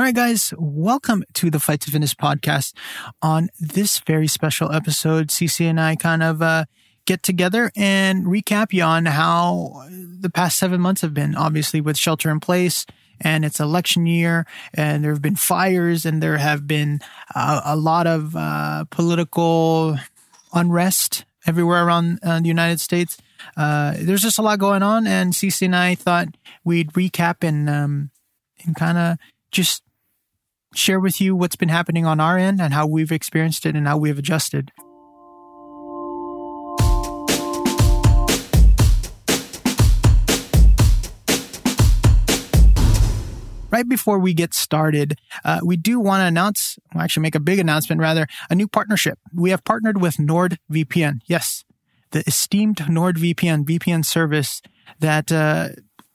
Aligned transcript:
All 0.00 0.06
right, 0.06 0.14
guys, 0.14 0.54
welcome 0.56 1.24
to 1.34 1.50
the 1.50 1.60
Fight 1.60 1.82
to 1.82 1.90
Finish 1.90 2.14
podcast. 2.16 2.72
On 3.20 3.50
this 3.60 3.98
very 3.98 4.28
special 4.28 4.72
episode, 4.72 5.28
CC 5.28 5.66
and 5.66 5.78
I 5.78 5.94
kind 5.94 6.22
of 6.22 6.40
uh, 6.40 6.64
get 7.04 7.22
together 7.22 7.70
and 7.76 8.24
recap 8.24 8.72
you 8.72 8.82
on 8.82 9.04
how 9.04 9.84
the 9.90 10.30
past 10.30 10.56
seven 10.56 10.80
months 10.80 11.02
have 11.02 11.12
been, 11.12 11.34
obviously, 11.34 11.82
with 11.82 11.98
shelter 11.98 12.30
in 12.30 12.40
place. 12.40 12.86
And 13.20 13.44
it's 13.44 13.60
election 13.60 14.06
year, 14.06 14.46
and 14.72 15.04
there 15.04 15.12
have 15.12 15.20
been 15.20 15.36
fires, 15.36 16.06
and 16.06 16.22
there 16.22 16.38
have 16.38 16.66
been 16.66 17.00
uh, 17.34 17.60
a 17.66 17.76
lot 17.76 18.06
of 18.06 18.34
uh, 18.34 18.86
political 18.88 19.98
unrest 20.54 21.26
everywhere 21.46 21.84
around 21.84 22.20
uh, 22.22 22.40
the 22.40 22.48
United 22.48 22.80
States. 22.80 23.18
Uh, 23.54 23.92
there's 23.98 24.22
just 24.22 24.38
a 24.38 24.42
lot 24.42 24.58
going 24.58 24.82
on, 24.82 25.06
and 25.06 25.34
CC 25.34 25.66
and 25.66 25.76
I 25.76 25.94
thought 25.94 26.28
we'd 26.64 26.94
recap 26.94 27.46
and 27.46 27.68
um, 27.68 28.10
and 28.64 28.74
kind 28.74 28.96
of 28.96 29.18
just 29.50 29.82
share 30.74 31.00
with 31.00 31.20
you 31.20 31.34
what's 31.34 31.56
been 31.56 31.68
happening 31.68 32.06
on 32.06 32.20
our 32.20 32.38
end 32.38 32.60
and 32.60 32.72
how 32.72 32.86
we've 32.86 33.12
experienced 33.12 33.66
it 33.66 33.74
and 33.74 33.86
how 33.86 33.96
we've 33.96 34.18
adjusted. 34.18 34.72
right 43.72 43.88
before 43.88 44.18
we 44.18 44.34
get 44.34 44.52
started, 44.52 45.16
uh, 45.44 45.60
we 45.62 45.76
do 45.76 46.00
want 46.00 46.20
to 46.20 46.26
announce, 46.26 46.76
well, 46.92 47.04
actually 47.04 47.22
make 47.22 47.36
a 47.36 47.40
big 47.40 47.58
announcement 47.58 48.00
rather, 48.00 48.26
a 48.50 48.54
new 48.54 48.66
partnership. 48.66 49.18
We 49.32 49.50
have 49.50 49.64
partnered 49.64 50.00
with 50.00 50.16
NordVPN. 50.16 51.20
Yes, 51.26 51.64
the 52.10 52.24
esteemed 52.26 52.76
NordVPN 52.76 53.64
VPN 53.64 54.04
service 54.04 54.60
that 54.98 55.30
uh, 55.30 55.68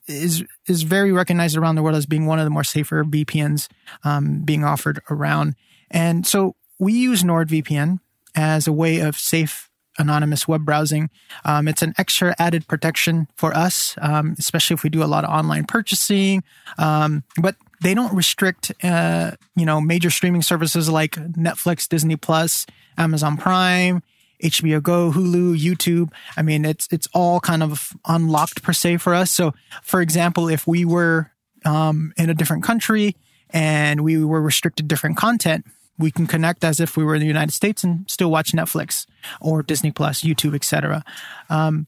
is 0.08 0.44
is 0.66 0.82
very 0.82 1.12
recognized 1.12 1.56
around 1.56 1.74
the 1.74 1.82
world 1.82 1.96
as 1.96 2.06
being 2.06 2.26
one 2.26 2.38
of 2.38 2.44
the 2.44 2.50
more 2.50 2.64
safer 2.64 3.04
VPNs 3.04 3.68
um, 4.04 4.40
being 4.40 4.64
offered 4.64 5.00
around. 5.10 5.54
And 5.90 6.26
so 6.26 6.56
we 6.78 6.92
use 6.92 7.22
NordVPN 7.22 7.98
as 8.34 8.66
a 8.66 8.72
way 8.72 9.00
of 9.00 9.16
safe 9.16 9.70
anonymous 9.98 10.46
web 10.46 10.64
browsing. 10.64 11.10
Um, 11.44 11.68
it's 11.68 11.82
an 11.82 11.94
extra 11.98 12.34
added 12.38 12.68
protection 12.68 13.28
for 13.36 13.56
us, 13.56 13.94
um, 13.98 14.36
especially 14.38 14.74
if 14.74 14.82
we 14.82 14.90
do 14.90 15.02
a 15.02 15.06
lot 15.06 15.24
of 15.24 15.30
online 15.30 15.64
purchasing. 15.64 16.44
Um, 16.78 17.24
but 17.40 17.56
they 17.80 17.94
don't 17.94 18.12
restrict, 18.14 18.72
uh, 18.82 19.32
you 19.54 19.66
know, 19.66 19.80
major 19.80 20.10
streaming 20.10 20.42
services 20.42 20.88
like 20.88 21.12
Netflix, 21.12 21.88
Disney 21.88 22.16
Plus, 22.16 22.66
Amazon 22.98 23.36
Prime, 23.36 24.02
HBO 24.42 24.82
Go, 24.82 25.10
Hulu, 25.12 25.58
YouTube. 25.58 26.12
I 26.36 26.42
mean, 26.42 26.64
it's 26.64 26.88
it's 26.90 27.08
all 27.12 27.40
kind 27.40 27.62
of 27.62 27.92
unlocked 28.06 28.62
per 28.62 28.72
se 28.72 28.98
for 28.98 29.14
us. 29.14 29.30
So, 29.30 29.54
for 29.82 30.00
example, 30.00 30.48
if 30.48 30.66
we 30.66 30.84
were 30.84 31.32
um, 31.64 32.12
in 32.16 32.30
a 32.30 32.34
different 32.34 32.62
country 32.62 33.16
and 33.50 34.02
we 34.02 34.22
were 34.24 34.40
restricted 34.40 34.88
different 34.88 35.16
content, 35.16 35.66
we 35.98 36.10
can 36.10 36.26
connect 36.26 36.64
as 36.64 36.80
if 36.80 36.96
we 36.96 37.04
were 37.04 37.14
in 37.14 37.20
the 37.20 37.26
United 37.26 37.52
States 37.52 37.82
and 37.82 38.08
still 38.10 38.30
watch 38.30 38.52
Netflix 38.52 39.06
or 39.40 39.62
Disney 39.62 39.90
Plus, 39.90 40.22
YouTube, 40.22 40.54
etc. 40.54 41.04
Um, 41.48 41.86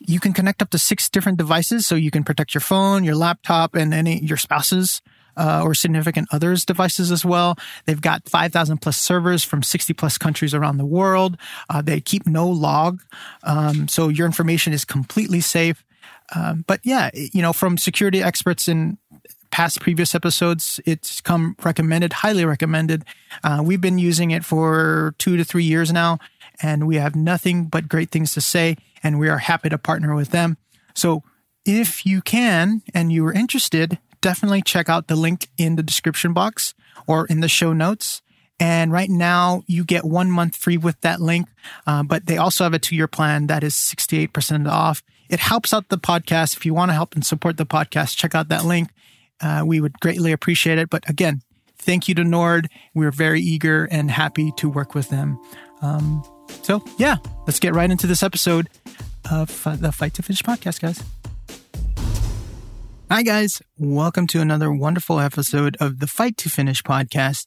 you 0.00 0.20
can 0.20 0.32
connect 0.32 0.62
up 0.62 0.70
to 0.70 0.78
six 0.78 1.08
different 1.10 1.38
devices, 1.38 1.86
so 1.86 1.94
you 1.94 2.10
can 2.10 2.22
protect 2.22 2.54
your 2.54 2.60
phone, 2.60 3.04
your 3.04 3.16
laptop, 3.16 3.74
and 3.74 3.92
any 3.92 4.20
your 4.20 4.36
spouse's 4.36 5.02
uh, 5.38 5.62
or 5.64 5.74
significant 5.74 6.28
others 6.32 6.64
devices 6.64 7.10
as 7.10 7.24
well. 7.24 7.56
They've 7.86 8.00
got 8.00 8.28
5,000 8.28 8.78
plus 8.78 8.98
servers 8.98 9.44
from 9.44 9.62
60 9.62 9.94
plus 9.94 10.18
countries 10.18 10.52
around 10.52 10.78
the 10.78 10.84
world. 10.84 11.36
Uh, 11.70 11.80
they 11.80 12.00
keep 12.00 12.26
no 12.26 12.48
log. 12.48 13.00
Um, 13.44 13.88
so 13.88 14.08
your 14.08 14.26
information 14.26 14.72
is 14.72 14.84
completely 14.84 15.40
safe. 15.40 15.84
Um, 16.34 16.64
but 16.66 16.80
yeah, 16.82 17.10
you 17.14 17.40
know, 17.40 17.52
from 17.52 17.78
security 17.78 18.22
experts 18.22 18.68
in 18.68 18.98
past 19.50 19.80
previous 19.80 20.14
episodes, 20.14 20.78
it's 20.84 21.20
come 21.20 21.56
recommended, 21.64 22.12
highly 22.12 22.44
recommended. 22.44 23.04
Uh, 23.42 23.62
we've 23.64 23.80
been 23.80 23.98
using 23.98 24.30
it 24.30 24.44
for 24.44 25.14
two 25.18 25.36
to 25.36 25.44
three 25.44 25.64
years 25.64 25.92
now, 25.92 26.18
and 26.60 26.86
we 26.86 26.96
have 26.96 27.16
nothing 27.16 27.64
but 27.64 27.88
great 27.88 28.10
things 28.10 28.34
to 28.34 28.40
say, 28.40 28.76
and 29.02 29.18
we 29.18 29.28
are 29.28 29.38
happy 29.38 29.68
to 29.68 29.78
partner 29.78 30.14
with 30.14 30.30
them. 30.30 30.58
So 30.94 31.22
if 31.64 32.04
you 32.04 32.20
can 32.20 32.82
and 32.92 33.12
you 33.12 33.26
are 33.26 33.32
interested, 33.32 33.98
definitely 34.20 34.62
check 34.62 34.88
out 34.88 35.08
the 35.08 35.16
link 35.16 35.48
in 35.56 35.76
the 35.76 35.82
description 35.82 36.32
box 36.32 36.74
or 37.06 37.26
in 37.26 37.40
the 37.40 37.48
show 37.48 37.72
notes. 37.72 38.22
And 38.60 38.90
right 38.90 39.08
now, 39.08 39.62
you 39.66 39.84
get 39.84 40.04
one 40.04 40.30
month 40.30 40.56
free 40.56 40.76
with 40.76 41.00
that 41.02 41.20
link. 41.20 41.48
Uh, 41.86 42.02
but 42.02 42.26
they 42.26 42.38
also 42.38 42.64
have 42.64 42.74
a 42.74 42.78
two 42.78 42.96
year 42.96 43.06
plan 43.06 43.46
that 43.46 43.62
is 43.62 43.74
68% 43.74 44.68
off. 44.70 45.02
It 45.28 45.40
helps 45.40 45.72
out 45.72 45.88
the 45.88 45.98
podcast. 45.98 46.56
If 46.56 46.66
you 46.66 46.74
want 46.74 46.88
to 46.90 46.94
help 46.94 47.14
and 47.14 47.24
support 47.24 47.56
the 47.56 47.66
podcast, 47.66 48.16
check 48.16 48.34
out 48.34 48.48
that 48.48 48.64
link. 48.64 48.90
Uh, 49.40 49.62
we 49.64 49.80
would 49.80 50.00
greatly 50.00 50.32
appreciate 50.32 50.78
it. 50.78 50.90
But 50.90 51.08
again, 51.08 51.42
thank 51.76 52.08
you 52.08 52.14
to 52.16 52.24
Nord. 52.24 52.68
We're 52.94 53.12
very 53.12 53.40
eager 53.40 53.84
and 53.90 54.10
happy 54.10 54.52
to 54.56 54.68
work 54.68 54.94
with 54.94 55.10
them. 55.10 55.38
Um, 55.80 56.24
so, 56.62 56.82
yeah, 56.98 57.16
let's 57.46 57.60
get 57.60 57.74
right 57.74 57.90
into 57.90 58.06
this 58.06 58.22
episode 58.22 58.68
of 59.30 59.66
uh, 59.66 59.76
the 59.76 59.92
Fight 59.92 60.14
to 60.14 60.22
Finish 60.22 60.42
podcast, 60.42 60.80
guys. 60.80 61.17
Hi, 63.10 63.22
guys. 63.22 63.62
Welcome 63.78 64.26
to 64.28 64.42
another 64.42 64.70
wonderful 64.70 65.18
episode 65.18 65.78
of 65.80 65.98
the 65.98 66.06
Fight 66.06 66.36
to 66.36 66.50
Finish 66.50 66.82
podcast. 66.82 67.46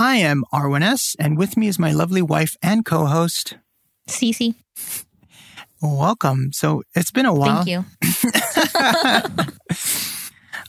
I 0.00 0.16
am 0.16 0.42
Arwen 0.52 0.82
S., 0.82 1.14
and 1.16 1.38
with 1.38 1.56
me 1.56 1.68
is 1.68 1.78
my 1.78 1.92
lovely 1.92 2.22
wife 2.22 2.56
and 2.60 2.84
co 2.84 3.06
host, 3.06 3.56
Cece. 4.08 4.56
Welcome. 5.80 6.52
So 6.52 6.82
it's 6.96 7.12
been 7.12 7.24
a 7.24 7.32
while. 7.32 7.62
Thank 7.62 7.68
you. 7.68 7.84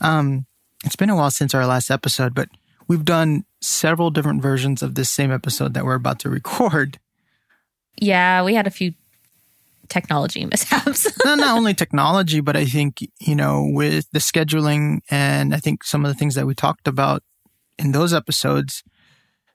um, 0.00 0.46
it's 0.84 0.94
been 0.94 1.10
a 1.10 1.16
while 1.16 1.32
since 1.32 1.52
our 1.52 1.66
last 1.66 1.90
episode, 1.90 2.32
but 2.32 2.48
we've 2.86 3.04
done 3.04 3.44
several 3.60 4.12
different 4.12 4.40
versions 4.40 4.84
of 4.84 4.94
this 4.94 5.10
same 5.10 5.32
episode 5.32 5.74
that 5.74 5.84
we're 5.84 5.94
about 5.94 6.20
to 6.20 6.30
record. 6.30 7.00
Yeah, 8.00 8.44
we 8.44 8.54
had 8.54 8.68
a 8.68 8.70
few 8.70 8.94
technology 9.88 10.44
mishaps. 10.50 11.06
not, 11.24 11.38
not 11.38 11.56
only 11.56 11.74
technology, 11.74 12.40
but 12.40 12.56
I 12.56 12.64
think, 12.64 13.00
you 13.20 13.34
know, 13.34 13.68
with 13.70 14.10
the 14.12 14.18
scheduling 14.18 15.00
and 15.10 15.54
I 15.54 15.58
think 15.58 15.84
some 15.84 16.04
of 16.04 16.10
the 16.10 16.18
things 16.18 16.34
that 16.34 16.46
we 16.46 16.54
talked 16.54 16.88
about 16.88 17.22
in 17.78 17.92
those 17.92 18.12
episodes, 18.12 18.82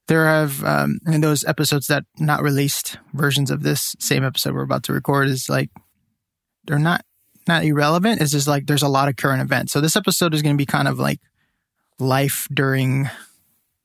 there 0.08 0.26
have, 0.26 0.64
um, 0.64 1.00
in 1.06 1.22
those 1.22 1.44
episodes 1.46 1.88
that 1.88 2.04
not 2.18 2.42
released 2.42 2.98
versions 3.14 3.52
of 3.52 3.64
this 3.64 3.96
same 4.00 4.24
episode 4.24 4.54
we're 4.54 4.62
about 4.62 4.84
to 4.84 4.94
record 4.94 5.28
is 5.28 5.50
like, 5.50 5.70
they're 6.66 6.80
not, 6.80 7.04
not 7.48 7.64
irrelevant. 7.64 8.22
It's 8.22 8.32
just 8.32 8.48
like 8.48 8.68
there's 8.68 8.84
a 8.84 8.90
lot 8.90 9.08
of 9.08 9.16
current 9.16 9.42
events. 9.42 9.72
So 9.72 9.82
this 9.82 9.96
episode 9.96 10.34
is 10.34 10.42
going 10.42 10.56
to 10.56 10.58
be 10.58 10.66
kind 10.66 10.88
of 10.88 11.00
like 11.00 11.20
life 12.00 12.48
during 12.54 13.10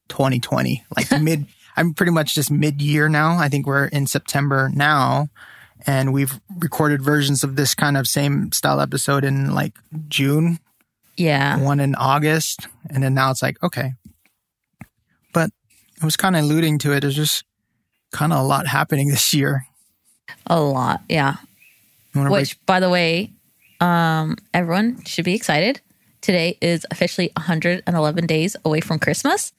2020, 0.08 0.84
like 0.96 1.10
mid, 1.22 1.46
I'm 1.76 1.94
pretty 1.94 2.12
much 2.12 2.34
just 2.34 2.50
mid 2.50 2.82
year 2.82 3.08
now. 3.08 3.38
I 3.38 3.48
think 3.48 3.66
we're 3.66 3.86
in 3.86 4.06
September 4.06 4.70
now 4.74 5.28
and 5.86 6.12
we've 6.12 6.40
recorded 6.58 7.02
versions 7.02 7.42
of 7.44 7.56
this 7.56 7.74
kind 7.74 7.96
of 7.96 8.06
same 8.06 8.52
style 8.52 8.80
episode 8.80 9.24
in 9.24 9.54
like 9.54 9.72
June. 10.08 10.58
Yeah. 11.16 11.58
One 11.60 11.80
in 11.80 11.94
August. 11.94 12.66
And 12.90 13.02
then 13.02 13.14
now 13.14 13.30
it's 13.30 13.42
like, 13.42 13.62
okay. 13.62 13.92
But 15.32 15.50
I 16.00 16.04
was 16.04 16.16
kind 16.16 16.36
of 16.36 16.44
alluding 16.44 16.78
to 16.80 16.92
it. 16.92 17.00
There's 17.00 17.16
just 17.16 17.44
kind 18.12 18.32
of 18.32 18.40
a 18.40 18.42
lot 18.42 18.66
happening 18.66 19.08
this 19.10 19.32
year. 19.34 19.66
A 20.46 20.60
lot. 20.60 21.02
Yeah. 21.08 21.36
Which, 22.14 22.28
break- 22.28 22.66
by 22.66 22.80
the 22.80 22.90
way, 22.90 23.32
um, 23.80 24.36
everyone 24.54 25.04
should 25.04 25.24
be 25.24 25.34
excited. 25.34 25.80
Today 26.20 26.56
is 26.60 26.86
officially 26.90 27.30
111 27.36 28.26
days 28.26 28.56
away 28.64 28.80
from 28.80 28.98
Christmas. 28.98 29.52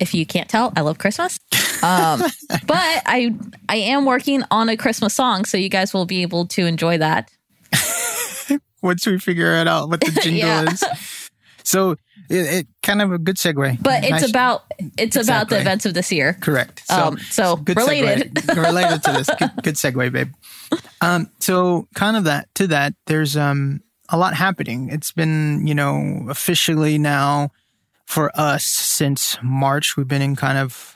If 0.00 0.14
you 0.14 0.24
can't 0.24 0.48
tell, 0.48 0.72
I 0.76 0.80
love 0.80 0.98
Christmas. 0.98 1.38
Um, 1.82 2.20
but 2.66 3.02
I 3.06 3.34
I 3.68 3.76
am 3.76 4.04
working 4.04 4.42
on 4.50 4.68
a 4.68 4.76
Christmas 4.76 5.14
song, 5.14 5.44
so 5.44 5.56
you 5.56 5.68
guys 5.68 5.92
will 5.92 6.06
be 6.06 6.22
able 6.22 6.46
to 6.48 6.66
enjoy 6.66 6.98
that 6.98 7.30
once 8.82 9.06
we 9.06 9.18
figure 9.18 9.54
it 9.56 9.68
out 9.68 9.88
what 9.88 10.00
the 10.00 10.10
jingle 10.22 10.48
yeah. 10.48 10.70
is. 10.70 10.84
So 11.64 11.96
it, 12.28 12.36
it, 12.54 12.66
kind 12.82 13.02
of 13.02 13.12
a 13.12 13.18
good 13.18 13.36
segue. 13.36 13.82
But 13.82 14.04
it's 14.04 14.10
nice. 14.10 14.30
about 14.30 14.64
it's 14.96 15.16
exactly. 15.16 15.32
about 15.32 15.48
the 15.48 15.60
events 15.60 15.86
of 15.86 15.94
this 15.94 16.12
year. 16.12 16.34
Correct. 16.34 16.82
So, 16.86 16.94
um, 16.94 17.18
so 17.18 17.56
good 17.56 17.76
related 17.76 18.46
related 18.56 19.02
to 19.04 19.12
this. 19.12 19.28
Good, 19.38 19.50
good 19.62 19.74
segue, 19.74 20.12
babe. 20.12 20.32
Um, 21.00 21.30
so 21.40 21.88
kind 21.94 22.16
of 22.16 22.24
that 22.24 22.48
to 22.56 22.68
that. 22.68 22.94
There's 23.06 23.36
um 23.36 23.82
a 24.08 24.16
lot 24.16 24.34
happening. 24.34 24.88
It's 24.90 25.12
been 25.12 25.66
you 25.66 25.74
know 25.74 26.26
officially 26.28 26.98
now 26.98 27.50
for 28.06 28.30
us 28.38 28.64
since 28.64 29.36
March. 29.42 29.96
We've 29.96 30.08
been 30.08 30.22
in 30.22 30.36
kind 30.36 30.58
of 30.58 30.95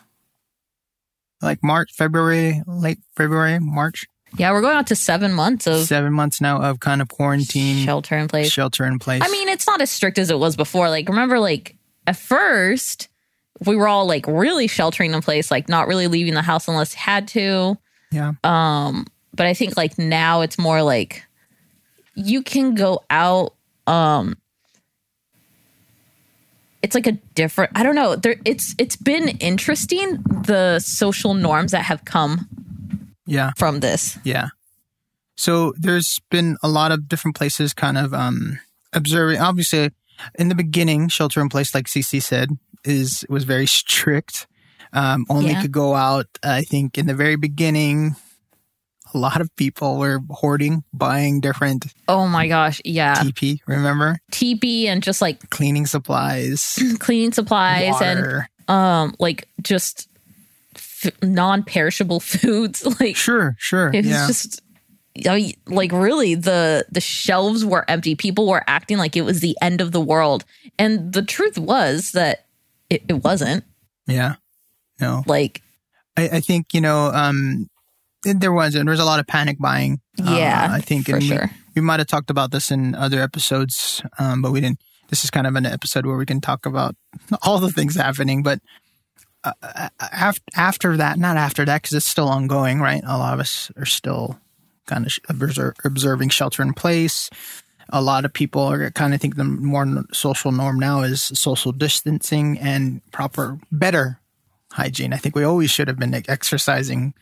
like 1.42 1.62
March, 1.62 1.92
February, 1.92 2.62
late 2.66 2.98
February, 3.16 3.58
March. 3.58 4.06
Yeah, 4.36 4.52
we're 4.52 4.60
going 4.60 4.76
out 4.76 4.86
to 4.88 4.96
seven 4.96 5.32
months 5.32 5.66
of 5.66 5.86
seven 5.86 6.12
months 6.12 6.40
now 6.40 6.62
of 6.62 6.80
kind 6.80 7.02
of 7.02 7.08
quarantine, 7.08 7.84
shelter 7.84 8.16
in 8.16 8.28
place, 8.28 8.50
shelter 8.50 8.84
in 8.84 8.98
place. 8.98 9.22
I 9.24 9.28
mean, 9.28 9.48
it's 9.48 9.66
not 9.66 9.80
as 9.80 9.90
strict 9.90 10.18
as 10.18 10.30
it 10.30 10.38
was 10.38 10.54
before. 10.54 10.88
Like, 10.88 11.08
remember, 11.08 11.40
like 11.40 11.76
at 12.06 12.16
first, 12.16 13.08
we 13.66 13.76
were 13.76 13.88
all 13.88 14.06
like 14.06 14.26
really 14.26 14.68
sheltering 14.68 15.12
in 15.12 15.20
place, 15.20 15.50
like 15.50 15.68
not 15.68 15.88
really 15.88 16.06
leaving 16.06 16.34
the 16.34 16.42
house 16.42 16.68
unless 16.68 16.94
had 16.94 17.28
to. 17.28 17.76
Yeah. 18.12 18.32
Um, 18.44 19.06
but 19.34 19.46
I 19.46 19.54
think 19.54 19.76
like 19.76 19.98
now 19.98 20.42
it's 20.42 20.58
more 20.58 20.82
like 20.82 21.24
you 22.14 22.42
can 22.42 22.74
go 22.74 23.02
out. 23.10 23.54
Um, 23.86 24.36
it's 26.82 26.94
like 26.94 27.06
a 27.06 27.12
different 27.34 27.72
I 27.74 27.82
don't 27.82 27.94
know. 27.94 28.16
There 28.16 28.36
it's 28.44 28.74
it's 28.78 28.96
been 28.96 29.28
interesting 29.38 30.22
the 30.44 30.78
social 30.80 31.34
norms 31.34 31.72
that 31.72 31.82
have 31.84 32.04
come 32.04 32.48
yeah 33.26 33.52
from 33.56 33.80
this. 33.80 34.18
Yeah. 34.24 34.48
So 35.36 35.72
there's 35.76 36.20
been 36.30 36.56
a 36.62 36.68
lot 36.68 36.92
of 36.92 37.08
different 37.08 37.36
places 37.36 37.72
kind 37.74 37.98
of 37.98 38.14
um 38.14 38.58
observing 38.92 39.40
obviously 39.40 39.90
in 40.38 40.48
the 40.48 40.54
beginning 40.54 41.08
shelter 41.08 41.40
in 41.40 41.48
place 41.48 41.74
like 41.74 41.86
CC 41.86 42.22
said 42.22 42.50
is 42.84 43.24
was 43.28 43.44
very 43.44 43.66
strict. 43.66 44.46
Um 44.92 45.26
only 45.28 45.50
yeah. 45.50 45.62
could 45.62 45.72
go 45.72 45.94
out 45.94 46.26
I 46.42 46.62
think 46.62 46.98
in 46.98 47.06
the 47.06 47.14
very 47.14 47.36
beginning 47.36 48.16
a 49.14 49.18
lot 49.18 49.40
of 49.40 49.54
people 49.56 49.98
were 49.98 50.20
hoarding, 50.30 50.84
buying 50.92 51.40
different. 51.40 51.86
Oh 52.08 52.26
my 52.26 52.48
gosh, 52.48 52.80
yeah. 52.84 53.16
TP, 53.16 53.58
remember? 53.66 54.18
TP 54.32 54.86
and 54.86 55.02
just 55.02 55.20
like 55.20 55.50
cleaning 55.50 55.86
supplies, 55.86 56.78
cleaning 56.98 57.32
supplies, 57.32 57.92
water. 57.92 58.48
and 58.66 58.76
um, 58.76 59.14
like 59.18 59.48
just 59.62 60.08
f- 60.74 61.12
non-perishable 61.22 62.20
foods. 62.20 62.86
Like 63.00 63.16
sure, 63.16 63.56
sure, 63.58 63.90
it's 63.92 64.08
yeah. 64.08 64.26
just. 64.26 64.62
I 65.28 65.36
mean, 65.36 65.54
like 65.66 65.90
really, 65.90 66.36
the 66.36 66.86
the 66.90 67.00
shelves 67.00 67.64
were 67.64 67.84
empty. 67.88 68.14
People 68.14 68.46
were 68.46 68.62
acting 68.66 68.96
like 68.96 69.16
it 69.16 69.22
was 69.22 69.40
the 69.40 69.56
end 69.60 69.80
of 69.80 69.90
the 69.90 70.00
world, 70.00 70.44
and 70.78 71.12
the 71.12 71.22
truth 71.22 71.58
was 71.58 72.12
that 72.12 72.46
it, 72.88 73.02
it 73.08 73.24
wasn't. 73.24 73.64
Yeah, 74.06 74.34
no. 75.00 75.24
Like, 75.26 75.62
I, 76.16 76.28
I 76.34 76.40
think 76.40 76.74
you 76.74 76.80
know, 76.80 77.06
um, 77.12 77.69
there 78.22 78.52
was 78.52 78.74
and 78.74 78.86
there 78.86 78.92
was 78.92 79.00
a 79.00 79.04
lot 79.04 79.20
of 79.20 79.26
panic 79.26 79.58
buying. 79.58 80.00
Uh, 80.20 80.34
yeah, 80.36 80.68
uh, 80.70 80.76
I 80.76 80.80
think 80.80 81.08
for 81.08 81.20
sure. 81.20 81.50
We, 81.74 81.80
we 81.80 81.82
might 81.82 82.00
have 82.00 82.08
talked 82.08 82.30
about 82.30 82.50
this 82.50 82.70
in 82.70 82.94
other 82.94 83.20
episodes, 83.20 84.02
um, 84.18 84.42
but 84.42 84.52
we 84.52 84.60
didn't. 84.60 84.80
This 85.08 85.24
is 85.24 85.30
kind 85.30 85.46
of 85.46 85.56
an 85.56 85.66
episode 85.66 86.06
where 86.06 86.16
we 86.16 86.26
can 86.26 86.40
talk 86.40 86.66
about 86.66 86.94
all 87.42 87.58
the 87.58 87.72
things 87.72 87.96
happening. 87.96 88.42
But 88.42 88.60
uh, 89.42 89.88
after 90.00 90.42
after 90.54 90.96
that, 90.96 91.18
not 91.18 91.36
after 91.36 91.64
that, 91.64 91.82
because 91.82 91.96
it's 91.96 92.06
still 92.06 92.28
ongoing, 92.28 92.80
right? 92.80 93.02
A 93.04 93.18
lot 93.18 93.34
of 93.34 93.40
us 93.40 93.70
are 93.76 93.86
still 93.86 94.38
kind 94.86 95.06
of 95.06 95.70
observing 95.84 96.28
shelter 96.28 96.62
in 96.62 96.74
place. 96.74 97.30
A 97.92 98.02
lot 98.02 98.24
of 98.24 98.32
people 98.32 98.62
are 98.62 98.90
kind 98.90 99.14
of 99.14 99.20
think 99.20 99.36
the 99.36 99.44
more 99.44 100.04
social 100.12 100.52
norm 100.52 100.78
now 100.78 101.02
is 101.02 101.22
social 101.22 101.72
distancing 101.72 102.58
and 102.58 103.00
proper, 103.10 103.58
better 103.72 104.20
hygiene. 104.72 105.12
I 105.12 105.16
think 105.16 105.34
we 105.34 105.42
always 105.42 105.70
should 105.70 105.88
have 105.88 105.98
been 105.98 106.14
exercising 106.28 107.14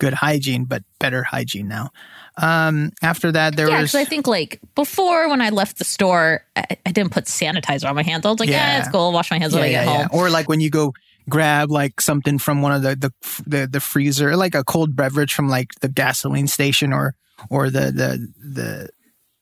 good 0.00 0.14
hygiene, 0.14 0.64
but 0.64 0.82
better 0.98 1.22
hygiene 1.22 1.68
now. 1.68 1.90
Um, 2.36 2.90
after 3.02 3.30
that, 3.30 3.54
there 3.54 3.66
was 3.66 3.72
yeah, 3.72 3.80
was. 3.82 3.94
I 3.94 4.04
think 4.04 4.26
like 4.26 4.60
before 4.74 5.28
when 5.28 5.40
I 5.40 5.50
left 5.50 5.78
the 5.78 5.84
store, 5.84 6.44
I, 6.56 6.64
I, 6.86 6.90
didn't 6.90 7.12
put 7.12 7.26
sanitizer 7.26 7.88
on 7.88 7.94
my 7.94 8.02
hands. 8.02 8.24
I 8.24 8.30
was 8.30 8.40
like, 8.40 8.48
yeah, 8.48 8.80
it's 8.80 8.88
cool. 8.88 9.00
I'll 9.00 9.12
wash 9.12 9.30
my 9.30 9.38
hands 9.38 9.52
yeah, 9.52 9.60
when 9.60 9.70
yeah, 9.70 9.82
I 9.82 9.84
get 9.84 10.10
home. 10.10 10.20
Or 10.20 10.30
like 10.30 10.48
when 10.48 10.60
you 10.60 10.70
go 10.70 10.94
grab 11.28 11.70
like 11.70 12.00
something 12.00 12.38
from 12.38 12.62
one 12.62 12.72
of 12.72 12.82
the, 12.82 12.96
the 12.96 13.12
the 13.46 13.66
the 13.66 13.80
freezer, 13.80 14.36
like 14.36 14.54
a 14.54 14.64
cold 14.64 14.96
beverage 14.96 15.34
from 15.34 15.48
like 15.48 15.72
the 15.80 15.88
gasoline 15.88 16.46
station 16.46 16.92
or 16.92 17.14
or 17.50 17.68
the 17.68 17.92
the 17.92 18.28
the 18.38 18.88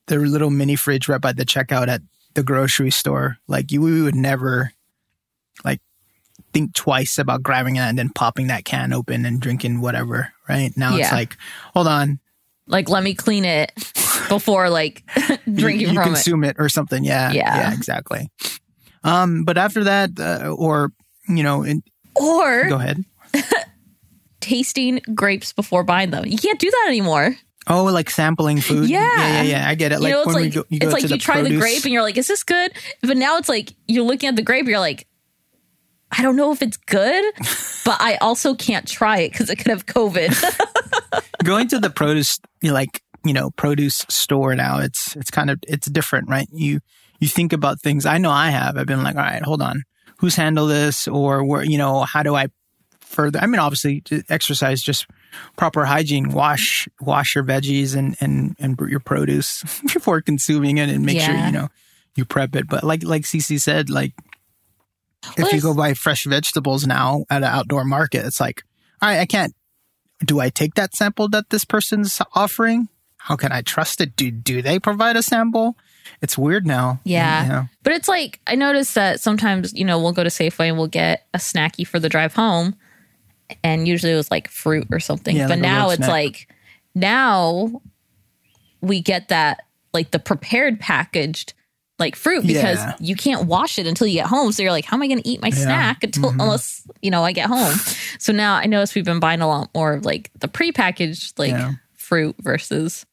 the 0.06 0.16
little 0.16 0.50
mini 0.50 0.74
fridge 0.74 1.08
right 1.08 1.20
by 1.20 1.32
the 1.32 1.44
checkout 1.44 1.88
at 1.88 2.02
the 2.34 2.42
grocery 2.42 2.90
store. 2.90 3.38
Like 3.46 3.70
you, 3.70 3.80
we 3.80 4.02
would 4.02 4.16
never 4.16 4.72
like 5.64 5.80
think 6.58 6.74
twice 6.74 7.18
about 7.18 7.42
grabbing 7.42 7.76
it 7.76 7.80
and 7.80 7.96
then 7.98 8.10
popping 8.10 8.48
that 8.48 8.64
can 8.64 8.92
open 8.92 9.24
and 9.24 9.40
drinking 9.40 9.80
whatever. 9.80 10.32
Right 10.48 10.72
now, 10.76 10.96
yeah. 10.96 11.04
it's 11.04 11.12
like, 11.12 11.36
hold 11.74 11.86
on, 11.86 12.18
like 12.66 12.88
let 12.88 13.02
me 13.02 13.14
clean 13.14 13.44
it 13.44 13.72
before 14.28 14.68
like 14.70 15.04
drinking 15.52 15.80
you, 15.80 15.88
you 15.88 15.94
from 15.94 16.04
consume 16.04 16.44
it. 16.44 16.50
it. 16.50 16.56
or 16.58 16.68
something. 16.68 17.04
Yeah, 17.04 17.30
yeah, 17.32 17.56
yeah 17.56 17.72
exactly. 17.72 18.30
Um, 19.04 19.44
but 19.44 19.56
after 19.56 19.84
that, 19.84 20.10
uh, 20.18 20.54
or 20.56 20.92
you 21.28 21.42
know, 21.42 21.62
in, 21.62 21.82
or 22.14 22.68
go 22.68 22.76
ahead. 22.76 23.04
tasting 24.40 25.00
grapes 25.14 25.52
before 25.52 25.84
buying 25.84 26.10
them. 26.10 26.24
You 26.26 26.38
can't 26.38 26.58
do 26.58 26.70
that 26.70 26.86
anymore. 26.88 27.36
Oh, 27.66 27.84
like 27.84 28.08
sampling 28.08 28.60
food. 28.62 28.88
Yeah, 28.88 29.00
yeah, 29.00 29.26
yeah. 29.26 29.42
yeah. 29.42 29.68
I 29.68 29.74
get 29.74 29.92
it. 29.92 30.00
Like 30.00 30.08
you 30.08 30.14
know, 30.14 30.22
it's 30.22 30.34
like 30.34 30.54
go, 30.54 30.64
you 30.70 30.78
it's 30.80 30.92
like 30.92 31.02
you 31.02 31.08
the 31.08 31.18
try 31.18 31.40
produce. 31.40 31.52
the 31.52 31.60
grape 31.60 31.84
and 31.84 31.92
you're 31.92 32.02
like, 32.02 32.16
"Is 32.16 32.26
this 32.26 32.42
good?" 32.42 32.72
But 33.02 33.16
now 33.16 33.36
it's 33.36 33.48
like 33.48 33.74
you're 33.86 34.04
looking 34.04 34.28
at 34.28 34.36
the 34.36 34.42
grape, 34.42 34.66
you're 34.66 34.78
like, 34.78 35.06
I 36.10 36.22
don't 36.22 36.36
know 36.36 36.52
if 36.52 36.62
it's 36.62 36.76
good, 36.76 37.24
but 37.84 38.00
I 38.00 38.16
also 38.20 38.54
can't 38.54 38.86
try 38.86 39.20
it 39.20 39.32
because 39.32 39.50
it 39.50 39.56
could 39.56 39.68
have 39.68 39.86
COVID. 39.86 40.34
Going 41.44 41.68
to 41.68 41.78
the 41.78 41.90
produce, 41.90 42.38
like 42.62 43.02
you 43.24 43.32
know, 43.32 43.50
produce 43.50 44.04
store 44.08 44.54
now, 44.54 44.78
it's 44.78 45.16
it's 45.16 45.30
kind 45.30 45.50
of 45.50 45.60
it's 45.66 45.86
different, 45.88 46.28
right? 46.28 46.48
You 46.52 46.80
you 47.20 47.28
think 47.28 47.52
about 47.52 47.80
things. 47.80 48.06
I 48.06 48.18
know 48.18 48.30
I 48.30 48.50
have. 48.50 48.76
I've 48.76 48.86
been 48.86 49.02
like, 49.02 49.16
all 49.16 49.22
right, 49.22 49.42
hold 49.42 49.62
on, 49.62 49.84
who's 50.18 50.36
handled 50.36 50.70
this, 50.70 51.08
or 51.08 51.44
where 51.44 51.64
you 51.64 51.78
know, 51.78 52.02
how 52.02 52.22
do 52.22 52.34
I 52.34 52.48
further? 53.00 53.38
I 53.40 53.46
mean, 53.46 53.60
obviously, 53.60 54.02
exercise, 54.28 54.82
just 54.82 55.06
proper 55.56 55.84
hygiene. 55.84 56.30
Wash 56.30 56.88
wash 57.00 57.34
your 57.34 57.44
veggies 57.44 57.96
and 57.96 58.16
and 58.20 58.56
and 58.58 58.78
your 58.88 59.00
produce 59.00 59.62
before 59.92 60.20
consuming 60.20 60.78
it, 60.78 60.88
and 60.88 61.04
make 61.04 61.16
yeah. 61.16 61.26
sure 61.26 61.46
you 61.46 61.52
know 61.52 61.68
you 62.14 62.24
prep 62.24 62.54
it. 62.56 62.68
But 62.68 62.84
like 62.84 63.02
like 63.02 63.22
CC 63.22 63.60
said, 63.60 63.90
like 63.90 64.12
if 65.36 65.52
you 65.52 65.60
go 65.60 65.74
buy 65.74 65.94
fresh 65.94 66.24
vegetables 66.24 66.86
now 66.86 67.24
at 67.30 67.38
an 67.38 67.48
outdoor 67.48 67.84
market, 67.84 68.24
it's 68.24 68.40
like, 68.40 68.62
all 69.02 69.08
right, 69.08 69.18
I 69.18 69.26
can't. 69.26 69.54
Do 70.20 70.40
I 70.40 70.50
take 70.50 70.74
that 70.74 70.94
sample 70.94 71.28
that 71.28 71.50
this 71.50 71.64
person's 71.64 72.20
offering? 72.34 72.88
How 73.18 73.36
can 73.36 73.52
I 73.52 73.62
trust 73.62 74.00
it? 74.00 74.16
Do 74.16 74.30
do 74.30 74.62
they 74.62 74.78
provide 74.78 75.16
a 75.16 75.22
sample? 75.22 75.76
It's 76.22 76.38
weird 76.38 76.66
now. 76.66 77.00
Yeah. 77.04 77.40
Mm, 77.40 77.42
you 77.42 77.52
know? 77.52 77.68
But 77.82 77.92
it's 77.92 78.08
like 78.08 78.40
I 78.46 78.54
notice 78.54 78.94
that 78.94 79.20
sometimes, 79.20 79.72
you 79.74 79.84
know, 79.84 80.00
we'll 80.00 80.12
go 80.12 80.24
to 80.24 80.30
Safeway 80.30 80.68
and 80.68 80.78
we'll 80.78 80.88
get 80.88 81.26
a 81.34 81.38
snacky 81.38 81.86
for 81.86 82.00
the 82.00 82.08
drive 82.08 82.34
home. 82.34 82.74
And 83.62 83.86
usually 83.86 84.12
it 84.12 84.16
was 84.16 84.30
like 84.30 84.48
fruit 84.48 84.88
or 84.90 85.00
something. 85.00 85.36
Yeah, 85.36 85.48
but 85.48 85.58
like 85.58 85.60
now 85.60 85.90
it's 85.90 85.98
snack. 85.98 86.10
like 86.10 86.54
now 86.94 87.80
we 88.80 89.00
get 89.00 89.28
that 89.28 89.62
like 89.92 90.10
the 90.10 90.18
prepared 90.18 90.80
packaged 90.80 91.54
like 91.98 92.14
fruit 92.14 92.46
because 92.46 92.78
yeah. 92.78 92.94
you 93.00 93.16
can't 93.16 93.46
wash 93.46 93.78
it 93.78 93.86
until 93.86 94.06
you 94.06 94.14
get 94.14 94.26
home. 94.26 94.52
So 94.52 94.62
you're 94.62 94.72
like, 94.72 94.84
how 94.84 94.96
am 94.96 95.02
I 95.02 95.08
going 95.08 95.22
to 95.22 95.28
eat 95.28 95.42
my 95.42 95.48
yeah. 95.48 95.54
snack 95.54 96.04
until 96.04 96.30
mm-hmm. 96.30 96.40
unless 96.40 96.86
you 97.02 97.10
know 97.10 97.24
I 97.24 97.32
get 97.32 97.46
home? 97.46 97.74
so 98.18 98.32
now 98.32 98.54
I 98.54 98.66
notice 98.66 98.94
we've 98.94 99.04
been 99.04 99.20
buying 99.20 99.40
a 99.40 99.48
lot 99.48 99.70
more 99.74 99.94
of 99.94 100.04
like 100.04 100.30
the 100.38 100.48
prepackaged 100.48 101.38
like 101.38 101.50
yeah. 101.50 101.72
fruit 101.94 102.36
versus 102.40 103.04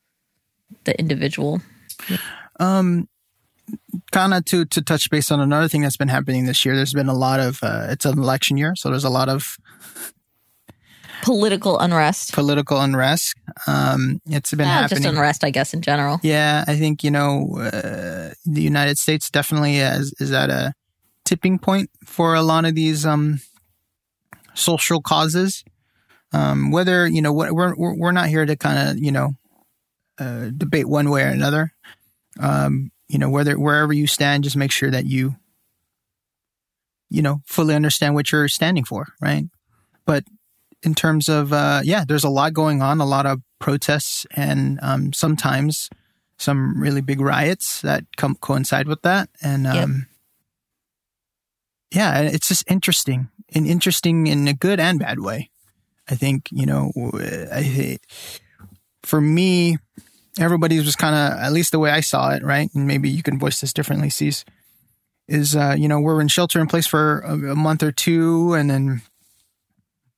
the 0.83 0.97
individual. 0.99 1.61
Um, 2.59 3.09
kind 4.11 4.33
of 4.33 4.45
to 4.45 4.65
to 4.65 4.81
touch 4.81 5.09
base 5.09 5.31
on 5.31 5.39
another 5.39 5.67
thing 5.67 5.81
that's 5.81 5.97
been 5.97 6.07
happening 6.07 6.45
this 6.45 6.65
year. 6.65 6.75
There's 6.75 6.93
been 6.93 7.09
a 7.09 7.13
lot 7.13 7.39
of 7.39 7.59
uh, 7.63 7.87
it's 7.89 8.05
an 8.05 8.19
election 8.19 8.57
year, 8.57 8.75
so 8.75 8.89
there's 8.89 9.03
a 9.03 9.09
lot 9.09 9.29
of 9.29 9.57
political 11.25 11.79
unrest. 11.79 12.33
Political 12.33 12.79
unrest. 12.79 13.35
Um, 13.65 14.21
it's 14.27 14.51
been 14.51 14.59
yeah, 14.59 14.81
happening. 14.81 15.03
Just 15.03 15.13
unrest, 15.13 15.43
I 15.43 15.49
guess, 15.49 15.73
in 15.73 15.81
general. 15.81 16.19
Yeah, 16.21 16.63
I 16.67 16.75
think 16.75 17.03
you 17.03 17.11
know 17.11 17.57
uh, 17.57 18.33
the 18.45 18.61
United 18.61 18.97
States 18.97 19.29
definitely 19.31 19.77
is, 19.77 20.13
is 20.19 20.31
at 20.31 20.49
a 20.49 20.73
tipping 21.25 21.57
point 21.57 21.89
for 22.05 22.35
a 22.35 22.43
lot 22.43 22.65
of 22.65 22.75
these 22.75 23.05
um, 23.05 23.41
social 24.53 25.01
causes. 25.01 25.63
Um, 26.31 26.71
whether 26.71 27.07
you 27.07 27.21
know 27.21 27.33
we're 27.33 27.53
we're 27.53 27.95
we're 27.95 28.11
not 28.11 28.29
here 28.29 28.45
to 28.45 28.55
kind 28.55 28.89
of 28.89 29.03
you 29.03 29.11
know 29.11 29.33
uh, 30.19 30.51
debate 30.55 30.87
one 30.87 31.09
way 31.09 31.23
or 31.23 31.29
another. 31.29 31.73
Um, 32.39 32.91
you 33.07 33.17
know 33.17 33.29
whether 33.29 33.57
wherever 33.57 33.93
you 33.93 34.05
stand, 34.05 34.43
just 34.43 34.57
make 34.57 34.71
sure 34.71 34.91
that 34.91 35.05
you 35.05 35.35
you 37.09 37.23
know 37.23 37.41
fully 37.45 37.73
understand 37.73 38.13
what 38.13 38.31
you're 38.31 38.47
standing 38.47 38.85
for, 38.85 39.07
right? 39.19 39.45
But 40.05 40.23
in 40.85 40.95
terms 40.95 41.27
of 41.27 41.51
uh, 41.51 41.81
yeah, 41.83 42.05
there's 42.07 42.23
a 42.23 42.29
lot 42.29 42.53
going 42.53 42.81
on, 42.81 43.01
a 43.01 43.05
lot 43.05 43.25
of 43.25 43.41
protests, 43.59 44.25
and 44.35 44.79
um, 44.81 45.11
sometimes 45.13 45.89
some 46.37 46.79
really 46.79 47.01
big 47.01 47.19
riots 47.19 47.81
that 47.81 48.03
come 48.17 48.35
coincide 48.35 48.87
with 48.87 49.01
that. 49.01 49.29
And 49.41 49.65
um, 49.65 50.07
yep. 51.91 52.21
yeah, 52.21 52.21
it's 52.21 52.47
just 52.47 52.69
interesting 52.69 53.29
and 53.53 53.65
interesting 53.65 54.27
in 54.27 54.47
a 54.47 54.53
good 54.53 54.79
and 54.79 54.99
bad 54.99 55.19
way. 55.19 55.49
I 56.09 56.15
think 56.15 56.49
you 56.51 56.65
know, 56.65 56.91
I 57.51 57.97
for 59.03 59.19
me, 59.19 59.77
everybody's 60.39 60.85
was 60.85 60.95
kind 60.95 61.15
of 61.15 61.39
at 61.39 61.51
least 61.51 61.71
the 61.71 61.79
way 61.79 61.89
I 61.89 62.01
saw 62.01 62.29
it, 62.31 62.43
right? 62.43 62.69
And 62.75 62.87
maybe 62.87 63.09
you 63.09 63.23
can 63.23 63.39
voice 63.39 63.59
this 63.59 63.73
differently, 63.73 64.09
Sees 64.09 64.45
is 65.27 65.55
uh, 65.55 65.75
you 65.77 65.87
know 65.87 65.99
we're 65.99 66.21
in 66.21 66.27
shelter 66.27 66.59
in 66.59 66.67
place 66.67 66.87
for 66.87 67.21
a, 67.21 67.33
a 67.33 67.55
month 67.55 67.83
or 67.83 67.91
two, 67.91 68.53
and 68.53 68.69
then 68.69 69.01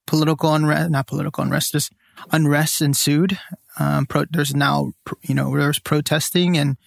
political 0.08 0.54
unrest, 0.54 0.90
not 0.90 1.06
political 1.06 1.44
unrest, 1.44 1.74
just 1.74 1.94
unrest 2.32 2.82
ensued. 2.82 3.38
Um, 3.80 4.08
pro- 4.08 4.26
there's 4.32 4.56
now, 4.56 4.94
you 5.22 5.36
know, 5.36 5.56
there's 5.56 5.80
protesting 5.80 6.58
and, 6.58 6.78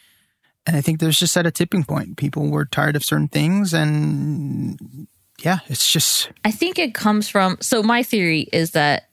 and 0.67 0.77
I 0.77 0.81
think 0.81 0.99
there's 0.99 1.19
just 1.19 1.37
at 1.37 1.47
a 1.47 1.51
tipping 1.51 1.85
point. 1.85 2.17
People 2.17 2.51
were 2.51 2.65
tired 2.65 2.97
of 2.97 3.05
certain 3.05 3.29
things 3.29 3.73
and 3.73 5.07
yeah, 5.39 5.61
it's 5.69 5.91
just. 5.91 6.31
I 6.45 6.51
think 6.51 6.79
it 6.79 6.95
comes 6.95 7.29
from, 7.29 7.57
so 7.61 7.83
my 7.83 8.03
theory 8.03 8.49
is 8.53 8.73
that 8.73 9.09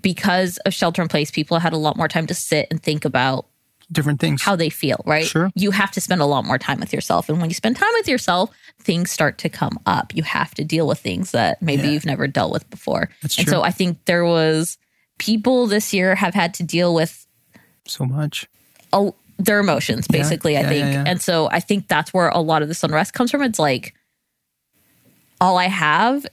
because 0.00 0.58
of 0.58 0.72
shelter 0.74 1.02
in 1.02 1.08
place, 1.08 1.30
people 1.30 1.58
had 1.58 1.72
a 1.72 1.76
lot 1.76 1.96
more 1.96 2.08
time 2.08 2.26
to 2.28 2.34
sit 2.34 2.66
and 2.70 2.82
think 2.82 3.04
about 3.04 3.46
different 3.92 4.20
things 4.20 4.42
how 4.42 4.56
they 4.56 4.68
feel 4.68 5.00
right 5.06 5.26
sure 5.26 5.50
you 5.54 5.70
have 5.70 5.92
to 5.92 6.00
spend 6.00 6.20
a 6.20 6.26
lot 6.26 6.44
more 6.44 6.58
time 6.58 6.80
with 6.80 6.92
yourself 6.92 7.28
and 7.28 7.40
when 7.40 7.48
you 7.48 7.54
spend 7.54 7.76
time 7.76 7.92
with 7.94 8.08
yourself 8.08 8.50
things 8.80 9.10
start 9.10 9.38
to 9.38 9.48
come 9.48 9.78
up. 9.86 10.14
You 10.14 10.22
have 10.22 10.54
to 10.54 10.64
deal 10.64 10.86
with 10.86 10.98
things 11.00 11.32
that 11.32 11.60
maybe 11.60 11.82
Yeah. 11.84 11.90
you've 11.90 12.06
never 12.06 12.26
dealt 12.28 12.52
with 12.52 12.68
before. 12.70 13.10
That's 13.22 13.36
and 13.38 13.46
true. 13.46 13.52
so 13.54 13.62
I 13.62 13.70
think 13.70 14.04
there 14.04 14.24
was 14.24 14.78
people 15.18 15.66
this 15.66 15.92
year 15.92 16.14
have 16.14 16.34
had 16.34 16.54
to 16.54 16.62
deal 16.62 16.94
with 16.94 17.26
So 17.86 18.04
much. 18.04 18.46
oh, 18.92 19.14
their 19.38 19.58
emotions, 19.60 20.06
Yeah, 20.08 20.18
basically, 20.18 20.56
I 20.56 20.60
yeah, 20.62 20.68
think. 20.68 20.84
yeah, 20.86 20.92
yeah. 20.92 21.04
And 21.06 21.20
so 21.20 21.48
I 21.50 21.60
think 21.60 21.88
that's 21.88 22.14
where 22.14 22.28
a 22.28 22.38
lot 22.40 22.62
of 22.62 22.68
this 22.68 22.82
unrest 22.84 23.12
comes 23.12 23.30
from. 23.30 23.42
It's 23.42 23.58
like 23.58 23.94
all 25.40 25.58
I 25.58 25.66
have 25.68 26.26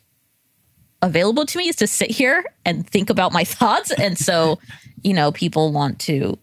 available 1.01 1.45
to 1.45 1.57
me 1.57 1.67
is 1.67 1.75
to 1.77 1.88
sit 1.88 2.09
here 2.12 2.43
and 2.65 2.88
think 2.89 3.09
about 3.09 3.33
my 3.33 3.43
thoughts. 3.57 3.91
And 3.91 4.17
so, 4.17 4.59
you 5.03 5.13
know, 5.13 5.31
people 5.31 5.71
want 5.73 6.00
to, 6.01 6.38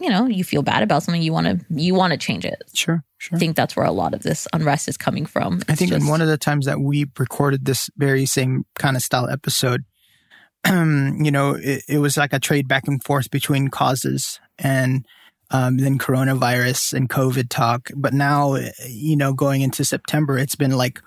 you 0.00 0.08
know, 0.10 0.26
you 0.26 0.42
feel 0.44 0.62
bad 0.62 0.82
about 0.82 1.02
something, 1.02 1.22
you 1.22 1.32
want 1.32 1.46
to 1.46 1.64
you 1.70 1.94
want 1.94 2.12
to 2.12 2.16
change 2.18 2.44
it. 2.44 2.62
Sure, 2.74 3.04
sure. 3.18 3.36
I 3.36 3.38
think 3.38 3.54
that's 3.56 3.76
where 3.76 3.86
a 3.86 3.92
lot 3.92 4.14
of 4.14 4.22
this 4.22 4.48
unrest 4.52 4.88
is 4.88 4.96
coming 4.96 5.26
from. 5.26 5.62
I 5.68 5.72
It's 5.72 5.78
think 5.80 5.92
in 5.92 5.98
just- 6.00 6.10
one 6.10 6.20
of 6.22 6.28
the 6.28 6.38
times 6.38 6.66
that 6.66 6.80
we 6.80 7.06
recorded 7.18 7.64
this 7.66 7.90
very 7.96 8.26
same 8.26 8.64
kind 8.78 8.96
of 8.96 9.02
style 9.02 9.28
episode, 9.28 9.84
you 10.66 11.30
know, 11.30 11.54
it, 11.54 11.82
it 11.88 11.98
was 11.98 12.16
like 12.16 12.32
a 12.32 12.38
trade 12.40 12.68
back 12.68 12.86
and 12.88 13.02
forth 13.04 13.30
between 13.30 13.68
causes 13.68 14.40
and 14.58 15.06
um, 15.50 15.78
then 15.78 15.98
coronavirus 15.98 16.92
and 16.94 17.08
COVID 17.08 17.48
talk. 17.48 17.90
But 17.96 18.12
now, 18.12 18.56
you 18.88 19.16
know, 19.16 19.32
going 19.32 19.62
into 19.62 19.84
September, 19.84 20.38
it's 20.38 20.54
been 20.54 20.72
like 20.72 21.00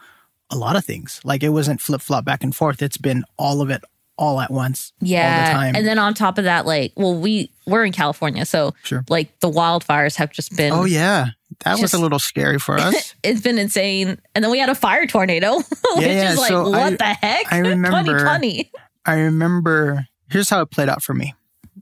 a 0.49 0.55
lot 0.57 0.75
of 0.75 0.83
things. 0.85 1.21
Like 1.23 1.43
it 1.43 1.49
wasn't 1.49 1.81
flip 1.81 2.01
flop 2.01 2.25
back 2.25 2.43
and 2.43 2.55
forth. 2.55 2.81
It's 2.81 2.97
been 2.97 3.23
all 3.37 3.61
of 3.61 3.69
it 3.69 3.81
all 4.17 4.39
at 4.39 4.51
once. 4.51 4.93
yeah 5.01 5.39
All 5.39 5.45
the 5.47 5.53
time. 5.65 5.75
and 5.75 5.87
then 5.87 5.97
on 5.99 6.13
top 6.13 6.37
of 6.37 6.43
that 6.43 6.65
like 6.65 6.93
well 6.95 7.15
we 7.15 7.49
we're 7.65 7.83
in 7.83 7.91
california 7.91 8.45
so 8.45 8.73
Sure. 8.83 9.03
like 9.09 9.39
the 9.39 9.49
wildfires 9.49 10.15
have 10.17 10.31
just 10.31 10.55
been 10.55 10.71
oh, 10.73 10.85
yeah. 10.85 11.27
That 11.65 11.79
was 11.79 11.93
a 11.93 11.99
little 11.99 12.17
scary 12.19 12.57
for 12.57 12.77
us. 12.79 13.13
it's 13.23 13.39
been 13.41 13.59
insane. 13.59 14.17
And 14.33 14.43
then 14.43 14.49
we 14.51 14.57
had 14.57 14.69
a 14.69 14.75
fire 14.75 15.05
tornado, 15.05 15.57
which 15.95 16.07
yeah, 16.07 16.31
is 16.31 16.37
like, 16.39 16.47
so 16.49 16.67
what 16.69 16.93
I- 16.93 16.95
the 16.95 17.03
heck? 17.27 17.53
I 17.53 17.59
remember- 17.59 17.89
2020. 18.17 18.71
I 19.05 19.13
remember 19.19 20.07
here's 20.31 20.49
how 20.49 20.61
it 20.61 20.71
played 20.71 20.89
out 20.89 21.03
for 21.03 21.13
me, 21.13 21.35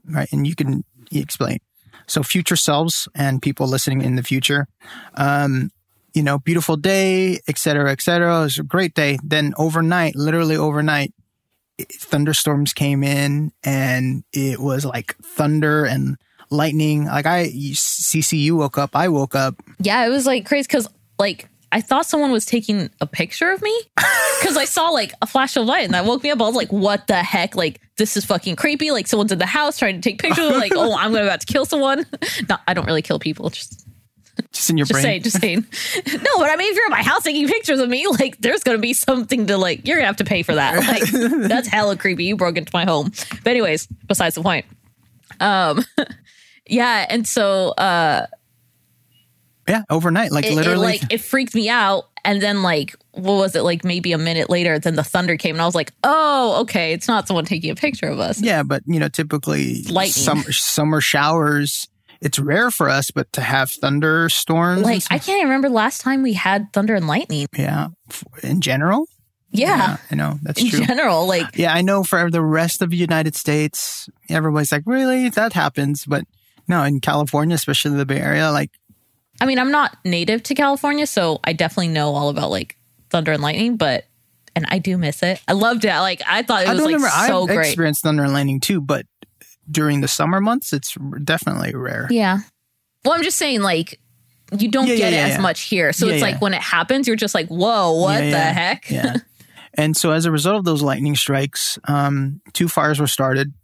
right? 0.04 0.28
And 0.30 0.46
you 0.46 0.54
can 0.54 0.84
explain. 1.10 1.58
So, 2.06 2.22
future 2.22 2.54
selves 2.56 3.08
and 3.14 3.40
people 3.40 3.66
listening 3.66 4.02
in 4.02 4.16
the 4.16 4.22
future, 4.22 4.66
um, 5.14 5.70
you 6.12 6.22
know, 6.22 6.38
beautiful 6.38 6.76
day, 6.76 7.40
et 7.48 7.56
cetera, 7.56 7.90
et 7.92 8.02
cetera. 8.02 8.40
It 8.40 8.44
was 8.44 8.58
a 8.58 8.62
great 8.64 8.92
day. 8.94 9.18
Then 9.24 9.54
overnight, 9.56 10.14
literally 10.16 10.56
overnight, 10.56 11.14
thunderstorms 11.80 12.72
came 12.72 13.02
in 13.02 13.52
and 13.64 14.24
it 14.32 14.60
was 14.60 14.84
like 14.84 15.16
thunder 15.22 15.84
and 15.84 16.16
lightning. 16.50 17.06
Like 17.06 17.26
I, 17.26 17.42
you- 17.42 17.74
CCU 17.74 18.52
woke 18.52 18.78
up, 18.78 18.94
I 18.94 19.08
woke 19.08 19.34
up. 19.34 19.56
Yeah, 19.80 20.04
it 20.06 20.10
was 20.10 20.26
like 20.26 20.46
crazy 20.46 20.64
because 20.68 20.88
like 21.18 21.48
I 21.74 21.80
thought 21.80 22.04
someone 22.04 22.30
was 22.32 22.44
taking 22.44 22.90
a 23.00 23.06
picture 23.06 23.50
of 23.50 23.62
me 23.62 23.74
because 24.40 24.58
I 24.58 24.66
saw 24.66 24.90
like 24.90 25.14
a 25.22 25.26
flash 25.26 25.56
of 25.56 25.64
light 25.64 25.84
and 25.86 25.94
that 25.94 26.04
woke 26.04 26.22
me 26.22 26.30
up. 26.30 26.40
I 26.40 26.44
was 26.44 26.54
like, 26.54 26.70
what 26.70 27.06
the 27.06 27.22
heck? 27.22 27.56
Like, 27.56 27.80
this 27.96 28.14
is 28.14 28.26
fucking 28.26 28.56
creepy. 28.56 28.90
Like, 28.90 29.06
someone's 29.06 29.32
in 29.32 29.38
the 29.38 29.46
house 29.46 29.78
trying 29.78 29.94
to 29.98 30.00
take 30.02 30.20
pictures. 30.20 30.50
like, 30.52 30.72
oh, 30.76 30.94
I'm 30.94 31.14
about 31.16 31.40
to 31.40 31.46
kill 31.46 31.64
someone. 31.64 32.04
No, 32.48 32.56
I 32.68 32.74
don't 32.74 32.84
really 32.86 33.00
kill 33.02 33.18
people. 33.18 33.48
Just, 33.48 33.88
Just 34.52 34.70
in 34.70 34.78
your 34.78 34.86
just 34.86 34.94
brain. 34.94 35.02
saying, 35.02 35.22
just 35.22 35.40
saying. 35.40 35.66
No, 36.06 36.38
but 36.38 36.50
I 36.50 36.56
mean, 36.56 36.70
if 36.70 36.76
you're 36.76 36.86
at 36.86 36.90
my 36.90 37.02
house 37.02 37.22
taking 37.22 37.46
pictures 37.48 37.78
of 37.80 37.88
me, 37.88 38.06
like, 38.06 38.40
there's 38.40 38.62
going 38.64 38.78
to 38.78 38.80
be 38.82 38.94
something 38.94 39.46
to 39.46 39.58
like, 39.58 39.86
you're 39.86 39.96
going 39.96 40.04
to 40.04 40.06
have 40.06 40.16
to 40.16 40.24
pay 40.24 40.42
for 40.42 40.54
that. 40.54 40.76
Like, 40.86 41.02
that's 41.48 41.68
hella 41.68 41.96
creepy. 41.96 42.24
You 42.24 42.36
broke 42.36 42.56
into 42.56 42.70
my 42.72 42.84
home. 42.84 43.12
But, 43.44 43.50
anyways, 43.50 43.86
besides 44.06 44.34
the 44.34 44.42
point. 44.42 44.64
Um, 45.40 45.84
yeah. 46.66 47.06
And 47.10 47.26
so, 47.26 47.70
uh, 47.70 48.26
yeah, 49.68 49.82
overnight, 49.90 50.32
like 50.32 50.46
it, 50.46 50.52
it, 50.52 50.56
literally. 50.56 50.86
like 50.86 51.12
it 51.12 51.18
freaked 51.20 51.54
me 51.54 51.68
out 51.68 52.08
and 52.24 52.40
then 52.42 52.62
like 52.62 52.96
what 53.12 53.34
was 53.34 53.54
it 53.54 53.62
like 53.62 53.84
maybe 53.84 54.12
a 54.12 54.18
minute 54.18 54.48
later 54.50 54.78
then 54.78 54.94
the 54.96 55.04
thunder 55.04 55.36
came 55.36 55.54
and 55.54 55.62
i 55.62 55.64
was 55.66 55.74
like 55.74 55.92
oh 56.04 56.60
okay 56.62 56.92
it's 56.92 57.06
not 57.08 57.26
someone 57.28 57.44
taking 57.44 57.70
a 57.70 57.74
picture 57.74 58.06
of 58.06 58.18
us 58.18 58.40
Yeah, 58.40 58.62
but 58.62 58.82
you 58.86 58.98
know, 58.98 59.08
typically 59.08 59.82
Lightning. 59.84 60.12
summer 60.12 60.52
summer 60.52 61.00
showers. 61.00 61.88
It's 62.22 62.38
rare 62.38 62.70
for 62.70 62.88
us, 62.88 63.10
but 63.10 63.32
to 63.34 63.40
have 63.40 63.70
thunderstorms, 63.70 64.82
like 64.82 65.02
i 65.10 65.18
can't 65.18 65.42
remember 65.42 65.68
last 65.68 66.00
time 66.00 66.22
we 66.22 66.32
had 66.34 66.72
thunder 66.72 66.94
and 66.94 67.06
lightning. 67.08 67.48
Yeah, 67.56 67.88
in 68.42 68.60
general, 68.60 69.06
yeah, 69.50 69.96
I 70.10 70.14
know. 70.14 70.38
That's 70.42 70.62
in 70.62 70.70
true. 70.70 70.84
general 70.86 71.26
like 71.26 71.56
yeah, 71.56 71.74
I 71.74 71.82
know 71.82 72.04
for 72.04 72.30
the 72.30 72.40
rest 72.40 72.80
of 72.80 72.90
the 72.90 72.96
United 72.96 73.34
States, 73.34 74.08
everybody's 74.28 74.70
like, 74.72 74.84
really, 74.86 75.28
that 75.30 75.52
happens, 75.52 76.06
but 76.06 76.24
no, 76.68 76.82
in 76.84 77.00
California, 77.00 77.54
especially 77.56 77.96
the 77.96 78.06
Bay 78.06 78.20
Area, 78.20 78.50
like, 78.52 78.70
i 79.40 79.46
mean 79.46 79.58
i'm 79.58 79.72
not 79.72 79.96
native 80.04 80.42
to 80.42 80.54
california 80.54 81.06
so 81.06 81.40
i 81.42 81.52
definitely 81.54 81.88
know 81.88 82.14
all 82.14 82.28
about 82.28 82.50
like 82.50 82.76
thunder 83.10 83.32
and 83.32 83.42
lightning 83.42 83.76
but 83.76 84.04
and 84.54 84.66
i 84.68 84.78
do 84.78 84.98
miss 84.98 85.22
it. 85.22 85.40
I 85.48 85.54
loved 85.54 85.84
it. 85.84 85.88
Like 85.88 86.20
i 86.28 86.42
thought 86.42 86.62
it 86.62 86.68
I 86.68 86.72
was 86.74 86.82
don't 86.82 86.92
like 86.92 86.96
remember. 86.96 87.26
so 87.26 87.42
I've 87.42 87.48
great. 87.48 87.66
experienced 87.66 88.02
thunder 88.02 88.22
and 88.22 88.32
lightning 88.34 88.60
too, 88.60 88.80
but 88.82 89.06
during 89.70 90.00
the 90.00 90.08
summer 90.08 90.40
months, 90.40 90.72
it's 90.72 90.96
definitely 91.24 91.74
rare. 91.74 92.06
yeah 92.10 92.38
well 93.04 93.14
i'm 93.14 93.22
just 93.22 93.36
saying 93.38 93.60
like 93.62 93.98
you 94.58 94.68
don't 94.68 94.86
Yeah, 94.86 94.96
get 94.96 95.12
yeah, 95.12 95.26
it 95.26 95.30
as 95.30 95.36
yeah. 95.36 95.40
much 95.40 95.62
here 95.62 95.92
so 95.92 96.06
it's 96.08 96.20
like 96.22 96.40
when 96.40 96.52
it 96.54 96.60
happens 96.62 97.06
you're 97.06 97.16
just 97.16 97.34
like 97.34 97.48
whoa 97.48 97.92
what 98.00 98.20
the 98.20 98.38
heck 98.38 98.90
yeah. 98.90 99.16
And 99.74 99.96
so 99.96 100.10
as 100.10 100.26
a 100.26 100.30
result 100.30 100.56
of 100.58 100.64
those 100.66 100.82
lightning 100.82 101.16
strikes, 101.16 101.78
um, 101.88 102.42
two 102.52 102.68
fires 102.68 103.00
were 103.00 103.06
started. 103.06 103.54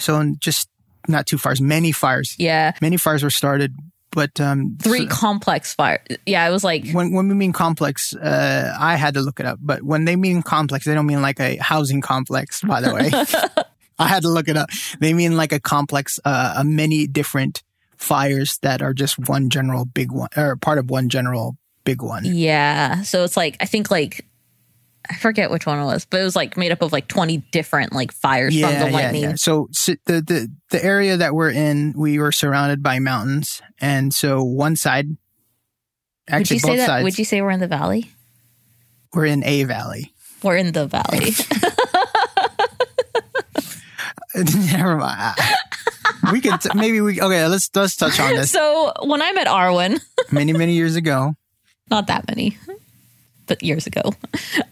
So 0.00 0.18
in 0.18 0.36
just 0.40 0.68
not 1.06 1.26
two 1.28 1.38
fires, 1.38 1.60
many 1.60 1.92
fires. 1.92 2.34
yeah 2.40 2.72
Many 2.82 2.96
fires 2.96 3.22
were 3.22 3.30
started, 3.30 3.72
but 4.10 4.40
um, 4.40 4.76
three 4.82 5.08
so- 5.08 5.14
complex 5.14 5.72
fire. 5.74 6.02
Yeah, 6.26 6.44
it 6.48 6.50
was 6.50 6.64
like 6.64 6.90
when 6.90 7.12
when 7.12 7.28
we 7.28 7.34
mean 7.34 7.52
complex, 7.52 8.16
uh, 8.16 8.74
I 8.80 8.96
had 8.96 9.14
to 9.14 9.20
look 9.20 9.38
it 9.38 9.46
up. 9.46 9.60
But 9.62 9.84
when 9.84 10.06
they 10.06 10.16
mean 10.16 10.42
complex, 10.42 10.84
they 10.86 10.94
don't 10.94 11.06
mean 11.06 11.22
like 11.22 11.38
a 11.38 11.54
housing 11.58 12.00
complex. 12.00 12.60
By 12.62 12.80
the 12.80 12.92
way, 12.92 13.08
I 14.04 14.08
had 14.08 14.22
to 14.22 14.28
look 14.28 14.48
it 14.48 14.56
up. 14.56 14.70
They 15.00 15.12
mean 15.12 15.36
like 15.36 15.52
a 15.52 15.60
complex, 15.60 16.18
uh, 16.24 16.54
a 16.58 16.64
many 16.64 17.06
different 17.06 17.62
fires 17.96 18.58
that 18.62 18.80
are 18.82 18.94
just 18.94 19.18
one 19.28 19.50
general 19.50 19.84
big 19.84 20.12
one, 20.12 20.28
or 20.36 20.56
part 20.56 20.78
of 20.78 20.88
one 20.90 21.08
general 21.08 21.56
big 21.84 22.02
one. 22.02 22.24
yeah. 22.24 23.02
So 23.02 23.24
it's 23.24 23.36
like 23.36 23.56
I 23.60 23.64
think 23.64 23.90
like 23.90 24.24
I 25.10 25.14
forget 25.16 25.50
which 25.50 25.64
one 25.64 25.78
it 25.80 25.84
was, 25.86 26.04
but 26.04 26.20
it 26.20 26.24
was 26.24 26.36
like 26.36 26.56
made 26.56 26.70
up 26.70 26.82
of 26.82 26.92
like 26.92 27.08
twenty 27.08 27.38
different 27.50 27.92
like 27.94 28.12
fires 28.12 28.58
from 28.58 28.72
the 28.74 28.90
lightning. 28.90 29.36
So, 29.38 29.68
so 29.72 29.94
the, 30.04 30.20
the 30.20 30.52
the 30.70 30.84
area 30.84 31.16
that 31.16 31.34
we're 31.34 31.50
in, 31.50 31.94
we 31.96 32.18
were 32.18 32.30
surrounded 32.30 32.82
by 32.82 32.98
mountains, 32.98 33.62
and 33.80 34.12
so 34.12 34.42
one 34.44 34.76
side, 34.76 35.08
Would 35.08 35.16
actually 36.28 36.56
you 36.56 36.60
say 36.60 36.68
both 36.68 36.76
that? 36.76 36.86
sides, 36.86 37.04
Would 37.04 37.18
you 37.18 37.24
say 37.24 37.40
we're 37.42 37.50
in 37.52 37.60
the 37.60 37.66
valley? 37.68 38.10
we're 39.14 39.24
in 39.26 39.42
a 39.44 39.64
valley. 39.64 40.12
We're 40.42 40.56
in 40.56 40.72
the 40.72 40.86
valley. 40.86 41.30
Never 44.72 44.96
mind. 44.96 45.36
We 46.32 46.40
could 46.40 46.60
t- 46.60 46.70
maybe 46.74 47.00
we 47.00 47.20
okay. 47.20 47.46
Let's 47.46 47.70
let's 47.74 47.96
touch 47.96 48.18
on 48.20 48.34
this. 48.34 48.50
so 48.50 48.92
when 49.04 49.22
I 49.22 49.32
met 49.32 49.46
Arwen, 49.46 50.00
Many 50.32 50.52
many 50.52 50.74
years 50.74 50.96
ago, 50.96 51.34
not 51.90 52.06
that 52.08 52.26
many, 52.28 52.58
but 53.46 53.62
years 53.62 53.86
ago. 53.86 54.02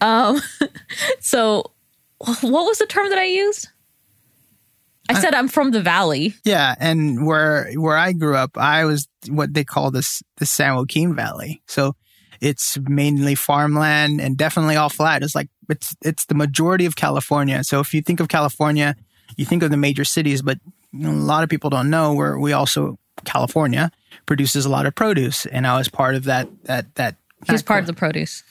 Um, 0.01 0.39
so 1.19 1.71
what 2.17 2.43
was 2.43 2.77
the 2.77 2.85
term 2.85 3.09
that 3.09 3.17
I 3.17 3.25
used? 3.25 3.69
I 5.09 5.19
said 5.21 5.33
I'm 5.33 5.47
from 5.47 5.71
the 5.71 5.81
valley. 5.81 6.35
yeah, 6.43 6.75
and 6.79 7.25
where 7.25 7.71
where 7.75 7.97
I 7.97 8.11
grew 8.11 8.35
up, 8.35 8.57
I 8.57 8.83
was 8.85 9.07
what 9.29 9.53
they 9.53 9.63
call 9.63 9.89
this 9.89 10.21
the 10.37 10.45
San 10.45 10.75
Joaquin 10.75 11.15
Valley. 11.15 11.61
So 11.67 11.93
it's 12.41 12.77
mainly 12.87 13.33
farmland 13.35 14.19
and 14.21 14.37
definitely 14.37 14.75
all 14.75 14.89
flat. 14.89 15.23
It's 15.23 15.33
like 15.33 15.49
it's 15.69 15.95
it's 16.03 16.25
the 16.25 16.35
majority 16.35 16.85
of 16.85 16.97
California. 16.97 17.63
So 17.63 17.79
if 17.79 17.93
you 17.93 18.01
think 18.01 18.19
of 18.19 18.27
California, 18.27 18.95
you 19.37 19.45
think 19.45 19.63
of 19.63 19.71
the 19.71 19.77
major 19.77 20.03
cities, 20.03 20.41
but 20.41 20.59
a 20.93 21.07
lot 21.07 21.43
of 21.43 21.49
people 21.49 21.69
don't 21.69 21.89
know 21.89 22.13
where 22.13 22.37
we 22.37 22.51
also 22.53 22.99
California 23.23 23.91
produces 24.25 24.65
a 24.65 24.69
lot 24.69 24.85
of 24.85 24.95
produce, 24.95 25.45
and 25.45 25.65
I 25.65 25.77
was 25.77 25.87
part 25.87 26.15
of 26.15 26.25
that 26.25 26.49
that 26.65 26.93
that. 26.95 27.15
He 27.45 27.51
was 27.51 27.63
part 27.63 27.81
of 27.81 27.87
the 27.87 27.93
produce, 27.93 28.43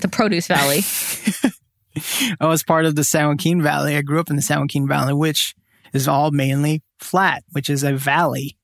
the 0.00 0.08
produce 0.08 0.48
valley. 0.48 0.82
I 2.40 2.46
was 2.46 2.62
part 2.62 2.84
of 2.84 2.96
the 2.96 3.04
San 3.04 3.28
Joaquin 3.28 3.62
Valley. 3.62 3.96
I 3.96 4.02
grew 4.02 4.20
up 4.20 4.30
in 4.30 4.36
the 4.36 4.42
San 4.42 4.60
Joaquin 4.60 4.86
Valley, 4.86 5.14
which 5.14 5.54
is 5.92 6.08
all 6.08 6.30
mainly 6.30 6.82
flat, 6.98 7.44
which 7.52 7.70
is 7.70 7.84
a 7.84 7.94
valley. 7.94 8.56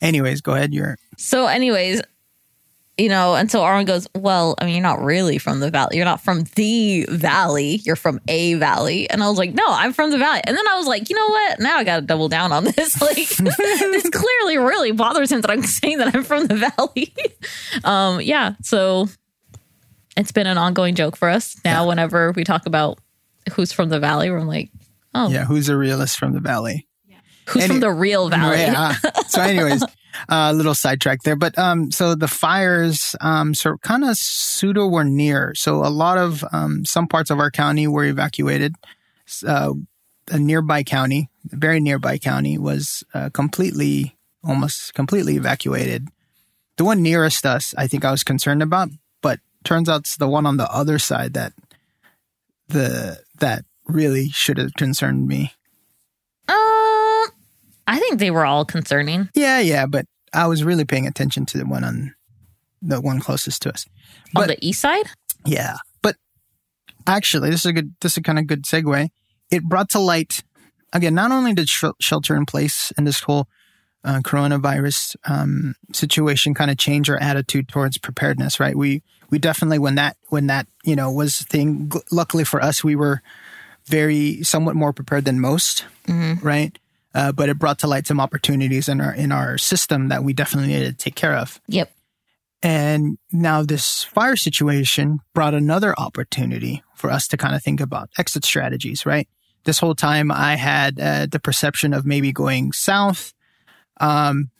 Anyways, 0.00 0.40
go 0.40 0.54
ahead. 0.54 0.72
You're 0.72 0.96
So, 1.16 1.46
anyways, 1.46 2.02
you 3.00 3.08
know, 3.08 3.34
and 3.34 3.50
so 3.50 3.60
Arwen 3.60 3.86
goes, 3.86 4.06
Well, 4.14 4.54
I 4.58 4.66
mean, 4.66 4.74
you're 4.74 4.82
not 4.82 5.00
really 5.02 5.38
from 5.38 5.60
the 5.60 5.70
valley. 5.70 5.96
You're 5.96 6.04
not 6.04 6.20
from 6.20 6.44
the 6.54 7.06
valley. 7.08 7.76
You're 7.84 7.96
from 7.96 8.20
a 8.28 8.54
valley. 8.54 9.08
And 9.08 9.22
I 9.22 9.28
was 9.28 9.38
like, 9.38 9.54
No, 9.54 9.64
I'm 9.66 9.92
from 9.94 10.10
the 10.10 10.18
valley. 10.18 10.42
And 10.44 10.56
then 10.56 10.68
I 10.68 10.76
was 10.76 10.86
like, 10.86 11.08
You 11.08 11.16
know 11.16 11.28
what? 11.28 11.60
Now 11.60 11.76
I 11.78 11.84
got 11.84 11.96
to 11.96 12.02
double 12.02 12.28
down 12.28 12.52
on 12.52 12.64
this. 12.64 13.00
Like, 13.00 13.16
this 13.36 14.10
clearly 14.10 14.58
really 14.58 14.92
bothers 14.92 15.32
him 15.32 15.40
that 15.40 15.50
I'm 15.50 15.62
saying 15.78 15.98
that 15.98 16.14
I'm 16.14 16.22
from 16.24 16.46
the 16.46 16.56
valley. 16.56 17.14
um, 17.84 18.20
yeah. 18.20 18.54
So 18.62 19.08
it's 20.16 20.32
been 20.32 20.46
an 20.46 20.58
ongoing 20.58 20.94
joke 20.94 21.16
for 21.16 21.28
us. 21.30 21.56
Now, 21.64 21.88
whenever 21.88 22.32
we 22.32 22.44
talk 22.44 22.66
about 22.66 22.98
who's 23.52 23.72
from 23.72 23.88
the 23.88 23.98
valley, 23.98 24.30
we're 24.30 24.40
like, 24.42 24.70
Oh, 25.14 25.28
yeah. 25.30 25.44
Who's 25.44 25.68
a 25.68 25.76
realist 25.76 26.18
from 26.18 26.32
the 26.34 26.40
valley? 26.40 26.86
who's 27.48 27.64
any- 27.64 27.72
from 27.74 27.80
the 27.80 27.90
real 27.90 28.28
valley? 28.28 28.58
Yeah. 28.58 28.92
so, 29.26 29.40
anyways, 29.40 29.82
a 30.28 30.52
little 30.52 30.74
sidetrack 30.74 31.22
there, 31.22 31.36
but 31.36 31.58
um, 31.58 31.90
so 31.90 32.14
the 32.14 32.28
fires 32.28 33.14
um, 33.20 33.54
so 33.54 33.76
kind 33.78 34.04
of 34.04 34.16
pseudo 34.16 34.86
were 34.86 35.04
near. 35.04 35.54
So 35.54 35.84
a 35.84 35.88
lot 35.88 36.18
of 36.18 36.44
um, 36.52 36.84
some 36.84 37.06
parts 37.06 37.30
of 37.30 37.38
our 37.38 37.50
county 37.50 37.86
were 37.86 38.04
evacuated. 38.04 38.74
Uh, 39.46 39.74
a 40.30 40.38
nearby 40.38 40.82
county, 40.82 41.28
a 41.52 41.56
very 41.56 41.80
nearby 41.80 42.18
county, 42.18 42.56
was 42.58 43.04
uh, 43.14 43.30
completely, 43.30 44.16
almost 44.44 44.94
completely 44.94 45.36
evacuated. 45.36 46.08
The 46.76 46.84
one 46.84 47.02
nearest 47.02 47.44
us, 47.44 47.74
I 47.76 47.86
think 47.86 48.04
I 48.04 48.10
was 48.10 48.24
concerned 48.24 48.62
about, 48.62 48.90
but 49.22 49.40
turns 49.64 49.88
out 49.88 50.00
it's 50.00 50.16
the 50.16 50.28
one 50.28 50.46
on 50.46 50.56
the 50.56 50.70
other 50.72 50.98
side 50.98 51.34
that 51.34 51.52
the 52.68 53.20
that 53.38 53.64
really 53.86 54.28
should 54.28 54.58
have 54.58 54.74
concerned 54.74 55.26
me. 55.26 55.52
I 57.86 57.98
think 57.98 58.18
they 58.18 58.30
were 58.30 58.44
all 58.44 58.64
concerning. 58.64 59.28
Yeah, 59.34 59.60
yeah, 59.60 59.86
but 59.86 60.06
I 60.32 60.46
was 60.46 60.64
really 60.64 60.84
paying 60.84 61.06
attention 61.06 61.46
to 61.46 61.58
the 61.58 61.66
one 61.66 61.84
on 61.84 62.14
the 62.82 63.00
one 63.00 63.20
closest 63.20 63.62
to 63.62 63.70
us. 63.70 63.86
But, 64.32 64.42
on 64.42 64.48
the 64.48 64.66
east 64.66 64.80
side? 64.80 65.06
Yeah. 65.44 65.76
But 66.02 66.16
actually, 67.06 67.50
this 67.50 67.60
is 67.60 67.66
a 67.66 67.72
good 67.72 67.94
this 68.00 68.12
is 68.12 68.18
a 68.18 68.22
kind 68.22 68.38
of 68.38 68.46
good 68.46 68.64
segue. 68.64 69.08
It 69.50 69.64
brought 69.64 69.90
to 69.90 69.98
light 69.98 70.42
again, 70.92 71.14
not 71.14 71.30
only 71.30 71.54
did 71.54 71.68
sh- 71.68 71.84
shelter 72.00 72.36
in 72.36 72.46
place 72.46 72.92
and 72.96 73.06
this 73.06 73.20
whole 73.20 73.48
uh, 74.04 74.20
coronavirus 74.20 75.16
um, 75.28 75.74
situation 75.92 76.54
kind 76.54 76.70
of 76.70 76.78
change 76.78 77.10
our 77.10 77.18
attitude 77.18 77.68
towards 77.68 77.98
preparedness, 77.98 78.58
right? 78.58 78.76
We 78.76 79.02
we 79.28 79.38
definitely 79.38 79.78
when 79.78 79.96
that 79.96 80.16
when 80.28 80.46
that 80.46 80.66
you 80.84 80.96
know 80.96 81.10
was 81.10 81.42
thing. 81.42 81.90
Luckily 82.10 82.44
for 82.44 82.62
us, 82.62 82.82
we 82.82 82.96
were 82.96 83.20
very 83.86 84.42
somewhat 84.42 84.76
more 84.76 84.92
prepared 84.92 85.24
than 85.24 85.40
most, 85.40 85.84
mm-hmm. 86.06 86.44
right? 86.46 86.78
Uh, 87.14 87.32
but 87.32 87.48
it 87.48 87.58
brought 87.58 87.78
to 87.80 87.86
light 87.86 88.06
some 88.06 88.20
opportunities 88.20 88.88
in 88.88 89.00
our 89.00 89.12
in 89.12 89.32
our 89.32 89.58
system 89.58 90.08
that 90.08 90.24
we 90.24 90.32
definitely 90.32 90.68
needed 90.68 90.98
to 90.98 91.04
take 91.04 91.14
care 91.14 91.36
of. 91.36 91.60
Yep. 91.68 91.92
And 92.62 93.18
now 93.32 93.62
this 93.62 94.04
fire 94.04 94.36
situation 94.36 95.20
brought 95.34 95.54
another 95.54 95.98
opportunity 95.98 96.82
for 96.94 97.10
us 97.10 97.26
to 97.28 97.36
kind 97.36 97.54
of 97.54 97.62
think 97.62 97.80
about 97.80 98.10
exit 98.18 98.44
strategies, 98.44 99.06
right? 99.06 99.26
This 99.64 99.78
whole 99.78 99.94
time 99.94 100.30
I 100.30 100.56
had 100.56 101.00
uh, 101.00 101.26
the 101.26 101.40
perception 101.40 101.94
of 101.94 102.04
maybe 102.04 102.32
going 102.32 102.72
south, 102.72 103.32
um, 103.98 104.50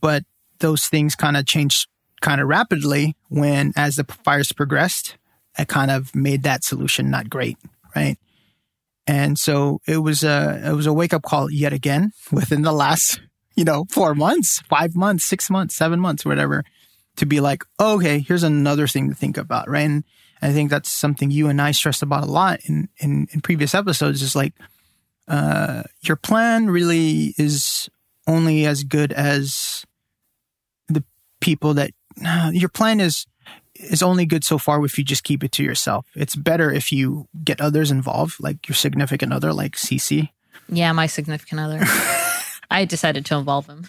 but 0.00 0.24
those 0.60 0.86
things 0.86 1.16
kind 1.16 1.36
of 1.36 1.46
changed 1.46 1.88
kind 2.20 2.40
of 2.40 2.48
rapidly 2.48 3.16
when, 3.28 3.72
as 3.76 3.96
the 3.96 4.04
fires 4.04 4.52
progressed, 4.52 5.16
it 5.58 5.68
kind 5.68 5.90
of 5.90 6.14
made 6.14 6.42
that 6.44 6.64
solution 6.64 7.10
not 7.10 7.28
great, 7.28 7.56
right? 7.94 8.18
And 9.08 9.38
so 9.38 9.80
it 9.86 9.96
was 9.96 10.22
a, 10.22 10.60
it 10.66 10.72
was 10.74 10.84
a 10.84 10.92
wake 10.92 11.14
up 11.14 11.22
call 11.22 11.50
yet 11.50 11.72
again 11.72 12.12
within 12.30 12.60
the 12.60 12.72
last, 12.72 13.20
you 13.56 13.64
know, 13.64 13.86
four 13.88 14.14
months, 14.14 14.60
five 14.68 14.94
months, 14.94 15.24
six 15.24 15.48
months, 15.48 15.74
seven 15.74 15.98
months, 15.98 16.26
whatever, 16.26 16.62
to 17.16 17.24
be 17.24 17.40
like, 17.40 17.64
okay, 17.80 18.18
here's 18.18 18.42
another 18.42 18.86
thing 18.86 19.08
to 19.08 19.14
think 19.14 19.38
about. 19.38 19.66
Right. 19.66 19.80
And 19.80 20.04
I 20.42 20.52
think 20.52 20.68
that's 20.68 20.90
something 20.90 21.30
you 21.30 21.48
and 21.48 21.60
I 21.60 21.70
stressed 21.70 22.02
about 22.02 22.24
a 22.24 22.30
lot 22.30 22.60
in, 22.64 22.90
in, 22.98 23.28
in 23.32 23.40
previous 23.40 23.74
episodes 23.74 24.20
is 24.20 24.36
like, 24.36 24.52
uh, 25.26 25.84
your 26.02 26.16
plan 26.16 26.68
really 26.68 27.34
is 27.38 27.88
only 28.26 28.66
as 28.66 28.84
good 28.84 29.12
as 29.12 29.86
the 30.88 31.02
people 31.40 31.72
that 31.74 31.92
uh, 32.24 32.50
your 32.54 32.68
plan 32.68 33.00
is 33.00 33.26
is 33.78 34.02
only 34.02 34.26
good 34.26 34.44
so 34.44 34.58
far 34.58 34.84
if 34.84 34.98
you 34.98 35.04
just 35.04 35.24
keep 35.24 35.42
it 35.44 35.52
to 35.52 35.62
yourself. 35.62 36.06
It's 36.14 36.36
better 36.36 36.70
if 36.70 36.92
you 36.92 37.26
get 37.44 37.60
others 37.60 37.90
involved, 37.90 38.36
like 38.40 38.68
your 38.68 38.76
significant 38.76 39.32
other, 39.32 39.52
like 39.52 39.76
Cece. 39.76 40.28
Yeah, 40.68 40.92
my 40.92 41.06
significant 41.06 41.60
other. 41.60 41.80
I 42.70 42.84
decided 42.84 43.24
to 43.26 43.36
involve 43.36 43.66
him. 43.66 43.88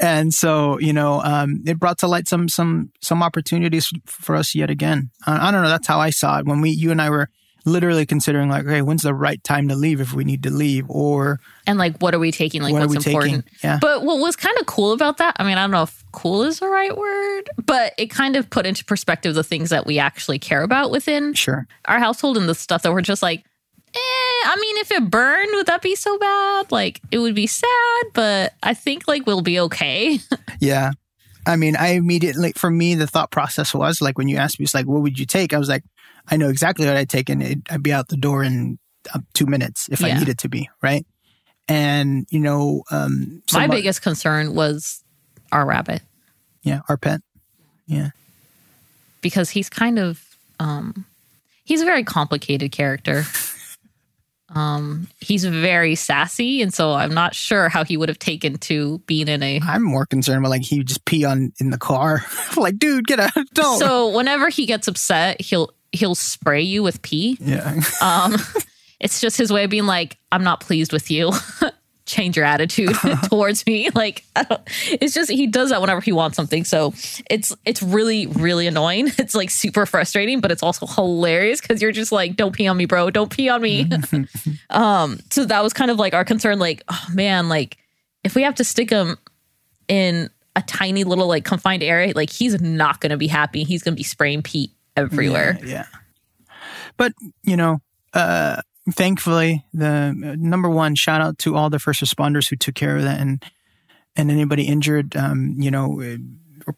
And 0.00 0.34
so, 0.34 0.78
you 0.78 0.92
know, 0.92 1.20
um, 1.22 1.62
it 1.66 1.78
brought 1.78 1.98
to 1.98 2.08
light 2.08 2.26
some 2.26 2.48
some 2.48 2.90
some 3.00 3.22
opportunities 3.22 3.92
for 4.06 4.34
us 4.34 4.54
yet 4.54 4.70
again. 4.70 5.10
I, 5.26 5.48
I 5.48 5.50
don't 5.50 5.62
know. 5.62 5.68
That's 5.68 5.86
how 5.86 6.00
I 6.00 6.10
saw 6.10 6.38
it 6.38 6.46
when 6.46 6.60
we, 6.60 6.70
you 6.70 6.90
and 6.90 7.00
I 7.00 7.10
were 7.10 7.28
literally 7.64 8.06
considering 8.06 8.48
like, 8.48 8.64
okay, 8.64 8.82
when's 8.82 9.02
the 9.02 9.14
right 9.14 9.42
time 9.42 9.68
to 9.68 9.74
leave 9.74 10.00
if 10.00 10.12
we 10.12 10.24
need 10.24 10.42
to 10.42 10.50
leave, 10.50 10.88
or 10.88 11.40
and 11.66 11.78
like, 11.78 11.98
what 11.98 12.14
are 12.14 12.18
we 12.18 12.30
taking? 12.30 12.62
Like, 12.62 12.72
what 12.72 12.88
what's 12.88 13.06
important? 13.06 13.46
Taking? 13.46 13.58
Yeah. 13.62 13.78
But 13.80 14.02
what 14.04 14.18
was 14.18 14.36
kind 14.36 14.56
of 14.58 14.66
cool 14.66 14.92
about 14.92 15.18
that? 15.18 15.36
I 15.38 15.44
mean, 15.44 15.58
I 15.58 15.62
don't 15.62 15.70
know 15.70 15.82
if 15.82 16.04
cool 16.12 16.42
is 16.42 16.60
the 16.60 16.68
right 16.68 16.96
word, 16.96 17.50
but 17.64 17.94
it 17.98 18.10
kind 18.10 18.36
of 18.36 18.50
put 18.50 18.66
into 18.66 18.84
perspective 18.84 19.34
the 19.34 19.44
things 19.44 19.70
that 19.70 19.86
we 19.86 19.98
actually 19.98 20.38
care 20.38 20.62
about 20.62 20.90
within 20.90 21.34
sure 21.34 21.66
our 21.86 21.98
household 21.98 22.36
and 22.36 22.48
the 22.48 22.54
stuff 22.54 22.82
that 22.82 22.92
we're 22.92 23.00
just 23.00 23.22
like. 23.22 23.44
Eh, 23.96 23.98
I 23.98 24.56
mean, 24.60 24.76
if 24.78 24.90
it 24.90 25.08
burned, 25.08 25.50
would 25.52 25.66
that 25.66 25.80
be 25.80 25.94
so 25.94 26.18
bad? 26.18 26.72
Like, 26.72 27.00
it 27.12 27.18
would 27.18 27.36
be 27.36 27.46
sad, 27.46 28.02
but 28.12 28.52
I 28.60 28.74
think 28.74 29.06
like 29.06 29.24
we'll 29.24 29.40
be 29.40 29.60
okay. 29.60 30.18
yeah. 30.60 30.90
I 31.46 31.56
mean, 31.56 31.76
I 31.76 31.88
immediately, 31.88 32.52
for 32.56 32.70
me, 32.70 32.94
the 32.94 33.06
thought 33.06 33.30
process 33.30 33.72
was 33.72 34.00
like 34.00 34.18
when 34.18 34.28
you 34.28 34.36
asked 34.36 34.58
me, 34.58 34.64
it's 34.64 34.74
like, 34.74 34.86
what 34.86 35.02
would 35.02 35.18
you 35.18 35.26
take? 35.26 35.52
I 35.52 35.58
was 35.58 35.68
like, 35.68 35.84
I 36.28 36.36
know 36.36 36.48
exactly 36.48 36.86
what 36.86 36.96
I'd 36.96 37.08
take 37.08 37.28
and 37.28 37.42
it, 37.42 37.58
I'd 37.70 37.82
be 37.82 37.92
out 37.92 38.08
the 38.08 38.16
door 38.16 38.42
in 38.42 38.78
uh, 39.12 39.20
two 39.32 39.46
minutes 39.46 39.88
if 39.90 40.00
yeah. 40.00 40.08
I 40.08 40.18
needed 40.18 40.38
to 40.38 40.48
be, 40.48 40.70
right? 40.82 41.06
And, 41.68 42.26
you 42.30 42.40
know, 42.40 42.82
um, 42.90 43.42
my 43.52 43.66
biggest 43.66 44.02
concern 44.02 44.54
was 44.54 45.02
our 45.52 45.64
rabbit. 45.64 46.02
Yeah, 46.62 46.80
our 46.88 46.96
pet. 46.96 47.20
Yeah. 47.86 48.10
Because 49.20 49.50
he's 49.50 49.70
kind 49.70 49.98
of, 49.98 50.22
um, 50.60 51.06
he's 51.64 51.80
a 51.80 51.84
very 51.84 52.04
complicated 52.04 52.72
character. 52.72 53.24
Um, 54.54 55.08
he's 55.20 55.44
very 55.44 55.96
sassy, 55.96 56.62
and 56.62 56.72
so 56.72 56.92
I'm 56.92 57.12
not 57.12 57.34
sure 57.34 57.68
how 57.68 57.82
he 57.82 57.96
would 57.96 58.08
have 58.08 58.20
taken 58.20 58.58
to 58.58 58.98
being 59.06 59.26
in 59.26 59.42
a. 59.42 59.60
I'm 59.60 59.82
more 59.82 60.06
concerned 60.06 60.38
about 60.38 60.50
like 60.50 60.62
he 60.62 60.78
would 60.78 60.86
just 60.86 61.04
pee 61.04 61.24
on 61.24 61.52
in 61.58 61.70
the 61.70 61.78
car, 61.78 62.24
like 62.56 62.78
dude, 62.78 63.06
get 63.06 63.18
out, 63.18 63.32
don't. 63.52 63.78
So 63.80 64.14
whenever 64.16 64.48
he 64.50 64.66
gets 64.66 64.86
upset, 64.86 65.40
he'll 65.40 65.73
he'll 65.94 66.14
spray 66.14 66.62
you 66.62 66.82
with 66.82 67.02
pee. 67.02 67.38
Yeah. 67.40 67.80
um, 68.02 68.36
it's 69.00 69.20
just 69.20 69.36
his 69.36 69.52
way 69.52 69.64
of 69.64 69.70
being 69.70 69.86
like, 69.86 70.18
I'm 70.32 70.44
not 70.44 70.60
pleased 70.60 70.92
with 70.92 71.10
you. 71.10 71.32
Change 72.06 72.36
your 72.36 72.44
attitude 72.44 72.94
towards 73.24 73.64
me. 73.66 73.88
Like, 73.94 74.24
it's 74.90 75.14
just 75.14 75.30
he 75.30 75.46
does 75.46 75.70
that 75.70 75.80
whenever 75.80 76.02
he 76.02 76.12
wants 76.12 76.36
something. 76.36 76.64
So 76.64 76.92
it's 77.30 77.56
it's 77.64 77.82
really 77.82 78.26
really 78.26 78.66
annoying. 78.66 79.10
It's 79.18 79.34
like 79.34 79.48
super 79.48 79.86
frustrating, 79.86 80.40
but 80.40 80.52
it's 80.52 80.62
also 80.62 80.86
hilarious 80.86 81.62
because 81.62 81.80
you're 81.80 81.92
just 81.92 82.12
like, 82.12 82.36
don't 82.36 82.54
pee 82.54 82.66
on 82.66 82.76
me, 82.76 82.84
bro. 82.84 83.08
Don't 83.08 83.30
pee 83.30 83.48
on 83.48 83.62
me. 83.62 83.88
um. 84.68 85.18
So 85.30 85.46
that 85.46 85.62
was 85.62 85.72
kind 85.72 85.90
of 85.90 85.98
like 85.98 86.12
our 86.12 86.26
concern. 86.26 86.58
Like, 86.58 86.82
oh 86.88 87.06
man, 87.10 87.48
like 87.48 87.78
if 88.22 88.34
we 88.34 88.42
have 88.42 88.56
to 88.56 88.64
stick 88.64 88.90
him 88.90 89.16
in 89.88 90.28
a 90.56 90.62
tiny 90.62 91.04
little 91.04 91.26
like 91.26 91.44
confined 91.44 91.82
area, 91.82 92.12
like 92.14 92.30
he's 92.30 92.60
not 92.60 93.00
going 93.00 93.10
to 93.10 93.16
be 93.16 93.28
happy. 93.28 93.64
He's 93.64 93.82
going 93.82 93.94
to 93.94 93.96
be 93.96 94.04
spraying 94.04 94.42
pee 94.42 94.73
everywhere. 94.96 95.58
Yeah, 95.60 95.68
yeah. 95.68 95.86
But, 96.96 97.12
you 97.42 97.56
know, 97.56 97.80
uh, 98.12 98.62
thankfully, 98.92 99.64
the 99.72 99.86
uh, 99.86 100.36
number 100.38 100.68
one 100.68 100.94
shout 100.94 101.20
out 101.20 101.38
to 101.38 101.56
all 101.56 101.70
the 101.70 101.78
first 101.78 102.02
responders 102.02 102.48
who 102.48 102.56
took 102.56 102.74
care 102.74 102.96
of 102.96 103.02
that 103.02 103.20
and, 103.20 103.44
and 104.16 104.30
anybody 104.30 104.64
injured, 104.64 105.16
um, 105.16 105.56
you 105.58 105.70
know, 105.70 106.00
uh, 106.00 106.16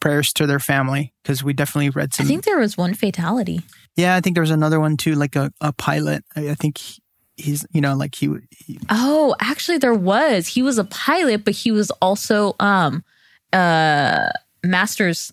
prayers 0.00 0.32
to 0.32 0.46
their 0.46 0.58
family 0.58 1.12
because 1.22 1.44
we 1.44 1.52
definitely 1.52 1.90
read 1.90 2.12
some. 2.12 2.26
I 2.26 2.28
think 2.28 2.44
there 2.44 2.58
was 2.58 2.76
one 2.76 2.94
fatality. 2.94 3.60
Yeah, 3.94 4.16
I 4.16 4.20
think 4.20 4.34
there 4.34 4.42
was 4.42 4.50
another 4.50 4.80
one 4.80 4.96
too, 4.96 5.14
like 5.14 5.36
a, 5.36 5.52
a 5.60 5.72
pilot. 5.72 6.24
I, 6.34 6.50
I 6.50 6.54
think 6.54 6.78
he, 6.78 7.02
he's, 7.36 7.66
you 7.70 7.80
know, 7.80 7.94
like 7.94 8.14
he, 8.14 8.34
he. 8.50 8.78
Oh, 8.88 9.36
actually, 9.38 9.78
there 9.78 9.94
was. 9.94 10.48
He 10.48 10.62
was 10.62 10.78
a 10.78 10.84
pilot, 10.84 11.44
but 11.44 11.54
he 11.54 11.70
was 11.70 11.90
also 12.02 12.56
um, 12.58 13.04
uh, 13.52 14.30
masters 14.64 15.32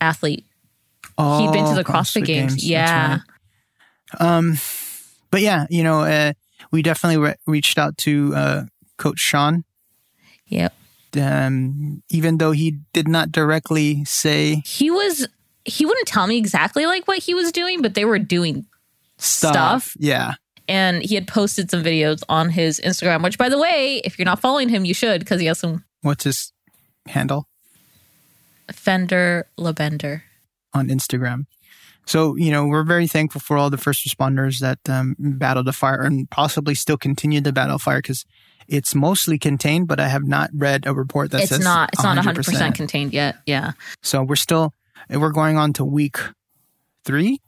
athlete. 0.00 0.44
Oh, 1.18 1.40
He'd 1.40 1.52
been 1.52 1.66
to 1.66 1.74
the 1.74 1.84
CrossFit, 1.84 2.22
CrossFit 2.22 2.24
Games. 2.24 2.52
games. 2.54 2.64
Yeah. 2.64 3.18
Right. 4.20 4.20
Um, 4.20 4.58
but 5.30 5.40
yeah, 5.42 5.66
you 5.68 5.82
know, 5.82 6.02
uh, 6.02 6.32
we 6.70 6.82
definitely 6.82 7.18
re- 7.18 7.34
reached 7.46 7.76
out 7.76 7.98
to 7.98 8.32
uh, 8.34 8.62
Coach 8.96 9.18
Sean. 9.18 9.64
Yep. 10.46 10.74
Um, 11.20 12.02
even 12.10 12.38
though 12.38 12.52
he 12.52 12.78
did 12.92 13.08
not 13.08 13.32
directly 13.32 14.04
say 14.04 14.62
he 14.64 14.90
was, 14.90 15.26
he 15.64 15.84
wouldn't 15.84 16.06
tell 16.06 16.26
me 16.26 16.36
exactly 16.36 16.86
like 16.86 17.08
what 17.08 17.18
he 17.18 17.34
was 17.34 17.50
doing, 17.50 17.82
but 17.82 17.94
they 17.94 18.04
were 18.04 18.18
doing 18.18 18.66
stuff. 19.18 19.52
stuff. 19.52 19.96
Yeah. 19.98 20.34
And 20.68 21.02
he 21.02 21.14
had 21.14 21.26
posted 21.26 21.70
some 21.70 21.82
videos 21.82 22.22
on 22.28 22.50
his 22.50 22.78
Instagram, 22.84 23.24
which, 23.24 23.38
by 23.38 23.48
the 23.48 23.58
way, 23.58 24.02
if 24.04 24.18
you're 24.18 24.26
not 24.26 24.38
following 24.38 24.68
him, 24.68 24.84
you 24.84 24.92
should 24.94 25.20
because 25.20 25.40
he 25.40 25.46
has 25.46 25.58
some. 25.58 25.82
What's 26.02 26.24
his 26.24 26.52
handle? 27.06 27.48
Fender 28.70 29.46
Labender 29.58 30.22
on 30.74 30.88
Instagram. 30.88 31.46
So, 32.06 32.36
you 32.36 32.50
know, 32.50 32.66
we're 32.66 32.84
very 32.84 33.06
thankful 33.06 33.40
for 33.40 33.58
all 33.58 33.68
the 33.68 33.76
first 33.76 34.06
responders 34.06 34.60
that 34.60 34.78
um, 34.88 35.14
battled 35.18 35.66
the 35.66 35.74
fire 35.74 36.02
and 36.02 36.28
possibly 36.30 36.74
still 36.74 36.96
continue 36.96 37.42
to 37.42 37.52
battle 37.52 37.78
fire 37.78 37.98
because 37.98 38.24
it's 38.66 38.94
mostly 38.94 39.38
contained, 39.38 39.88
but 39.88 40.00
I 40.00 40.08
have 40.08 40.24
not 40.24 40.50
read 40.54 40.86
a 40.86 40.94
report 40.94 41.30
that 41.32 41.42
it's 41.42 41.50
says 41.50 41.60
not, 41.60 41.90
it's 41.92 42.02
100%. 42.02 42.24
not 42.24 42.24
100% 42.24 42.74
contained 42.74 43.12
yet. 43.12 43.36
Yeah. 43.46 43.72
So 44.02 44.22
we're 44.22 44.36
still, 44.36 44.72
we're 45.10 45.32
going 45.32 45.58
on 45.58 45.74
to 45.74 45.84
week 45.84 46.18
three. 47.04 47.42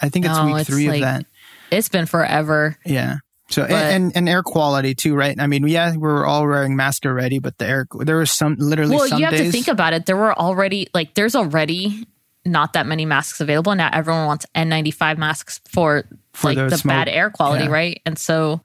I 0.00 0.08
think 0.08 0.26
it's 0.26 0.40
week 0.40 0.56
it's 0.58 0.70
three 0.70 0.88
like, 0.88 0.96
of 0.96 1.00
that. 1.02 1.26
It's 1.72 1.88
been 1.88 2.06
forever. 2.06 2.76
Yeah. 2.84 3.18
So 3.48 3.62
but, 3.62 3.72
and, 3.72 4.16
and 4.16 4.28
air 4.28 4.42
quality 4.42 4.94
too, 4.94 5.14
right? 5.14 5.38
I 5.38 5.46
mean, 5.46 5.66
yeah, 5.66 5.92
we 5.92 5.98
were 5.98 6.24
all 6.24 6.46
wearing 6.46 6.74
masks 6.74 7.06
already, 7.06 7.38
but 7.38 7.58
the 7.58 7.66
air 7.66 7.86
there 8.00 8.16
was 8.16 8.32
some 8.32 8.56
literally. 8.58 8.96
Well, 8.96 9.08
you 9.08 9.24
have 9.24 9.34
days, 9.34 9.46
to 9.46 9.52
think 9.52 9.68
about 9.68 9.92
it. 9.92 10.06
There 10.06 10.16
were 10.16 10.36
already 10.36 10.88
like 10.94 11.14
there's 11.14 11.34
already 11.34 12.06
not 12.44 12.72
that 12.72 12.86
many 12.86 13.04
masks 13.04 13.40
available 13.40 13.74
now. 13.74 13.90
Everyone 13.92 14.26
wants 14.26 14.46
N95 14.54 15.18
masks 15.18 15.60
for, 15.68 16.04
for 16.32 16.48
like 16.48 16.56
the, 16.56 16.76
the 16.76 16.82
bad 16.84 17.08
air 17.08 17.30
quality, 17.30 17.64
yeah. 17.64 17.70
right? 17.70 18.02
And 18.04 18.18
so, 18.18 18.60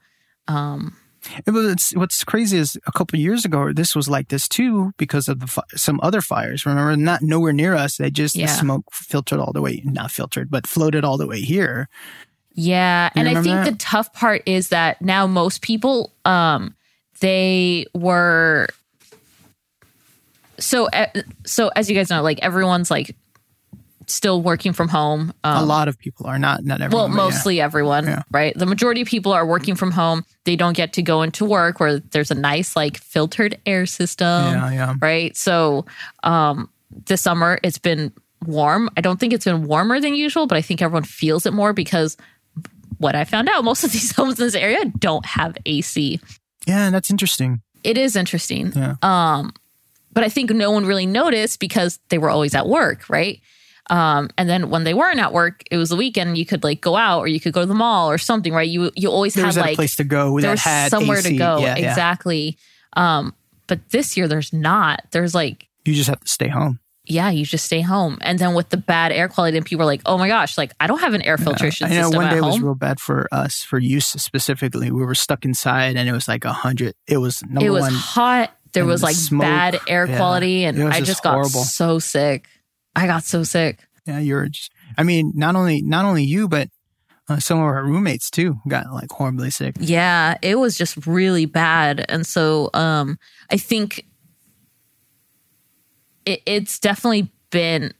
um, 0.48 0.96
it 1.46 1.50
was, 1.50 1.90
what's 1.92 2.24
crazy 2.24 2.58
is 2.58 2.76
a 2.86 2.92
couple 2.92 3.18
years 3.18 3.44
ago, 3.44 3.72
this 3.72 3.94
was 3.94 4.08
like 4.08 4.28
this 4.28 4.48
too 4.48 4.92
because 4.96 5.28
of 5.28 5.40
the 5.40 5.62
some 5.76 6.00
other 6.02 6.20
fires. 6.20 6.64
Remember, 6.64 6.96
not 6.96 7.22
nowhere 7.22 7.52
near 7.52 7.74
us. 7.74 7.96
They 7.96 8.10
just 8.10 8.34
yeah. 8.34 8.46
the 8.46 8.52
smoke 8.52 8.84
filtered 8.92 9.38
all 9.38 9.52
the 9.52 9.60
way, 9.60 9.82
not 9.84 10.10
filtered, 10.10 10.50
but 10.50 10.66
floated 10.66 11.04
all 11.04 11.18
the 11.18 11.26
way 11.26 11.40
here. 11.40 11.88
Yeah. 12.54 13.10
And 13.14 13.28
I 13.28 13.34
think 13.34 13.46
that? 13.46 13.70
the 13.70 13.76
tough 13.76 14.12
part 14.12 14.42
is 14.46 14.70
that 14.70 15.02
now 15.02 15.26
most 15.26 15.60
people, 15.60 16.12
um, 16.24 16.74
they 17.20 17.86
were 17.94 18.68
so 20.58 20.88
so 21.46 21.68
as 21.76 21.88
you 21.88 21.94
guys 21.94 22.10
know 22.10 22.22
like 22.22 22.38
everyone's 22.40 22.90
like 22.90 23.14
still 24.10 24.42
working 24.42 24.72
from 24.72 24.88
home 24.88 25.32
um, 25.44 25.62
a 25.62 25.66
lot 25.66 25.88
of 25.88 25.98
people 25.98 26.26
are 26.26 26.38
not 26.38 26.64
not 26.64 26.80
everyone 26.80 27.10
well 27.10 27.30
mostly 27.30 27.56
yeah. 27.56 27.64
everyone 27.64 28.06
yeah. 28.06 28.22
right 28.30 28.56
the 28.56 28.66
majority 28.66 29.00
of 29.00 29.08
people 29.08 29.32
are 29.32 29.46
working 29.46 29.74
from 29.74 29.90
home 29.90 30.24
they 30.44 30.56
don't 30.56 30.76
get 30.76 30.92
to 30.92 31.02
go 31.02 31.22
into 31.22 31.44
work 31.44 31.80
where 31.80 31.98
there's 31.98 32.30
a 32.30 32.34
nice 32.34 32.74
like 32.76 32.98
filtered 32.98 33.58
air 33.66 33.86
system 33.86 34.52
yeah, 34.52 34.70
yeah. 34.70 34.94
right 35.00 35.36
so 35.36 35.84
um 36.22 36.68
this 37.06 37.20
summer 37.20 37.58
it's 37.62 37.78
been 37.78 38.12
warm 38.46 38.88
i 38.96 39.00
don't 39.00 39.18
think 39.18 39.32
it's 39.32 39.44
been 39.44 39.66
warmer 39.66 40.00
than 40.00 40.14
usual 40.14 40.46
but 40.46 40.56
i 40.56 40.62
think 40.62 40.80
everyone 40.80 41.04
feels 41.04 41.44
it 41.44 41.52
more 41.52 41.72
because 41.72 42.16
what 42.98 43.14
I 43.14 43.24
found 43.24 43.48
out, 43.48 43.64
most 43.64 43.84
of 43.84 43.92
these 43.92 44.12
homes 44.12 44.38
in 44.38 44.46
this 44.46 44.54
area 44.54 44.84
don't 44.98 45.24
have 45.24 45.56
AC. 45.64 46.20
Yeah, 46.66 46.90
that's 46.90 47.10
interesting. 47.10 47.62
It 47.82 47.96
is 47.96 48.16
interesting. 48.16 48.72
Yeah. 48.74 48.96
Um, 49.02 49.52
but 50.12 50.24
I 50.24 50.28
think 50.28 50.50
no 50.50 50.70
one 50.70 50.84
really 50.84 51.06
noticed 51.06 51.60
because 51.60 51.98
they 52.08 52.18
were 52.18 52.30
always 52.30 52.54
at 52.54 52.68
work, 52.68 53.08
right? 53.08 53.40
Um, 53.90 54.28
and 54.36 54.48
then 54.48 54.70
when 54.70 54.84
they 54.84 54.94
weren't 54.94 55.18
at 55.18 55.32
work, 55.32 55.62
it 55.70 55.76
was 55.76 55.88
the 55.88 55.96
weekend. 55.96 56.36
You 56.36 56.44
could 56.44 56.62
like 56.62 56.80
go 56.80 56.96
out, 56.96 57.20
or 57.20 57.28
you 57.28 57.40
could 57.40 57.52
go 57.52 57.60
to 57.60 57.66
the 57.66 57.74
mall, 57.74 58.10
or 58.10 58.18
something, 58.18 58.52
right? 58.52 58.68
You 58.68 58.90
you 58.94 59.10
always 59.10 59.34
there 59.34 59.46
had 59.46 59.56
like 59.56 59.72
a 59.72 59.76
place 59.76 59.96
to 59.96 60.04
go. 60.04 60.38
There 60.40 60.50
was 60.50 60.62
somewhere 60.62 61.18
AC. 61.18 61.30
to 61.30 61.36
go, 61.36 61.58
yeah, 61.58 61.76
exactly. 61.76 62.58
Yeah. 62.96 63.18
Um, 63.18 63.34
but 63.66 63.90
this 63.90 64.16
year 64.16 64.28
there's 64.28 64.52
not. 64.52 65.02
There's 65.10 65.34
like 65.34 65.68
you 65.84 65.94
just 65.94 66.08
have 66.08 66.20
to 66.20 66.28
stay 66.28 66.48
home 66.48 66.80
yeah, 67.08 67.30
you 67.30 67.44
just 67.44 67.64
stay 67.64 67.80
home. 67.80 68.18
And 68.20 68.38
then 68.38 68.54
with 68.54 68.68
the 68.68 68.76
bad 68.76 69.12
air 69.12 69.28
quality, 69.28 69.56
and 69.56 69.66
people 69.66 69.82
are 69.82 69.86
like, 69.86 70.02
oh 70.06 70.18
my 70.18 70.28
gosh, 70.28 70.58
like 70.58 70.72
I 70.78 70.86
don't 70.86 71.00
have 71.00 71.14
an 71.14 71.22
air 71.22 71.38
filtration 71.38 71.90
yeah, 71.90 71.98
I 71.98 72.02
know 72.02 72.10
one 72.10 72.30
day 72.30 72.40
was 72.40 72.60
real 72.60 72.74
bad 72.74 73.00
for 73.00 73.26
us, 73.32 73.62
for 73.62 73.78
use 73.78 74.06
specifically. 74.06 74.90
We 74.90 75.04
were 75.04 75.14
stuck 75.14 75.44
inside 75.44 75.96
and 75.96 76.08
it 76.08 76.12
was 76.12 76.28
like 76.28 76.44
a 76.44 76.52
hundred. 76.52 76.94
It 77.06 77.18
was 77.18 77.42
number 77.42 77.66
It 77.66 77.70
was 77.70 77.82
one, 77.82 77.92
hot. 77.92 78.54
There 78.74 78.84
was 78.84 79.02
like 79.02 79.16
smoke. 79.16 79.42
bad 79.42 79.80
air 79.88 80.06
quality 80.06 80.64
and 80.64 80.92
I 80.92 81.00
just, 81.00 81.22
got 81.22 81.46
so 81.46 81.98
sick. 81.98 82.46
I 82.98 83.06
got 83.06 83.22
so 83.22 83.44
sick. 83.44 83.86
Yeah, 84.06 84.18
you're 84.18 84.48
just, 84.48 84.72
I 84.96 85.02
mean, 85.04 85.32
not 85.36 85.54
only, 85.54 85.82
not 85.82 86.04
only 86.04 86.24
you, 86.24 86.48
but 86.48 86.68
uh, 87.28 87.38
some 87.38 87.58
of 87.58 87.64
our 87.64 87.84
roommates 87.84 88.30
too 88.30 88.56
got 88.66 88.90
like 88.92 89.10
horribly 89.10 89.50
sick. 89.50 89.76
Yeah, 89.78 90.36
it 90.42 90.58
was 90.58 90.76
just 90.76 91.06
really 91.06 91.46
bad. 91.46 92.04
And 92.08 92.26
so 92.26 92.70
um 92.74 93.18
I 93.50 93.58
think 93.58 94.06
it, 96.24 96.42
it's 96.46 96.78
definitely 96.78 97.30
been 97.50 97.92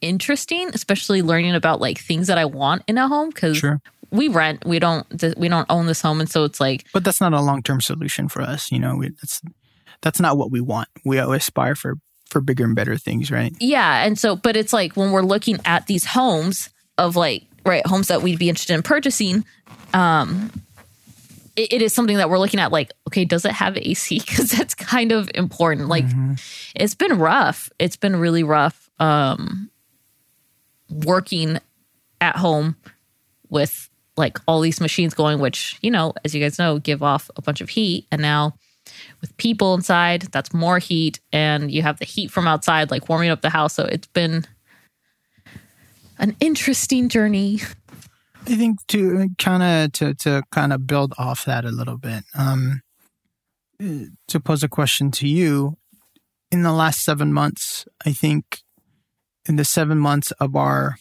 interesting, 0.00 0.70
especially 0.74 1.22
learning 1.22 1.54
about 1.54 1.80
like 1.80 1.98
things 1.98 2.26
that 2.26 2.38
I 2.38 2.44
want 2.44 2.82
in 2.88 2.98
a 2.98 3.08
home 3.08 3.30
because 3.30 3.56
sure. 3.56 3.80
we 4.10 4.28
rent, 4.28 4.66
we 4.66 4.78
don't 4.78 5.06
we 5.36 5.48
don't 5.48 5.66
own 5.70 5.86
this 5.86 6.02
home, 6.02 6.20
and 6.20 6.28
so 6.28 6.44
it's 6.44 6.60
like. 6.60 6.84
But 6.92 7.04
that's 7.04 7.20
not 7.20 7.32
a 7.32 7.40
long 7.40 7.62
term 7.62 7.80
solution 7.80 8.28
for 8.28 8.42
us, 8.42 8.70
you 8.70 8.78
know. 8.80 8.96
We, 8.96 9.10
that's 9.10 9.40
that's 10.02 10.20
not 10.20 10.36
what 10.36 10.50
we 10.50 10.60
want. 10.60 10.88
We 11.04 11.18
aspire 11.18 11.74
for 11.76 11.94
for 12.34 12.40
bigger 12.40 12.64
and 12.64 12.74
better 12.74 12.98
things, 12.98 13.30
right? 13.30 13.54
Yeah, 13.60 14.04
and 14.04 14.18
so, 14.18 14.34
but 14.34 14.56
it's 14.56 14.72
like 14.72 14.96
when 14.96 15.12
we're 15.12 15.22
looking 15.22 15.58
at 15.64 15.86
these 15.86 16.04
homes 16.04 16.68
of 16.98 17.14
like 17.14 17.44
right 17.64 17.86
homes 17.86 18.08
that 18.08 18.22
we'd 18.22 18.40
be 18.40 18.48
interested 18.48 18.74
in 18.74 18.82
purchasing. 18.82 19.44
Um, 19.94 20.50
it, 21.54 21.80
is 21.80 21.94
something 21.94 22.16
that 22.16 22.28
we're 22.28 22.40
looking 22.40 22.58
at 22.58 22.72
like 22.72 22.92
okay 23.06 23.24
does 23.24 23.44
it 23.44 23.52
have 23.52 23.76
ac 23.76 24.18
because 24.18 24.50
that's 24.58 24.74
kind 24.74 25.12
of 25.12 25.30
important 25.36 25.86
like 25.86 26.04
mm-hmm. 26.04 26.32
it's 26.74 26.96
been 26.96 27.16
rough 27.16 27.70
it's 27.78 27.94
been 27.94 28.16
really 28.16 28.42
rough 28.42 28.90
um 28.98 29.70
working 30.90 31.60
at 32.20 32.34
home 32.34 32.74
with 33.50 33.88
like 34.16 34.40
all 34.48 34.60
these 34.60 34.80
machines 34.80 35.14
going 35.14 35.38
which 35.38 35.78
you 35.80 35.92
know 35.92 36.12
as 36.24 36.34
you 36.34 36.42
guys 36.42 36.58
know 36.58 36.80
give 36.80 37.04
off 37.04 37.30
a 37.36 37.42
bunch 37.42 37.60
of 37.60 37.68
heat 37.68 38.04
and 38.10 38.20
now 38.20 38.52
with 39.24 39.36
people 39.38 39.74
inside 39.74 40.22
that's 40.32 40.52
more 40.52 40.78
heat 40.78 41.18
and 41.32 41.70
you 41.70 41.80
have 41.80 41.98
the 41.98 42.04
heat 42.04 42.30
from 42.30 42.46
outside 42.46 42.90
like 42.90 43.08
warming 43.08 43.30
up 43.30 43.40
the 43.40 43.48
house 43.48 43.72
so 43.72 43.84
it's 43.84 44.06
been 44.08 44.44
an 46.18 46.36
interesting 46.40 47.08
journey 47.08 47.58
I 48.46 48.56
think 48.56 48.86
to 48.88 49.30
kind 49.38 49.62
of 49.62 49.92
to 49.92 50.14
to 50.14 50.42
kind 50.52 50.72
of 50.72 50.86
build 50.86 51.14
off 51.16 51.46
that 51.46 51.64
a 51.64 51.70
little 51.70 51.96
bit. 51.96 52.24
Um, 52.34 52.82
to 53.80 54.40
pose 54.40 54.62
a 54.62 54.68
question 54.68 55.10
to 55.12 55.26
you, 55.26 55.78
in 56.50 56.62
the 56.62 56.72
last 56.72 57.02
seven 57.02 57.32
months, 57.32 57.86
I 58.04 58.12
think 58.12 58.60
in 59.48 59.56
the 59.56 59.64
seven 59.64 59.98
months 59.98 60.30
of 60.32 60.54
our 60.56 60.96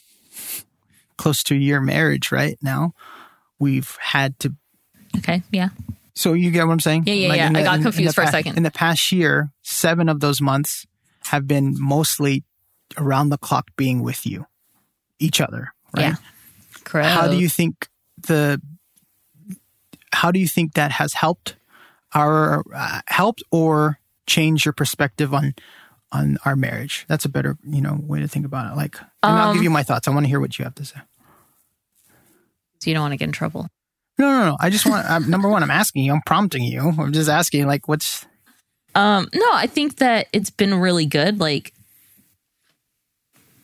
close 1.17 1.43
to 1.43 1.55
a 1.55 1.57
year 1.57 1.81
marriage, 1.81 2.31
right 2.31 2.57
now, 2.61 2.93
we've 3.59 3.97
had 4.01 4.39
to. 4.39 4.55
Okay. 5.17 5.43
Yeah. 5.51 5.69
So 6.15 6.33
you 6.33 6.51
get 6.51 6.65
what 6.65 6.73
I'm 6.73 6.79
saying? 6.79 7.03
Yeah, 7.07 7.13
yeah, 7.13 7.27
like 7.29 7.37
yeah. 7.37 7.51
The, 7.51 7.59
I 7.59 7.63
got 7.63 7.81
confused 7.81 8.15
for 8.15 8.21
a 8.21 8.27
second. 8.27 8.57
In 8.57 8.63
the 8.63 8.71
past 8.71 9.11
year, 9.11 9.51
seven 9.63 10.09
of 10.09 10.19
those 10.19 10.41
months 10.41 10.85
have 11.25 11.47
been 11.47 11.75
mostly 11.79 12.43
around 12.97 13.29
the 13.29 13.37
clock 13.37 13.69
being 13.75 14.03
with 14.03 14.25
you, 14.25 14.45
each 15.19 15.41
other, 15.41 15.73
right? 15.95 16.03
Yeah. 16.03 16.15
Correct. 16.83 17.09
How 17.09 17.27
do 17.27 17.37
you 17.37 17.49
think 17.49 17.87
the 18.27 18.61
how 20.11 20.31
do 20.31 20.39
you 20.39 20.47
think 20.47 20.73
that 20.73 20.91
has 20.91 21.13
helped 21.13 21.55
our 22.13 22.63
uh, 22.73 23.01
helped 23.07 23.41
or 23.51 23.99
changed 24.27 24.65
your 24.65 24.73
perspective 24.73 25.33
on 25.33 25.55
on 26.11 26.37
our 26.45 26.55
marriage? 26.55 27.05
That's 27.07 27.25
a 27.25 27.29
better 27.29 27.57
you 27.67 27.81
know 27.81 27.97
way 27.99 28.19
to 28.19 28.27
think 28.27 28.45
about 28.45 28.71
it. 28.71 28.75
Like, 28.75 29.01
um, 29.01 29.07
I'll 29.23 29.53
give 29.53 29.61
um, 29.61 29.63
you 29.63 29.69
my 29.71 29.83
thoughts. 29.83 30.07
I 30.07 30.11
want 30.11 30.25
to 30.25 30.29
hear 30.29 30.39
what 30.39 30.59
you 30.59 30.65
have 30.65 30.75
to 30.75 30.85
say. 30.85 30.99
So 32.79 32.89
you 32.89 32.93
don't 32.93 33.03
want 33.03 33.13
to 33.13 33.17
get 33.17 33.25
in 33.25 33.31
trouble. 33.31 33.69
No, 34.17 34.29
no, 34.29 34.45
no. 34.45 34.57
I 34.59 34.69
just 34.69 34.85
want 34.85 35.09
I'm, 35.09 35.29
number 35.29 35.49
one. 35.49 35.63
I'm 35.63 35.71
asking 35.71 36.03
you. 36.03 36.13
I'm 36.13 36.21
prompting 36.25 36.63
you. 36.63 36.93
I'm 36.97 37.13
just 37.13 37.29
asking. 37.29 37.65
Like, 37.65 37.87
what's 37.87 38.25
um, 38.95 39.27
no, 39.33 39.49
I 39.53 39.67
think 39.67 39.97
that 39.97 40.27
it's 40.33 40.49
been 40.49 40.75
really 40.75 41.05
good. 41.05 41.39
Like, 41.39 41.73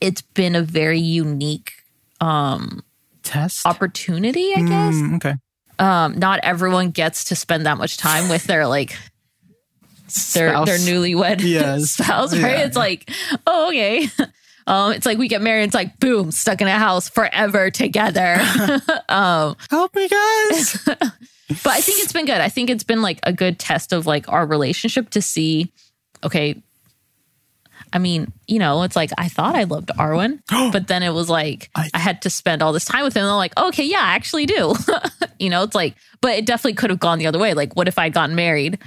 it's 0.01 0.21
been 0.21 0.55
a 0.55 0.62
very 0.62 0.99
unique 0.99 1.73
um 2.21 2.83
test 3.23 3.65
opportunity, 3.65 4.53
I 4.55 4.62
guess. 4.62 4.95
Mm, 4.95 5.15
okay. 5.17 5.35
Um, 5.77 6.19
not 6.19 6.39
everyone 6.43 6.89
gets 6.89 7.25
to 7.25 7.35
spend 7.35 7.65
that 7.65 7.77
much 7.77 7.97
time 7.97 8.27
with 8.27 8.43
their 8.45 8.67
like 8.67 8.97
their 10.33 10.49
spouse. 10.49 10.67
their 10.67 10.79
newlywed 10.79 11.41
yes. 11.41 11.91
spouse, 11.91 12.33
right? 12.33 12.57
Yeah. 12.57 12.65
It's 12.65 12.75
like, 12.75 13.09
oh, 13.45 13.69
okay. 13.69 14.09
Um, 14.69 14.91
it's 14.93 15.05
like 15.05 15.17
we 15.17 15.27
get 15.27 15.41
married. 15.41 15.63
It's 15.63 15.73
like 15.73 15.99
boom, 15.99 16.29
stuck 16.32 16.62
in 16.62 16.67
a 16.67 16.77
house 16.77 17.10
forever 17.10 17.71
together. 17.71 18.38
um, 19.10 19.58
Help 19.69 19.95
me, 19.95 20.08
guys. 20.08 20.77
but 20.86 21.67
I 21.67 21.82
think 21.82 22.03
it's 22.03 22.13
been 22.13 22.25
good. 22.25 22.39
I 22.39 22.49
think 22.49 22.69
it's 22.69 22.84
been 22.84 23.01
like 23.01 23.19
a 23.23 23.34
good 23.34 23.58
test 23.58 23.91
of 23.91 24.05
like 24.05 24.29
our 24.32 24.45
relationship 24.45 25.10
to 25.12 25.23
see, 25.23 25.73
okay, 26.23 26.62
I 27.91 27.97
mean, 27.97 28.32
you 28.47 28.60
know, 28.60 28.84
it's 28.84 28.95
like 28.95 29.10
I 29.17 29.27
thought 29.27 29.55
I 29.55 29.63
loved 29.63 29.89
Arwen, 29.97 30.41
but 30.71 30.88
then 30.88 31.01
it 31.01 31.10
was 31.10 31.32
like 31.32 31.71
I, 31.73 31.89
I, 31.95 31.97
had 31.97 32.21
to 32.21 32.29
spend 32.29 32.62
all 32.62 32.71
this 32.71 32.86
time 32.86 33.03
with 33.03 33.15
him. 33.15 33.23
And 33.23 33.32
I'm 33.32 33.38
like, 33.38 33.58
okay, 33.58 33.86
yeah, 33.86 34.01
I 34.01 34.13
actually 34.13 34.45
do. 34.45 34.75
you 35.39 35.49
know, 35.49 35.63
it's 35.63 35.73
like, 35.73 35.95
but 36.21 36.38
it 36.38 36.45
definitely 36.45 36.73
could 36.73 36.91
have 36.91 36.99
gone 36.99 37.17
the 37.17 37.25
other 37.25 37.39
way. 37.39 37.55
Like, 37.55 37.75
what 37.75 37.88
if 37.88 37.97
I'd 37.97 38.13
gotten 38.13 38.36
married? 38.36 38.77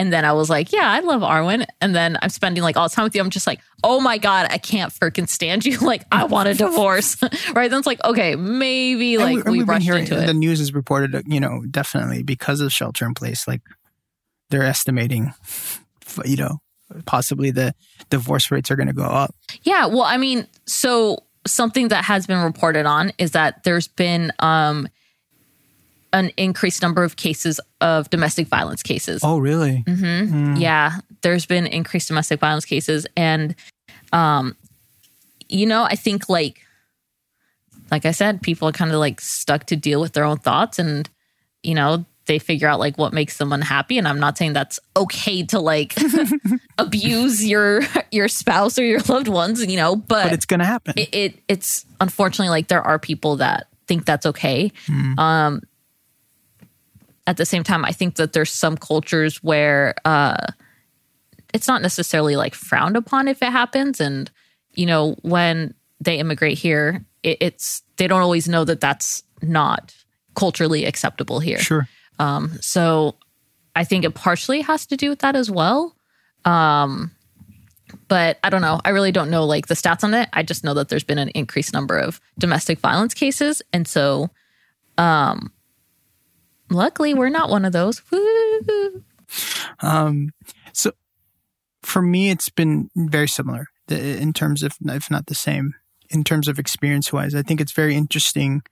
And 0.00 0.10
then 0.10 0.24
I 0.24 0.32
was 0.32 0.48
like, 0.48 0.72
yeah, 0.72 0.90
I 0.90 1.00
love 1.00 1.20
Arwen. 1.20 1.66
And 1.82 1.94
then 1.94 2.16
I'm 2.22 2.30
spending 2.30 2.62
like 2.62 2.78
all 2.78 2.88
the 2.88 2.94
time 2.94 3.04
with 3.04 3.14
you. 3.14 3.20
I'm 3.20 3.28
just 3.28 3.46
like, 3.46 3.60
oh 3.84 4.00
my 4.00 4.16
God, 4.16 4.46
I 4.48 4.56
can't 4.56 4.90
freaking 4.90 5.28
stand 5.28 5.66
you. 5.66 5.76
like, 5.80 6.06
I 6.10 6.24
want 6.24 6.48
a 6.48 6.54
divorce. 6.54 7.22
right. 7.52 7.70
Then 7.70 7.80
it's 7.80 7.86
like, 7.86 8.02
okay, 8.02 8.34
maybe 8.34 9.18
like 9.18 9.44
we, 9.44 9.58
we 9.58 9.62
rushed 9.62 9.86
into 9.86 10.18
it. 10.18 10.24
The 10.24 10.32
news 10.32 10.58
is 10.58 10.72
reported, 10.72 11.24
you 11.26 11.38
know, 11.38 11.62
definitely 11.70 12.22
because 12.22 12.62
of 12.62 12.72
shelter 12.72 13.04
in 13.04 13.12
place, 13.12 13.46
like 13.46 13.60
they're 14.48 14.62
estimating, 14.62 15.34
you 16.24 16.38
know, 16.38 16.60
possibly 17.04 17.50
the 17.50 17.74
divorce 18.08 18.50
rates 18.50 18.70
are 18.70 18.76
going 18.76 18.86
to 18.86 18.94
go 18.94 19.02
up. 19.02 19.34
Yeah. 19.64 19.84
Well, 19.84 20.04
I 20.04 20.16
mean, 20.16 20.46
so 20.64 21.24
something 21.46 21.88
that 21.88 22.06
has 22.06 22.26
been 22.26 22.42
reported 22.42 22.86
on 22.86 23.12
is 23.18 23.32
that 23.32 23.64
there's 23.64 23.88
been 23.88 24.32
um, 24.38 24.88
an 26.12 26.30
increased 26.36 26.82
number 26.82 27.04
of 27.04 27.16
cases 27.16 27.60
of 27.80 28.10
domestic 28.10 28.48
violence 28.48 28.82
cases. 28.82 29.20
Oh, 29.22 29.38
really? 29.38 29.84
Mm-hmm. 29.86 30.54
Mm. 30.54 30.60
Yeah. 30.60 30.98
There's 31.22 31.46
been 31.46 31.66
increased 31.66 32.08
domestic 32.08 32.40
violence 32.40 32.64
cases. 32.64 33.06
And, 33.16 33.54
um, 34.12 34.56
you 35.48 35.66
know, 35.66 35.84
I 35.84 35.96
think 35.96 36.28
like, 36.28 36.60
like 37.90 38.06
I 38.06 38.12
said, 38.12 38.42
people 38.42 38.68
are 38.68 38.72
kind 38.72 38.90
of 38.90 38.98
like 38.98 39.20
stuck 39.20 39.66
to 39.66 39.76
deal 39.76 40.00
with 40.00 40.12
their 40.12 40.24
own 40.24 40.38
thoughts 40.38 40.78
and 40.78 41.08
you 41.62 41.74
know, 41.74 42.06
they 42.26 42.38
figure 42.38 42.68
out 42.68 42.78
like 42.78 42.96
what 42.96 43.12
makes 43.12 43.38
them 43.38 43.52
unhappy 43.52 43.98
and 43.98 44.06
i'm 44.06 44.20
not 44.20 44.38
saying 44.38 44.52
that's 44.52 44.78
okay 44.96 45.42
to 45.42 45.58
like 45.58 45.96
abuse 46.78 47.44
your 47.44 47.82
your 48.12 48.28
spouse 48.28 48.78
or 48.78 48.84
your 48.84 49.00
loved 49.08 49.26
ones 49.26 49.64
you 49.66 49.76
know 49.76 49.96
but, 49.96 50.24
but 50.24 50.32
it's 50.32 50.46
gonna 50.46 50.64
happen 50.64 50.94
it, 50.96 51.08
it, 51.12 51.38
it's 51.48 51.84
unfortunately 52.00 52.48
like 52.48 52.68
there 52.68 52.82
are 52.82 53.00
people 53.00 53.36
that 53.36 53.66
think 53.88 54.04
that's 54.04 54.26
okay 54.26 54.70
mm. 54.86 55.18
um 55.18 55.60
at 57.30 57.36
the 57.36 57.46
same 57.46 57.62
time 57.62 57.84
i 57.84 57.92
think 57.92 58.16
that 58.16 58.32
there's 58.32 58.50
some 58.50 58.76
cultures 58.76 59.42
where 59.42 59.94
uh 60.04 60.46
it's 61.54 61.66
not 61.66 61.82
necessarily 61.82 62.36
like 62.36 62.54
frowned 62.54 62.96
upon 62.96 63.28
if 63.28 63.42
it 63.42 63.50
happens 63.50 64.00
and 64.00 64.30
you 64.74 64.86
know 64.86 65.16
when 65.22 65.72
they 66.00 66.18
immigrate 66.18 66.58
here 66.58 67.04
it, 67.22 67.38
it's 67.40 67.82
they 67.96 68.06
don't 68.06 68.22
always 68.22 68.48
know 68.48 68.64
that 68.64 68.80
that's 68.80 69.22
not 69.42 69.94
culturally 70.34 70.84
acceptable 70.84 71.40
here 71.40 71.58
sure 71.58 71.88
um, 72.20 72.58
so 72.60 73.16
I 73.74 73.84
think 73.84 74.04
it 74.04 74.14
partially 74.14 74.60
has 74.60 74.86
to 74.86 74.96
do 74.96 75.08
with 75.08 75.20
that 75.20 75.34
as 75.34 75.50
well. 75.50 75.96
Um, 76.44 77.12
but 78.08 78.38
I 78.44 78.50
don't 78.50 78.60
know. 78.60 78.78
I 78.84 78.90
really 78.90 79.10
don't 79.10 79.30
know 79.30 79.46
like 79.46 79.66
the 79.66 79.74
stats 79.74 80.04
on 80.04 80.12
it. 80.12 80.28
I 80.34 80.42
just 80.42 80.62
know 80.62 80.74
that 80.74 80.90
there's 80.90 81.02
been 81.02 81.18
an 81.18 81.30
increased 81.30 81.72
number 81.72 81.98
of 81.98 82.20
domestic 82.38 82.78
violence 82.78 83.14
cases, 83.14 83.62
and 83.72 83.88
so, 83.88 84.30
um, 84.98 85.50
luckily 86.70 87.14
we're 87.14 87.28
not 87.28 87.50
one 87.50 87.64
of 87.64 87.72
those. 87.72 88.02
Um, 89.80 90.30
so 90.72 90.92
for 91.82 92.02
me, 92.02 92.30
it's 92.30 92.48
been 92.48 92.90
very 92.96 93.28
similar 93.28 93.66
in 93.88 94.32
terms 94.32 94.62
of, 94.62 94.76
if 94.86 95.10
not 95.10 95.26
the 95.26 95.34
same, 95.34 95.74
in 96.10 96.24
terms 96.24 96.48
of 96.48 96.58
experience 96.58 97.12
wise. 97.12 97.34
I 97.34 97.42
think 97.42 97.60
it's 97.60 97.72
very 97.72 97.94
interesting. 97.94 98.62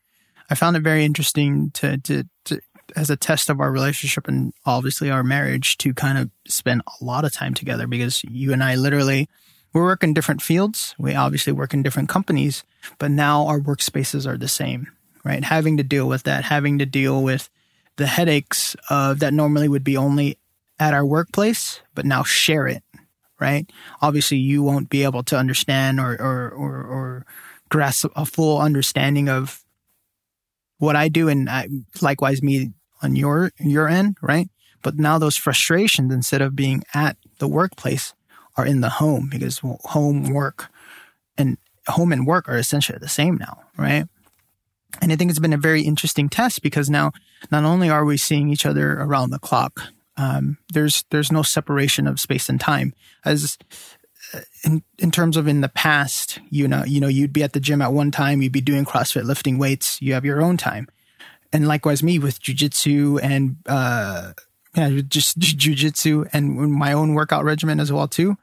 I 0.51 0.55
found 0.55 0.77
it 0.77 0.81
very 0.81 1.05
interesting 1.05 1.71
to 1.73 1.99
to 1.99 2.25
to 2.47 2.61
as 2.97 3.11
a 3.11 3.17
test 3.17 3.51
of 3.51 3.61
our 3.61 3.71
relationship 3.71 4.29
and 4.29 4.53
obviously 4.65 5.11
our 5.11 5.23
marriage 5.23 5.77
to 5.79 5.93
kind 5.93 6.17
of 6.17 6.31
spend 6.47 6.83
a 6.87 7.05
lot 7.05 7.25
of 7.25 7.33
time 7.33 7.53
together 7.53 7.87
because 7.87 8.23
you 8.25 8.53
and 8.53 8.65
I 8.65 8.77
literally 8.77 9.29
we 9.75 9.83
work 9.83 10.03
in 10.03 10.15
different 10.15 10.41
fields. 10.41 10.95
We 10.99 11.15
obviously 11.15 11.53
work 11.53 11.75
in 11.75 11.83
different 11.83 12.09
companies, 12.09 12.65
but 12.99 13.11
now 13.11 13.47
our 13.47 13.61
workspaces 13.61 14.27
are 14.27 14.39
the 14.39 14.49
same, 14.49 14.89
right? 15.25 15.45
Having 15.45 15.77
to 15.77 15.83
deal 15.83 16.09
with 16.09 16.23
that, 16.23 16.45
having 16.45 16.79
to 16.79 16.87
deal 16.87 17.23
with 17.23 17.51
the 17.99 18.07
headaches 18.07 18.75
of 18.89 19.19
that 19.19 19.35
normally 19.35 19.69
would 19.69 19.85
be 19.85 19.97
only 19.97 20.39
at 20.79 20.95
our 20.95 21.05
workplace, 21.05 21.81
but 21.95 22.07
now 22.07 22.23
share 22.23 22.67
it, 22.67 22.83
right? 23.41 23.71
Obviously, 24.01 24.39
you 24.39 24.63
won't 24.63 24.89
be 24.89 25.03
able 25.03 25.25
to 25.25 25.37
understand 25.37 26.01
or 26.01 26.13
or 26.13 26.51
or, 26.51 26.77
or 26.77 27.27
grasp 27.69 28.07
a 28.17 28.25
full 28.25 28.59
understanding 28.59 29.29
of 29.29 29.63
what 30.79 30.97
I 30.97 31.09
do, 31.09 31.29
and 31.29 31.51
I, 31.51 31.69
likewise 32.01 32.43
me 32.43 32.73
on 33.03 33.17
your 33.17 33.51
your 33.59 33.89
end, 33.89 34.17
right? 34.23 34.49
But 34.83 34.97
now 34.97 35.19
those 35.19 35.37
frustrations, 35.37 36.15
instead 36.15 36.41
of 36.41 36.55
being 36.55 36.85
at 36.95 37.17
the 37.39 37.49
workplace, 37.49 38.15
are 38.57 38.65
in 38.65 38.81
the 38.81 38.89
home 38.89 39.29
because 39.29 39.59
home 39.59 40.33
work 40.33 40.71
and 41.37 41.59
home 41.89 42.13
and 42.13 42.27
work 42.27 42.49
are 42.49 42.59
essentially 42.59 42.99
the 42.99 43.09
same 43.09 43.37
now, 43.37 43.65
right? 43.77 44.07
And 45.01 45.13
I 45.13 45.17
think 45.17 45.31
it's 45.31 45.41
been 45.41 45.53
a 45.53 45.59
very 45.59 45.83
interesting 45.83 46.29
test 46.29 46.63
because 46.63 46.89
now 46.89 47.13
not 47.51 47.65
only 47.65 47.91
are 47.91 48.05
we 48.05 48.17
seeing 48.17 48.49
each 48.49 48.67
other 48.67 48.95
around 48.95 49.31
the 49.31 49.39
clock, 49.39 49.81
um, 50.17 50.59
there's 50.73 51.05
there's 51.11 51.31
no 51.31 51.43
separation 51.43 52.07
of 52.07 52.19
space 52.19 52.49
and 52.49 52.61
time. 52.61 52.95
As 53.25 53.59
uh, 54.35 54.41
in 54.65 54.83
in 54.99 55.11
terms 55.11 55.37
of 55.37 55.47
in 55.47 55.61
the 55.61 55.69
past, 55.69 56.41
you 56.51 56.67
know, 56.67 56.85
you 56.85 57.01
know, 57.01 57.09
you'd 57.09 57.33
be 57.33 57.43
at 57.43 57.53
the 57.53 57.61
gym 57.61 57.83
at 57.83 57.93
one 57.93 58.11
time, 58.11 58.43
you'd 58.43 58.53
be 58.53 58.61
doing 58.61 58.85
CrossFit, 58.85 59.25
lifting 59.25 59.59
weights. 59.59 60.01
You 60.03 60.15
have 60.15 60.25
your 60.25 60.43
own 60.43 60.57
time 60.57 60.89
and 61.53 61.67
likewise 61.67 62.03
me 62.03 62.19
with 62.19 62.41
jujitsu 62.41 63.21
and 63.23 63.57
uh, 63.67 64.33
yeah, 64.75 65.01
just 65.09 65.39
jujitsu 65.41 66.29
and 66.33 66.73
my 66.73 66.93
own 66.93 67.15
workout 67.15 67.45
regimen 67.45 67.81
as 67.81 67.93
well 67.93 68.09
too. 68.09 68.37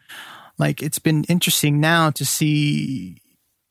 Like 0.58 0.82
it's 0.82 1.00
been 1.00 1.24
interesting 1.26 1.80
now 1.80 2.12
to 2.12 2.26
see 2.26 3.22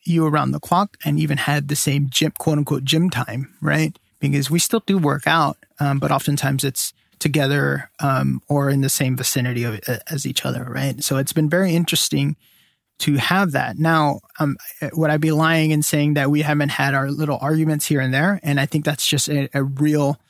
you 0.05 0.27
around 0.27 0.53
the 0.53 0.61
clock 0.61 0.97
and 1.05 1.19
even 1.19 1.39
had 1.39 1.69
the 1.69 1.77
same 1.77 2.09
gym, 2.11 2.33
quote 2.39 2.59
unquote, 2.59 2.85
gym 2.85 3.11
time, 3.11 3.55
right? 3.61 3.97
Because 4.21 4.51
we 4.51 4.59
still 4.59 4.83
do 4.87 4.99
work 4.99 5.27
out, 5.27 5.57
um, 5.81 5.99
but 5.99 6.11
oftentimes 6.11 6.65
it's 6.65 6.93
together 7.19 7.91
um, 8.01 8.43
or 8.49 8.71
in 8.71 8.81
the 8.81 8.89
same 8.89 9.17
vicinity 9.17 9.65
of, 9.65 9.81
as 10.11 10.27
each 10.27 10.45
other, 10.45 10.65
right? 10.65 11.03
So 11.03 11.17
it's 11.17 11.33
been 11.33 11.49
very 11.49 11.75
interesting 11.75 12.37
to 12.99 13.17
have 13.17 13.53
that. 13.53 13.79
Now, 13.79 14.21
um, 14.39 14.57
would 14.93 15.11
I 15.11 15.17
be 15.17 15.33
lying 15.33 15.71
in 15.71 15.83
saying 15.83 16.15
that 16.15 16.31
we 16.31 16.43
haven't 16.43 16.69
had 16.69 16.95
our 16.95 17.11
little 17.11 17.39
arguments 17.41 17.87
here 17.87 18.01
and 18.01 18.15
there? 18.15 18.41
And 18.43 18.61
I 18.61 18.67
think 18.67 18.85
that's 18.85 19.07
just 19.07 19.29
a, 19.29 19.49
a 19.55 19.65
real, 19.65 20.21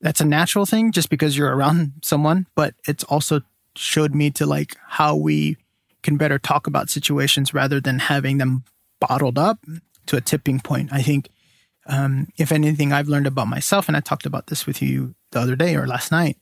that's 0.00 0.20
a 0.20 0.24
natural 0.24 0.66
thing 0.66 0.92
just 0.92 1.10
because 1.10 1.36
you're 1.36 1.54
around 1.54 1.92
someone, 2.02 2.46
but 2.54 2.74
it's 2.86 3.04
also 3.04 3.40
showed 3.76 4.14
me 4.14 4.30
to 4.30 4.46
like 4.46 4.76
how 4.86 5.16
we 5.16 5.56
can 6.02 6.16
better 6.16 6.38
talk 6.38 6.66
about 6.66 6.90
situations 6.90 7.52
rather 7.54 7.80
than 7.80 7.98
having 7.98 8.38
them 8.38 8.64
bottled 9.06 9.38
up 9.38 9.58
to 10.06 10.16
a 10.16 10.20
tipping 10.20 10.60
point. 10.60 10.92
I 10.92 11.02
think, 11.02 11.30
um, 11.86 12.28
if 12.38 12.52
anything 12.52 12.92
I've 12.92 13.08
learned 13.08 13.26
about 13.26 13.48
myself, 13.48 13.88
and 13.88 13.96
I 13.96 14.00
talked 14.00 14.26
about 14.26 14.46
this 14.46 14.66
with 14.66 14.80
you 14.80 15.14
the 15.32 15.40
other 15.40 15.56
day 15.56 15.76
or 15.76 15.86
last 15.86 16.10
night, 16.10 16.38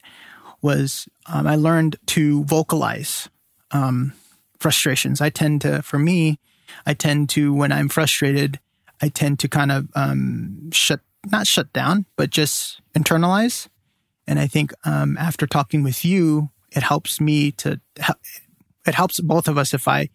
was 0.60 1.08
um, 1.26 1.46
I 1.46 1.56
learned 1.56 1.96
to 2.06 2.44
vocalize 2.44 3.28
um, 3.72 4.12
frustrations. 4.58 5.20
I 5.20 5.30
tend 5.30 5.60
to, 5.62 5.82
for 5.82 5.98
me, 5.98 6.38
I 6.86 6.94
tend 6.94 7.28
to, 7.30 7.52
when 7.52 7.72
I'm 7.72 7.88
frustrated, 7.88 8.60
I 9.00 9.08
tend 9.08 9.40
to 9.40 9.48
kind 9.48 9.72
of 9.72 9.88
um, 9.96 10.70
shut, 10.70 11.00
not 11.30 11.46
shut 11.46 11.72
down, 11.72 12.06
but 12.16 12.30
just 12.30 12.80
internalize. 12.94 13.68
And 14.26 14.38
I 14.38 14.46
think 14.46 14.72
um, 14.84 15.16
after 15.18 15.46
talking 15.46 15.82
with 15.82 16.04
you, 16.04 16.50
it 16.70 16.84
helps 16.84 17.20
me 17.20 17.50
to, 17.52 17.80
it 18.86 18.94
helps 18.94 19.20
both 19.20 19.48
of 19.48 19.58
us 19.58 19.74
if 19.74 19.88
I, 19.88 20.08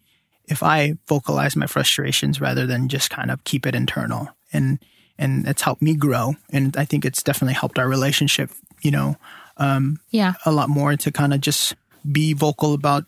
if 0.48 0.62
I 0.62 0.94
vocalize 1.06 1.56
my 1.56 1.66
frustrations 1.66 2.40
rather 2.40 2.66
than 2.66 2.88
just 2.88 3.10
kind 3.10 3.30
of 3.30 3.44
keep 3.44 3.66
it 3.66 3.74
internal. 3.74 4.28
And, 4.52 4.78
and 5.18 5.46
it's 5.46 5.62
helped 5.62 5.82
me 5.82 5.94
grow. 5.94 6.34
And 6.50 6.76
I 6.76 6.84
think 6.84 7.04
it's 7.04 7.22
definitely 7.22 7.54
helped 7.54 7.78
our 7.78 7.88
relationship, 7.88 8.50
you 8.82 8.90
know, 8.90 9.16
um, 9.58 10.00
yeah, 10.10 10.34
a 10.46 10.52
lot 10.52 10.68
more 10.68 10.96
to 10.96 11.12
kind 11.12 11.34
of 11.34 11.40
just 11.40 11.74
be 12.10 12.32
vocal 12.32 12.74
about 12.74 13.04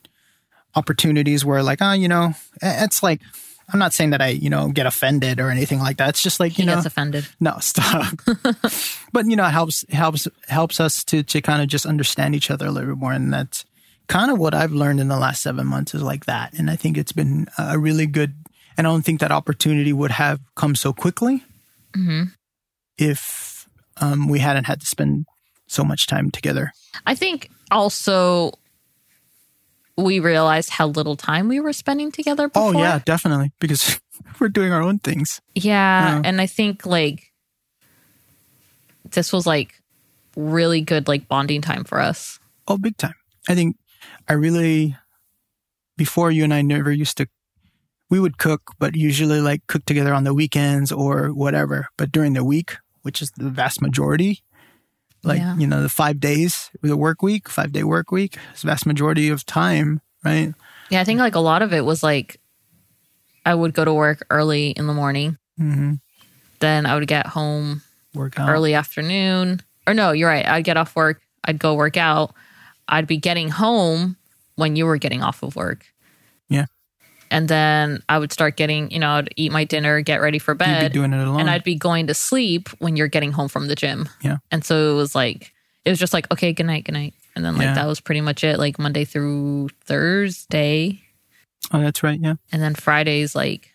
opportunities 0.75 1.45
where 1.45 1.63
like, 1.63 1.79
oh, 1.81 1.93
you 1.93 2.09
know, 2.09 2.35
it's 2.61 3.03
like, 3.03 3.21
I'm 3.73 3.79
not 3.79 3.93
saying 3.93 4.11
that 4.11 4.21
I, 4.21 4.29
you 4.29 4.51
know, 4.51 4.69
get 4.69 4.87
offended 4.87 5.39
or 5.39 5.49
anything 5.49 5.79
like 5.79 5.99
that. 5.99 6.11
It's 6.11 6.23
just 6.23 6.41
like, 6.41 6.59
you 6.59 6.65
he 6.65 6.67
know, 6.67 6.75
gets 6.75 6.87
offended. 6.87 7.29
No, 7.39 7.57
stop. 7.61 8.15
but 9.13 9.27
you 9.27 9.37
know, 9.37 9.47
it 9.47 9.53
helps, 9.53 9.85
helps, 9.91 10.27
helps 10.49 10.81
us 10.81 11.05
to, 11.05 11.23
to 11.23 11.41
kind 11.41 11.63
of 11.63 11.69
just 11.69 11.87
understand 11.87 12.35
each 12.35 12.51
other 12.51 12.67
a 12.67 12.71
little 12.71 12.91
bit 12.91 12.99
more. 12.99 13.13
And 13.13 13.33
that's 13.33 13.65
kind 14.11 14.33
of 14.33 14.39
what 14.39 14.55
I've 14.55 14.73
learned 14.73 14.99
in 14.99 15.07
the 15.07 15.17
last 15.17 15.41
seven 15.41 15.69
months 15.69 15.95
is 15.95 16.03
like 16.03 16.27
that. 16.27 16.53
And 16.59 16.69
I 16.69 16.75
think 16.75 16.99
it's 16.99 17.13
been 17.13 17.47
a 17.57 17.79
really 17.79 18.07
good, 18.07 18.35
and 18.77 18.87
I 18.87 18.91
don't 18.91 19.03
think 19.03 19.21
that 19.21 19.31
opportunity 19.31 19.93
would 19.93 20.11
have 20.11 20.41
come 20.57 20.75
so 20.75 20.93
quickly 20.93 21.45
mm-hmm. 21.95 22.25
if 22.99 23.69
um, 24.01 24.29
we 24.29 24.41
hadn't 24.41 24.65
had 24.65 24.81
to 24.81 24.87
spend 24.87 25.27
so 25.69 25.85
much 25.85 26.09
time 26.09 26.33
together. 26.33 26.73
I 27.07 27.15
think 27.15 27.51
also 27.71 28.53
we 29.97 30.19
realized 30.19 30.71
how 30.71 30.89
little 30.89 31.15
time 31.15 31.47
we 31.47 31.61
were 31.61 31.73
spending 31.73 32.11
together 32.11 32.49
before. 32.49 32.75
Oh 32.75 32.79
yeah, 32.79 32.99
definitely 33.05 33.53
because 33.61 34.01
we're 34.41 34.49
doing 34.49 34.73
our 34.73 34.83
own 34.83 34.99
things. 34.99 35.41
Yeah, 35.55 36.17
yeah, 36.17 36.23
and 36.25 36.41
I 36.41 36.47
think 36.47 36.85
like 36.85 37.31
this 39.09 39.33
was 39.33 39.47
like 39.47 39.81
really 40.37 40.81
good 40.81 41.07
like 41.07 41.29
bonding 41.29 41.63
time 41.63 41.85
for 41.85 42.01
us. 42.01 42.41
Oh, 42.67 42.77
big 42.77 42.97
time. 42.97 43.15
I 43.49 43.55
think 43.55 43.77
I 44.31 44.35
really 44.35 44.97
before 45.97 46.31
you 46.31 46.45
and 46.45 46.55
I 46.55 46.63
never 46.63 46.93
used 46.93 47.19
to 47.19 47.27
we 48.11 48.21
would 48.21 48.39
cook, 48.39 48.73
but 48.79 48.95
usually 48.95 49.41
like 49.41 49.67
cook 49.67 49.85
together 49.85 50.15
on 50.15 50.23
the 50.23 50.35
weekends 50.35 50.93
or 50.93 51.33
whatever. 51.33 51.89
But 51.97 52.13
during 52.13 52.35
the 52.35 52.45
week, 52.45 52.77
which 53.03 53.21
is 53.23 53.31
the 53.33 53.51
vast 53.51 53.83
majority, 53.83 54.43
like 55.23 55.39
yeah. 55.39 55.57
you 55.57 55.67
know 55.67 55.83
the 55.83 55.89
five 55.89 56.21
days 56.21 56.71
the 56.81 56.97
work 56.97 57.23
week 57.23 57.49
five 57.49 57.73
day 57.73 57.83
work 57.83 58.11
week 58.11 58.39
is 58.55 58.63
vast 58.63 58.87
majority 58.87 59.29
of 59.29 59.45
time 59.45 60.01
right 60.25 60.55
yeah 60.89 61.01
i 61.01 61.05
think 61.05 61.21
like 61.21 61.35
a 61.35 61.41
lot 61.41 61.61
of 61.63 61.73
it 61.75 61.85
was 61.85 62.03
like 62.03 62.41
i 63.45 63.55
would 63.55 63.75
go 63.75 63.85
to 63.85 63.93
work 63.93 64.25
early 64.31 64.71
in 64.71 64.87
the 64.87 64.95
morning 64.95 65.37
mm-hmm. 65.59 65.95
then 66.61 66.87
i 66.87 66.95
would 66.95 67.07
get 67.07 67.27
home 67.27 67.83
work 68.15 68.39
out. 68.41 68.49
early 68.49 68.73
afternoon 68.73 69.61
or 69.87 69.93
no 69.93 70.13
you're 70.13 70.29
right 70.29 70.47
i'd 70.47 70.65
get 70.65 70.77
off 70.77 70.97
work 70.97 71.21
i'd 71.45 71.59
go 71.59 71.75
work 71.75 71.97
out 71.97 72.33
i'd 72.89 73.07
be 73.07 73.19
getting 73.19 73.51
home 73.51 74.17
when 74.61 74.77
you 74.77 74.87
were 74.87 74.99
getting 74.99 75.23
off 75.23 75.43
of 75.43 75.57
work 75.57 75.87
yeah 76.49 76.67
and 77.31 77.49
then 77.49 78.03
I 78.09 78.19
would 78.19 78.33
start 78.33 78.57
getting, 78.57 78.91
you 78.91 78.99
know, 78.99 79.11
I'd 79.11 79.33
eat 79.37 79.53
my 79.53 79.65
dinner, 79.65 80.01
get 80.01 80.21
ready 80.21 80.39
for 80.39 80.55
bed, 80.55 80.93
doing 80.93 81.13
it 81.13 81.27
alone. 81.27 81.41
and 81.41 81.51
I'd 81.51 81.63
be 81.63 81.77
going 81.77 82.09
to 82.09 82.15
sleep 82.15 82.69
when 82.81 82.97
you're 82.97 83.09
getting 83.09 83.33
home 83.33 83.49
from 83.49 83.69
the 83.69 83.77
gym. 83.77 84.09
Yeah, 84.21 84.39
and 84.51 84.65
so 84.65 84.93
it 84.93 84.97
was 84.97 85.15
like 85.15 85.53
it 85.85 85.91
was 85.91 85.99
just 85.99 86.13
like 86.13 86.31
okay, 86.33 86.53
good 86.53 86.67
night, 86.67 86.85
good 86.85 86.93
night, 86.93 87.15
and 87.37 87.45
then 87.45 87.57
like 87.57 87.67
yeah. 87.67 87.75
that 87.75 87.87
was 87.87 88.01
pretty 88.01 88.21
much 88.21 88.43
it, 88.43 88.59
like 88.59 88.79
Monday 88.79 89.05
through 89.05 89.69
Thursday. 89.85 91.01
Oh, 91.73 91.81
that's 91.81 92.03
right. 92.03 92.19
Yeah, 92.21 92.35
and 92.51 92.61
then 92.61 92.75
Fridays 92.75 93.35
like 93.35 93.71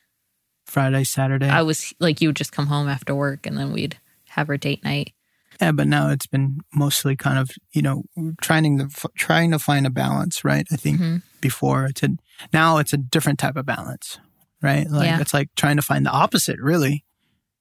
Friday, 0.66 1.06
Saturday. 1.06 1.48
I 1.48 1.62
was 1.62 1.94
like 2.00 2.20
you 2.20 2.30
would 2.30 2.36
just 2.36 2.52
come 2.52 2.68
home 2.68 2.90
after 2.90 3.16
work, 3.16 3.48
and 3.48 3.58
then 3.58 3.72
we'd 3.72 3.98
have 4.30 4.50
our 4.50 4.58
date 4.58 4.84
night. 4.84 5.14
Yeah, 5.62 5.72
but 5.72 5.88
now 5.88 6.10
it's 6.10 6.28
been 6.28 6.60
mostly 6.74 7.16
kind 7.16 7.40
of 7.40 7.52
you 7.74 7.82
know 7.82 8.04
trying 8.42 8.78
to 8.80 8.90
trying 9.16 9.52
to 9.52 9.60
find 9.60 9.86
a 9.86 9.90
balance, 9.90 10.44
right? 10.44 10.68
I 10.72 10.76
think 10.76 11.00
mm-hmm. 11.00 11.18
before 11.42 11.86
it's 11.86 12.04
a 12.04 12.10
now 12.54 12.78
it's 12.78 12.94
a 12.94 12.98
different 12.98 13.40
type 13.40 13.56
of 13.56 13.66
balance, 13.66 14.20
right? 14.62 14.90
Like 14.90 15.06
yeah. 15.06 15.22
it's 15.22 15.34
like 15.34 15.50
trying 15.56 15.78
to 15.78 15.82
find 15.82 16.06
the 16.06 16.12
opposite, 16.12 16.60
really. 16.60 17.06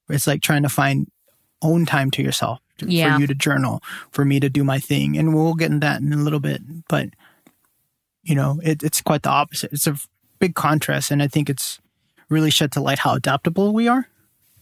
It's 0.08 0.26
like 0.26 0.42
trying 0.42 0.64
to 0.64 0.68
find 0.68 1.08
own 1.62 1.86
time 1.86 2.10
to 2.12 2.22
yourself 2.22 2.60
yeah. 2.80 3.14
for 3.14 3.20
you 3.20 3.26
to 3.26 3.34
journal, 3.34 3.80
for 4.10 4.24
me 4.24 4.40
to 4.40 4.48
do 4.48 4.64
my 4.64 4.78
thing, 4.78 5.16
and 5.16 5.34
we'll 5.34 5.54
get 5.54 5.70
into 5.70 5.86
that 5.86 6.00
in 6.00 6.12
a 6.12 6.16
little 6.16 6.40
bit. 6.40 6.60
But 6.88 7.10
you 8.22 8.34
know, 8.34 8.60
it, 8.62 8.82
it's 8.82 9.00
quite 9.00 9.22
the 9.22 9.30
opposite. 9.30 9.72
It's 9.72 9.86
a 9.86 9.96
big 10.38 10.54
contrast, 10.54 11.10
and 11.10 11.22
I 11.22 11.28
think 11.28 11.48
it's 11.48 11.78
really 12.28 12.50
shed 12.50 12.72
to 12.72 12.80
light 12.80 12.98
how 12.98 13.14
adaptable 13.14 13.72
we 13.72 13.88
are. 13.88 14.08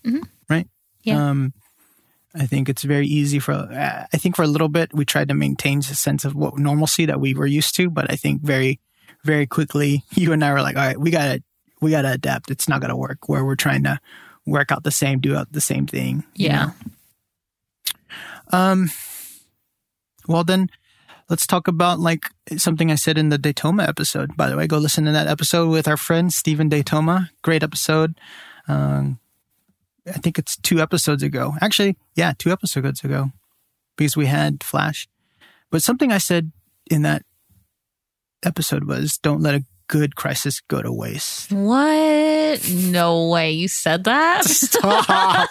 Mm-hmm. 0.05 0.23
Right? 0.49 0.69
Yeah. 1.03 1.31
Um, 1.31 1.55
I 2.35 2.47
think 2.47 2.69
it's 2.69 2.83
very 2.83 3.07
easy 3.07 3.39
for, 3.39 3.53
uh, 3.53 4.07
I 4.13 4.17
think 4.17 4.37
for 4.37 4.43
a 4.43 4.47
little 4.47 4.69
bit, 4.69 4.95
we 4.95 5.05
tried 5.05 5.29
to 5.29 5.35
maintain 5.35 5.79
a 5.79 5.83
sense 5.83 6.25
of 6.25 6.35
what 6.35 6.59
normalcy 6.59 7.07
that 7.07 7.21
we 7.21 7.35
were 7.35 7.47
used 7.47 7.75
to. 7.77 7.91
But 7.91 8.11
I 8.11 8.17
think 8.17 8.43
very, 8.43 8.81
very 9.23 9.47
quickly, 9.47 10.05
you 10.13 10.33
and 10.33 10.45
I 10.45 10.53
were 10.53 10.63
like, 10.63 10.77
all 10.77 10.87
right, 10.87 10.99
we 10.99 11.11
gotta, 11.11 11.43
we 11.81 11.91
gotta 11.91 12.13
adapt. 12.13 12.51
It's 12.51 12.69
not 12.69 12.81
gonna 12.81 12.97
work 12.97 13.29
where 13.29 13.45
we're 13.45 13.57
trying 13.57 13.85
to 13.85 14.01
work 14.47 14.73
out 14.73 14.83
the 14.83 14.91
same, 14.91 15.21
do 15.21 15.37
out 15.37 15.53
the 15.53 15.61
same 15.61 15.87
thing. 15.87 16.25
Yeah. 16.35 16.71
Know? 18.51 18.59
Um, 18.59 18.91
well 20.29 20.45
then 20.45 20.69
let's 21.29 21.47
talk 21.47 21.67
about 21.67 21.99
like 21.99 22.27
something 22.59 22.91
I 22.91 22.97
said 22.97 23.17
in 23.17 23.31
the 23.31 23.39
Daytoma 23.39 23.89
episode. 23.89 24.37
By 24.37 24.51
the 24.51 24.57
way, 24.57 24.67
go 24.67 24.79
listen 24.79 25.05
to 25.07 25.13
that 25.13 25.29
episode 25.29 25.71
with 25.71 25.89
our 25.89 25.97
friend 25.97 26.33
Stephen 26.33 26.69
Daytoma. 26.69 27.31
Great 27.41 27.63
episode. 27.63 28.21
Um, 28.69 29.19
I 30.07 30.13
think 30.19 30.39
it's 30.39 30.57
two 30.57 30.81
episodes 30.81 31.23
ago. 31.23 31.55
Actually, 31.61 31.97
yeah, 32.17 32.33
two 32.37 32.51
episodes 32.51 33.05
ago 33.05 33.31
because 33.97 34.17
we 34.17 34.27
had 34.27 34.63
Flash. 34.65 35.09
But 35.71 35.83
something 35.83 36.11
I 36.13 36.19
said 36.19 36.53
in 36.91 37.03
that 37.03 37.23
episode 38.45 38.85
was 38.85 39.19
don't 39.19 39.41
let 39.41 39.55
a 39.55 39.65
good 39.87 40.17
crisis 40.17 40.61
go 40.61 40.83
to 40.83 40.93
waste. 40.93 41.53
What? 41.53 42.69
No 42.73 43.29
way. 43.29 43.53
You 43.53 43.69
said 43.69 44.05
that? 44.05 44.45
Stop. 44.47 45.51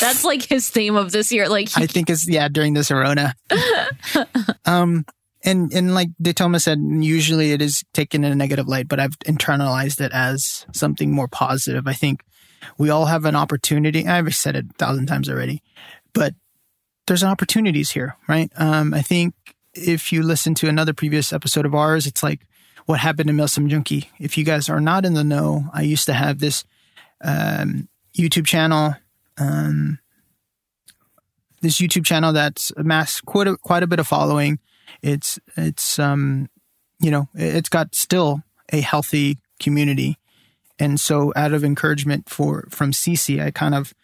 That's 0.00 0.24
like 0.24 0.42
his 0.42 0.68
theme 0.70 0.96
of 0.96 1.10
this 1.12 1.32
year. 1.32 1.48
Like 1.48 1.68
he- 1.70 1.82
I 1.82 1.86
think 1.86 2.10
it's 2.10 2.28
yeah, 2.28 2.48
during 2.48 2.74
this 2.74 2.90
Arona. 2.90 3.34
um 4.64 5.04
and 5.44 5.72
and 5.72 5.94
like 5.94 6.08
Daytoma 6.22 6.60
said, 6.60 6.80
usually 6.80 7.52
it 7.52 7.62
is 7.62 7.84
taken 7.92 8.24
in 8.24 8.32
a 8.32 8.36
negative 8.36 8.66
light, 8.66 8.88
but 8.88 9.00
I've 9.00 9.18
internalized 9.20 10.00
it 10.00 10.12
as 10.12 10.66
something 10.72 11.12
more 11.12 11.28
positive. 11.28 11.86
I 11.86 11.92
think 11.92 12.24
we 12.76 12.90
all 12.90 13.06
have 13.06 13.24
an 13.24 13.36
opportunity. 13.36 14.06
I've 14.06 14.34
said 14.34 14.56
it 14.56 14.66
a 14.70 14.74
thousand 14.74 15.06
times 15.06 15.28
already, 15.28 15.62
but 16.12 16.34
there's 17.06 17.24
opportunities 17.24 17.90
here, 17.90 18.16
right? 18.28 18.50
Um, 18.56 18.92
I 18.92 19.02
think 19.02 19.34
if 19.74 20.12
you 20.12 20.22
listen 20.22 20.54
to 20.56 20.68
another 20.68 20.92
previous 20.92 21.32
episode 21.32 21.66
of 21.66 21.74
ours, 21.74 22.06
it's 22.06 22.22
like 22.22 22.40
what 22.86 23.00
happened 23.00 23.28
to 23.28 23.34
Milsim 23.34 23.68
Junkie. 23.68 24.10
If 24.18 24.36
you 24.36 24.44
guys 24.44 24.68
are 24.68 24.80
not 24.80 25.04
in 25.04 25.14
the 25.14 25.24
know, 25.24 25.66
I 25.72 25.82
used 25.82 26.06
to 26.06 26.14
have 26.14 26.38
this 26.38 26.64
um, 27.22 27.88
YouTube 28.16 28.46
channel, 28.46 28.94
um, 29.38 29.98
this 31.60 31.78
YouTube 31.78 32.04
channel 32.04 32.32
that's 32.32 32.72
amassed 32.76 33.24
quite 33.24 33.46
a, 33.46 33.56
quite 33.56 33.82
a 33.82 33.86
bit 33.86 34.00
of 34.00 34.06
following. 34.06 34.58
It's 35.02 35.38
it's 35.56 35.98
um, 35.98 36.48
you 37.00 37.10
know 37.10 37.28
it's 37.34 37.68
got 37.68 37.94
still 37.94 38.42
a 38.72 38.80
healthy 38.80 39.38
community, 39.60 40.18
and 40.78 41.00
so 41.00 41.32
out 41.36 41.52
of 41.52 41.64
encouragement 41.64 42.28
for 42.28 42.66
from 42.70 42.92
Cece, 42.92 43.42
I 43.42 43.50
kind 43.50 43.74
of 43.74 43.94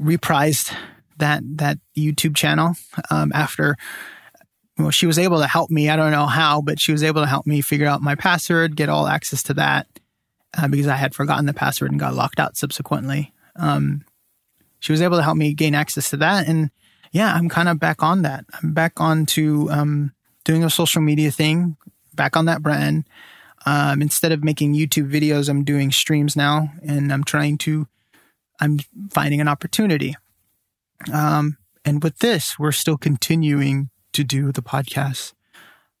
reprised 0.00 0.74
that 1.18 1.42
that 1.58 1.78
YouTube 1.96 2.34
channel 2.36 2.74
um, 3.10 3.32
after 3.34 3.76
well, 4.78 4.90
she 4.90 5.06
was 5.06 5.18
able 5.18 5.38
to 5.40 5.46
help 5.46 5.70
me. 5.70 5.90
I 5.90 5.96
don't 5.96 6.10
know 6.10 6.26
how, 6.26 6.60
but 6.60 6.80
she 6.80 6.92
was 6.92 7.02
able 7.02 7.20
to 7.20 7.26
help 7.26 7.46
me 7.46 7.60
figure 7.60 7.86
out 7.86 8.02
my 8.02 8.14
password, 8.14 8.76
get 8.76 8.88
all 8.88 9.06
access 9.06 9.42
to 9.44 9.54
that 9.54 9.86
uh, 10.56 10.68
because 10.68 10.86
I 10.86 10.96
had 10.96 11.14
forgotten 11.14 11.46
the 11.46 11.54
password 11.54 11.90
and 11.90 12.00
got 12.00 12.14
locked 12.14 12.40
out 12.40 12.56
subsequently. 12.56 13.32
Um, 13.56 14.04
she 14.80 14.92
was 14.92 15.02
able 15.02 15.18
to 15.18 15.22
help 15.22 15.36
me 15.36 15.54
gain 15.54 15.74
access 15.74 16.10
to 16.10 16.16
that. 16.18 16.48
And 16.48 16.70
yeah, 17.12 17.34
I'm 17.34 17.48
kind 17.48 17.68
of 17.68 17.78
back 17.78 18.02
on 18.02 18.22
that. 18.22 18.44
I'm 18.60 18.72
back 18.72 19.00
on 19.00 19.26
to 19.26 19.70
um, 19.70 20.12
doing 20.44 20.64
a 20.64 20.70
social 20.70 21.02
media 21.02 21.30
thing, 21.30 21.76
back 22.14 22.36
on 22.36 22.46
that 22.46 22.62
brand. 22.62 23.04
Um, 23.64 24.02
instead 24.02 24.32
of 24.32 24.42
making 24.42 24.74
YouTube 24.74 25.10
videos, 25.10 25.48
I'm 25.48 25.62
doing 25.62 25.92
streams 25.92 26.34
now 26.34 26.72
and 26.82 27.12
I'm 27.12 27.22
trying 27.22 27.58
to, 27.58 27.86
I'm 28.60 28.80
finding 29.10 29.40
an 29.40 29.46
opportunity. 29.46 30.16
Um, 31.12 31.58
and 31.84 32.02
with 32.02 32.18
this, 32.18 32.58
we're 32.58 32.72
still 32.72 32.96
continuing 32.96 33.90
to 34.14 34.24
do 34.24 34.50
the 34.50 34.62
podcast. 34.62 35.32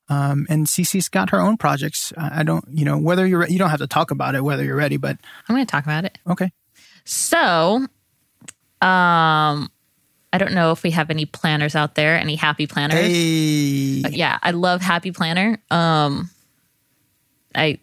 Um, 0.08 0.46
and 0.50 0.66
Cece's 0.66 1.08
got 1.08 1.30
her 1.30 1.40
own 1.40 1.56
projects. 1.56 2.12
I 2.16 2.42
don't, 2.42 2.64
you 2.70 2.84
know, 2.84 2.98
whether 2.98 3.26
you're, 3.26 3.46
you 3.46 3.58
don't 3.58 3.70
have 3.70 3.80
to 3.80 3.86
talk 3.86 4.10
about 4.10 4.34
it, 4.34 4.42
whether 4.42 4.64
you're 4.64 4.76
ready, 4.76 4.96
but 4.96 5.16
I'm 5.48 5.54
going 5.54 5.64
to 5.64 5.70
talk 5.70 5.84
about 5.84 6.04
it. 6.04 6.18
Okay. 6.28 6.50
So, 7.04 7.86
um, 8.80 9.70
I 10.32 10.38
don't 10.38 10.52
know 10.52 10.72
if 10.72 10.82
we 10.82 10.90
have 10.92 11.10
any 11.10 11.26
planners 11.26 11.76
out 11.76 11.94
there, 11.94 12.16
any 12.16 12.36
happy 12.36 12.66
planners. 12.66 13.06
Hey. 13.06 14.02
Yeah, 14.10 14.38
I 14.42 14.52
love 14.52 14.80
happy 14.80 15.12
planner. 15.12 15.58
Um, 15.70 16.30
I, 17.54 17.78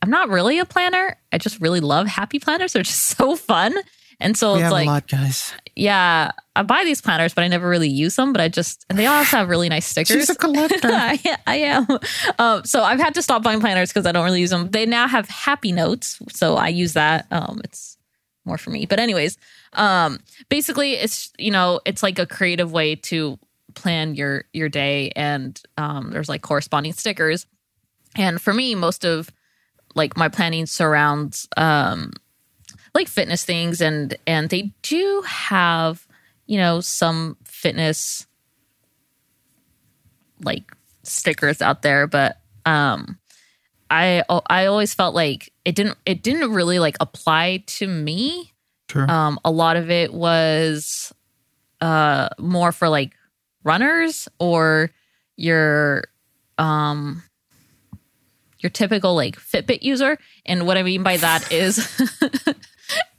I'm 0.00 0.10
not 0.10 0.30
really 0.30 0.58
a 0.58 0.64
planner. 0.64 1.16
I 1.30 1.38
just 1.38 1.60
really 1.60 1.80
love 1.80 2.06
happy 2.06 2.38
planners. 2.38 2.72
They're 2.72 2.82
just 2.82 3.04
so 3.18 3.36
fun. 3.36 3.74
And 4.20 4.36
so 4.36 4.54
we 4.54 4.62
it's 4.62 4.72
like, 4.72 4.86
a 4.86 4.90
lot, 4.90 5.06
guys. 5.06 5.52
Yeah, 5.76 6.32
I 6.56 6.62
buy 6.64 6.82
these 6.84 7.00
planners, 7.00 7.34
but 7.34 7.44
I 7.44 7.48
never 7.48 7.68
really 7.68 7.88
use 7.88 8.16
them. 8.16 8.32
But 8.32 8.40
I 8.40 8.48
just, 8.48 8.84
and 8.88 8.98
they 8.98 9.06
also 9.06 9.36
have 9.36 9.48
really 9.48 9.68
nice 9.68 9.86
stickers. 9.86 10.16
She's 10.16 10.30
a 10.30 10.34
collector. 10.34 10.80
I, 10.90 11.36
I, 11.46 11.56
am. 11.56 11.86
Um, 12.38 12.64
so 12.64 12.82
I've 12.82 12.98
had 12.98 13.14
to 13.14 13.22
stop 13.22 13.44
buying 13.44 13.60
planners 13.60 13.90
because 13.90 14.06
I 14.06 14.12
don't 14.12 14.24
really 14.24 14.40
use 14.40 14.50
them. 14.50 14.70
They 14.70 14.86
now 14.86 15.06
have 15.06 15.28
happy 15.28 15.70
notes, 15.70 16.18
so 16.30 16.56
I 16.56 16.68
use 16.68 16.94
that. 16.94 17.26
Um, 17.30 17.60
it's 17.62 17.96
more 18.44 18.58
for 18.58 18.70
me. 18.70 18.86
But 18.86 18.98
anyways, 18.98 19.38
um, 19.72 20.18
basically, 20.48 20.94
it's 20.94 21.32
you 21.38 21.50
know, 21.50 21.80
it's 21.84 22.02
like 22.02 22.18
a 22.18 22.26
creative 22.26 22.72
way 22.72 22.96
to 22.96 23.38
plan 23.74 24.14
your 24.14 24.44
your 24.52 24.68
day, 24.68 25.10
and 25.14 25.60
um, 25.76 26.10
there's 26.10 26.28
like 26.28 26.42
corresponding 26.42 26.92
stickers. 26.92 27.46
And 28.16 28.40
for 28.40 28.52
me, 28.52 28.74
most 28.74 29.04
of 29.04 29.30
like 29.94 30.16
my 30.16 30.28
planning 30.28 30.66
surrounds 30.66 31.48
um 31.56 32.12
like 32.94 33.08
fitness 33.08 33.44
things 33.44 33.80
and 33.80 34.16
and 34.26 34.50
they 34.50 34.72
do 34.82 35.22
have 35.26 36.06
you 36.46 36.58
know 36.58 36.80
some 36.80 37.36
fitness 37.44 38.26
like 40.40 40.72
stickers 41.02 41.60
out 41.62 41.82
there 41.82 42.06
but 42.06 42.40
um 42.66 43.18
i 43.90 44.22
i 44.48 44.66
always 44.66 44.94
felt 44.94 45.14
like 45.14 45.52
it 45.64 45.74
didn't 45.74 45.96
it 46.06 46.22
didn't 46.22 46.52
really 46.52 46.78
like 46.78 46.96
apply 47.00 47.62
to 47.66 47.86
me 47.86 48.52
sure. 48.90 49.10
um 49.10 49.38
a 49.44 49.50
lot 49.50 49.76
of 49.76 49.90
it 49.90 50.12
was 50.12 51.12
uh 51.80 52.28
more 52.38 52.72
for 52.72 52.88
like 52.88 53.12
runners 53.64 54.28
or 54.38 54.90
your 55.36 56.04
um 56.58 57.22
your 58.60 58.70
typical 58.70 59.14
like 59.14 59.36
Fitbit 59.36 59.82
user. 59.82 60.18
And 60.44 60.66
what 60.66 60.76
I 60.76 60.82
mean 60.82 61.02
by 61.02 61.16
that 61.18 61.50
is 61.52 61.78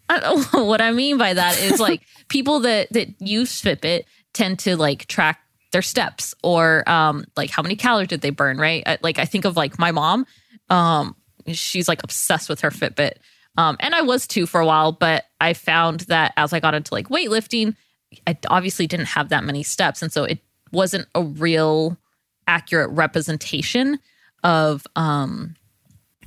what 0.52 0.82
I 0.82 0.92
mean 0.92 1.18
by 1.18 1.34
that 1.34 1.60
is 1.62 1.80
like 1.80 2.02
people 2.28 2.62
that 2.62 2.92
that 2.92 3.10
use 3.22 3.62
Fitbit 3.62 4.04
tend 4.34 4.60
to 4.60 4.76
like 4.76 5.06
track 5.08 5.40
their 5.72 5.82
steps 5.82 6.34
or 6.44 6.88
um 6.90 7.26
like 7.38 7.50
how 7.50 7.62
many 7.62 7.76
calories 7.76 8.10
did 8.10 8.22
they 8.22 8.32
burn, 8.32 8.58
right? 8.58 8.86
Like 9.02 9.20
I 9.20 9.26
think 9.26 9.46
of 9.46 9.56
like 9.56 9.80
my 9.80 9.92
mom, 9.92 10.26
um 10.70 11.16
she's 11.48 11.88
like 11.88 12.04
obsessed 12.04 12.50
with 12.50 12.62
her 12.62 12.70
Fitbit. 12.70 13.14
Um 13.60 13.78
and 13.80 13.94
I 13.94 14.02
was 14.02 14.26
too 14.26 14.46
for 14.46 14.62
a 14.62 14.66
while, 14.66 14.92
but 14.92 15.26
I 15.42 15.54
found 15.54 16.02
that 16.02 16.34
as 16.38 16.54
I 16.54 16.60
got 16.60 16.74
into 16.74 16.94
like 16.94 17.10
weightlifting, 17.10 17.76
I 18.26 18.38
obviously 18.50 18.88
didn't 18.88 19.08
have 19.08 19.30
that 19.30 19.44
many 19.44 19.64
steps 19.64 20.02
and 20.02 20.12
so 20.12 20.24
it 20.24 20.40
wasn't 20.72 21.08
a 21.14 21.24
real 21.24 21.98
accurate 22.48 22.90
representation 22.92 24.00
of 24.44 24.86
um 24.96 25.56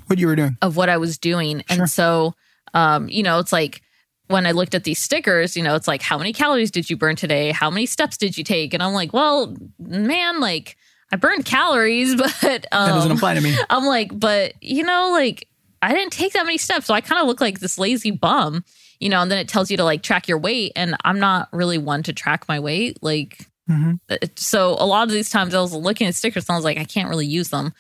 what 0.07 0.19
you 0.19 0.27
were 0.27 0.37
doing 0.37 0.57
of 0.63 0.77
what 0.77 0.89
I 0.89 0.99
was 0.99 1.19
doing. 1.19 1.63
Sure. 1.69 1.81
And 1.81 1.91
so 1.91 2.35
um, 2.75 3.09
you 3.09 3.23
know, 3.23 3.39
it's 3.39 3.53
like 3.53 3.83
when 4.29 4.47
I 4.47 4.53
looked 4.53 4.75
at 4.75 4.85
these 4.85 4.99
stickers, 4.99 5.57
you 5.57 5.63
know, 5.63 5.75
it's 5.75 5.89
like, 5.89 6.03
how 6.03 6.19
many 6.19 6.33
calories 6.33 6.71
did 6.71 6.89
you 6.89 6.97
burn 6.97 7.17
today? 7.17 7.53
How 7.53 7.71
many 7.71 7.87
steps 7.87 8.17
did 8.17 8.37
you 8.37 8.45
take? 8.45 8.75
And 8.75 8.83
I'm 8.83 8.95
like, 8.95 9.13
well, 9.13 9.57
man, 9.79 10.41
like 10.41 10.77
I 11.13 11.17
burned 11.17 11.45
calories, 11.45 12.15
but 12.43 12.67
um, 12.73 12.89
that 12.89 12.95
doesn't 12.95 13.13
apply 13.13 13.35
to 13.35 13.41
me. 13.41 13.57
I'm 13.71 13.85
like, 13.85 14.19
but 14.19 14.55
you 14.61 14.85
know, 14.85 15.11
like 15.13 15.49
I 15.83 15.93
didn't 15.93 16.13
take 16.13 16.33
that 16.35 16.47
many 16.47 16.59
steps, 16.59 16.87
so 16.87 16.95
I 16.95 17.01
kind 17.01 17.21
of 17.21 17.27
look 17.27 17.41
like 17.41 17.61
this 17.61 17.77
lazy 17.77 18.13
bum, 18.13 18.65
you 19.01 19.09
know. 19.09 19.21
And 19.21 19.31
then 19.31 19.39
it 19.39 19.49
tells 19.49 19.71
you 19.71 19.77
to 19.77 19.85
like 19.85 20.03
track 20.03 20.29
your 20.29 20.39
weight, 20.39 20.73
and 20.77 20.97
I'm 21.05 21.19
not 21.19 21.49
really 21.53 21.79
one 21.79 22.03
to 22.05 22.13
track 22.13 22.49
my 22.49 22.61
weight, 22.61 23.03
like. 23.03 23.49
Mm-hmm. 23.71 24.27
So 24.37 24.71
a 24.71 24.85
lot 24.85 25.05
of 25.05 25.13
these 25.13 25.31
times 25.31 25.55
I 25.55 25.61
was 25.61 25.73
looking 25.73 26.09
at 26.09 26.17
stickers 26.17 26.49
and 26.49 26.55
I 26.55 26.59
was 26.59 26.65
like, 26.65 26.79
I 26.79 26.85
can't 26.85 27.09
really 27.09 27.29
use 27.29 27.51
them. 27.51 27.73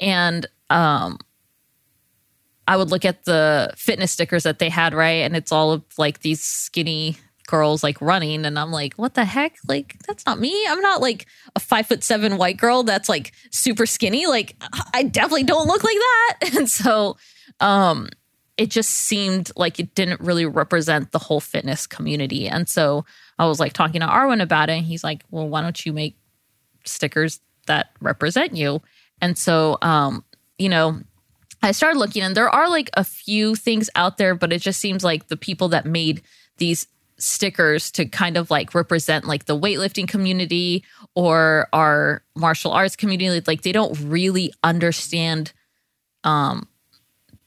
And 0.00 0.46
um, 0.70 1.18
I 2.66 2.76
would 2.76 2.90
look 2.90 3.04
at 3.04 3.24
the 3.24 3.72
fitness 3.76 4.12
stickers 4.12 4.42
that 4.44 4.58
they 4.58 4.68
had, 4.68 4.94
right? 4.94 5.22
And 5.22 5.36
it's 5.36 5.52
all 5.52 5.72
of 5.72 5.84
like 5.98 6.20
these 6.20 6.42
skinny 6.42 7.16
girls 7.46 7.82
like 7.82 8.00
running 8.00 8.44
and 8.44 8.58
I'm 8.58 8.72
like, 8.72 8.94
what 8.94 9.14
the 9.14 9.24
heck? 9.24 9.56
Like, 9.68 9.96
that's 10.06 10.26
not 10.26 10.40
me. 10.40 10.66
I'm 10.68 10.80
not 10.80 11.00
like 11.00 11.26
a 11.54 11.60
five 11.60 11.86
foot 11.86 12.02
seven 12.02 12.38
white 12.38 12.56
girl 12.56 12.82
that's 12.82 13.08
like 13.08 13.32
super 13.50 13.86
skinny. 13.86 14.26
Like, 14.26 14.56
I 14.92 15.04
definitely 15.04 15.44
don't 15.44 15.68
look 15.68 15.84
like 15.84 15.96
that. 15.96 16.36
And 16.56 16.70
so, 16.70 17.16
um, 17.60 18.08
it 18.56 18.70
just 18.70 18.90
seemed 18.90 19.50
like 19.56 19.78
it 19.78 19.94
didn't 19.94 20.20
really 20.20 20.46
represent 20.46 21.12
the 21.12 21.18
whole 21.18 21.40
fitness 21.40 21.86
community. 21.86 22.48
And 22.48 22.68
so 22.68 23.04
I 23.38 23.46
was 23.46 23.60
like 23.60 23.72
talking 23.72 24.00
to 24.00 24.06
Arwen 24.06 24.40
about 24.40 24.70
it. 24.70 24.78
And 24.78 24.86
he's 24.86 25.04
like, 25.04 25.24
well, 25.30 25.48
why 25.48 25.60
don't 25.60 25.84
you 25.84 25.92
make 25.92 26.16
stickers 26.84 27.40
that 27.66 27.90
represent 28.00 28.56
you? 28.56 28.80
And 29.20 29.36
so, 29.36 29.78
um, 29.82 30.24
you 30.58 30.68
know, 30.68 31.00
I 31.62 31.72
started 31.72 31.98
looking 31.98 32.22
and 32.22 32.36
there 32.36 32.48
are 32.48 32.70
like 32.70 32.90
a 32.94 33.04
few 33.04 33.54
things 33.54 33.90
out 33.94 34.18
there, 34.18 34.34
but 34.34 34.52
it 34.52 34.62
just 34.62 34.80
seems 34.80 35.04
like 35.04 35.28
the 35.28 35.36
people 35.36 35.68
that 35.68 35.84
made 35.84 36.22
these 36.58 36.86
stickers 37.18 37.90
to 37.92 38.06
kind 38.06 38.36
of 38.36 38.50
like 38.50 38.74
represent 38.74 39.26
like 39.26 39.46
the 39.46 39.58
weightlifting 39.58 40.06
community 40.06 40.84
or 41.14 41.68
our 41.72 42.22
martial 42.34 42.72
arts 42.72 42.94
community 42.94 43.42
like 43.46 43.62
they 43.62 43.72
don't 43.72 43.98
really 44.02 44.52
understand 44.62 45.54
um 46.24 46.68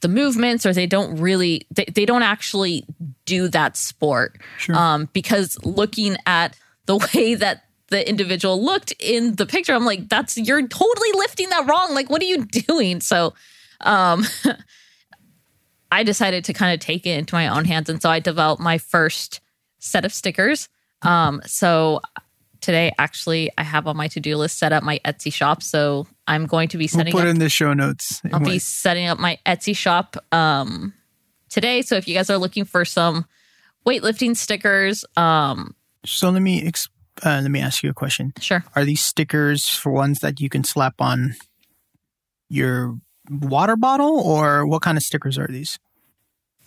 the 0.00 0.08
movements 0.08 0.64
or 0.64 0.72
they 0.72 0.86
don't 0.86 1.18
really 1.18 1.66
they, 1.70 1.84
they 1.84 2.04
don't 2.04 2.22
actually 2.22 2.84
do 3.24 3.48
that 3.48 3.76
sport 3.76 4.38
sure. 4.58 4.76
um 4.76 5.08
because 5.12 5.58
looking 5.64 6.16
at 6.26 6.56
the 6.86 6.96
way 7.14 7.34
that 7.34 7.64
the 7.88 8.08
individual 8.08 8.62
looked 8.62 8.92
in 8.98 9.34
the 9.36 9.46
picture 9.46 9.74
i'm 9.74 9.84
like 9.84 10.08
that's 10.08 10.36
you're 10.36 10.66
totally 10.66 11.12
lifting 11.14 11.48
that 11.50 11.66
wrong 11.68 11.94
like 11.94 12.08
what 12.08 12.22
are 12.22 12.26
you 12.26 12.44
doing 12.66 13.00
so 13.00 13.34
um 13.80 14.24
i 15.92 16.02
decided 16.02 16.44
to 16.44 16.52
kind 16.52 16.72
of 16.72 16.80
take 16.80 17.06
it 17.06 17.18
into 17.18 17.34
my 17.34 17.48
own 17.48 17.64
hands 17.64 17.88
and 17.88 18.00
so 18.00 18.08
i 18.08 18.20
developed 18.20 18.62
my 18.62 18.78
first 18.78 19.40
set 19.80 20.04
of 20.04 20.12
stickers. 20.12 20.68
Um, 21.02 21.40
so 21.44 22.00
today, 22.60 22.92
actually, 22.98 23.50
I 23.56 23.62
have 23.62 23.86
on 23.86 23.96
my 23.96 24.08
to 24.08 24.20
do 24.20 24.36
list 24.36 24.58
set 24.58 24.72
up 24.72 24.82
my 24.82 25.00
Etsy 25.04 25.32
shop. 25.32 25.62
So 25.62 26.06
I'm 26.26 26.46
going 26.46 26.68
to 26.68 26.78
be 26.78 26.86
setting 26.86 27.12
we'll 27.12 27.22
put 27.22 27.28
up, 27.28 27.34
in 27.34 27.38
the 27.38 27.48
show 27.48 27.72
notes. 27.72 28.20
I'll 28.32 28.40
be 28.40 28.58
setting 28.58 29.06
up 29.06 29.18
my 29.18 29.38
Etsy 29.46 29.76
shop 29.76 30.16
um, 30.32 30.94
today. 31.48 31.82
So 31.82 31.96
if 31.96 32.06
you 32.06 32.14
guys 32.14 32.30
are 32.30 32.38
looking 32.38 32.64
for 32.64 32.84
some 32.84 33.26
weightlifting 33.86 34.36
stickers, 34.36 35.04
um, 35.16 35.74
so 36.04 36.30
let 36.30 36.42
me 36.42 36.62
exp- 36.62 36.88
uh, 37.24 37.40
let 37.42 37.50
me 37.50 37.60
ask 37.60 37.82
you 37.82 37.90
a 37.90 37.94
question. 37.94 38.32
Sure. 38.40 38.64
Are 38.74 38.84
these 38.84 39.02
stickers 39.02 39.68
for 39.68 39.92
ones 39.92 40.20
that 40.20 40.40
you 40.40 40.48
can 40.48 40.64
slap 40.64 41.00
on 41.00 41.34
your 42.48 42.98
water 43.28 43.76
bottle, 43.76 44.20
or 44.20 44.66
what 44.66 44.82
kind 44.82 44.96
of 44.96 45.04
stickers 45.04 45.38
are 45.38 45.46
these? 45.46 45.78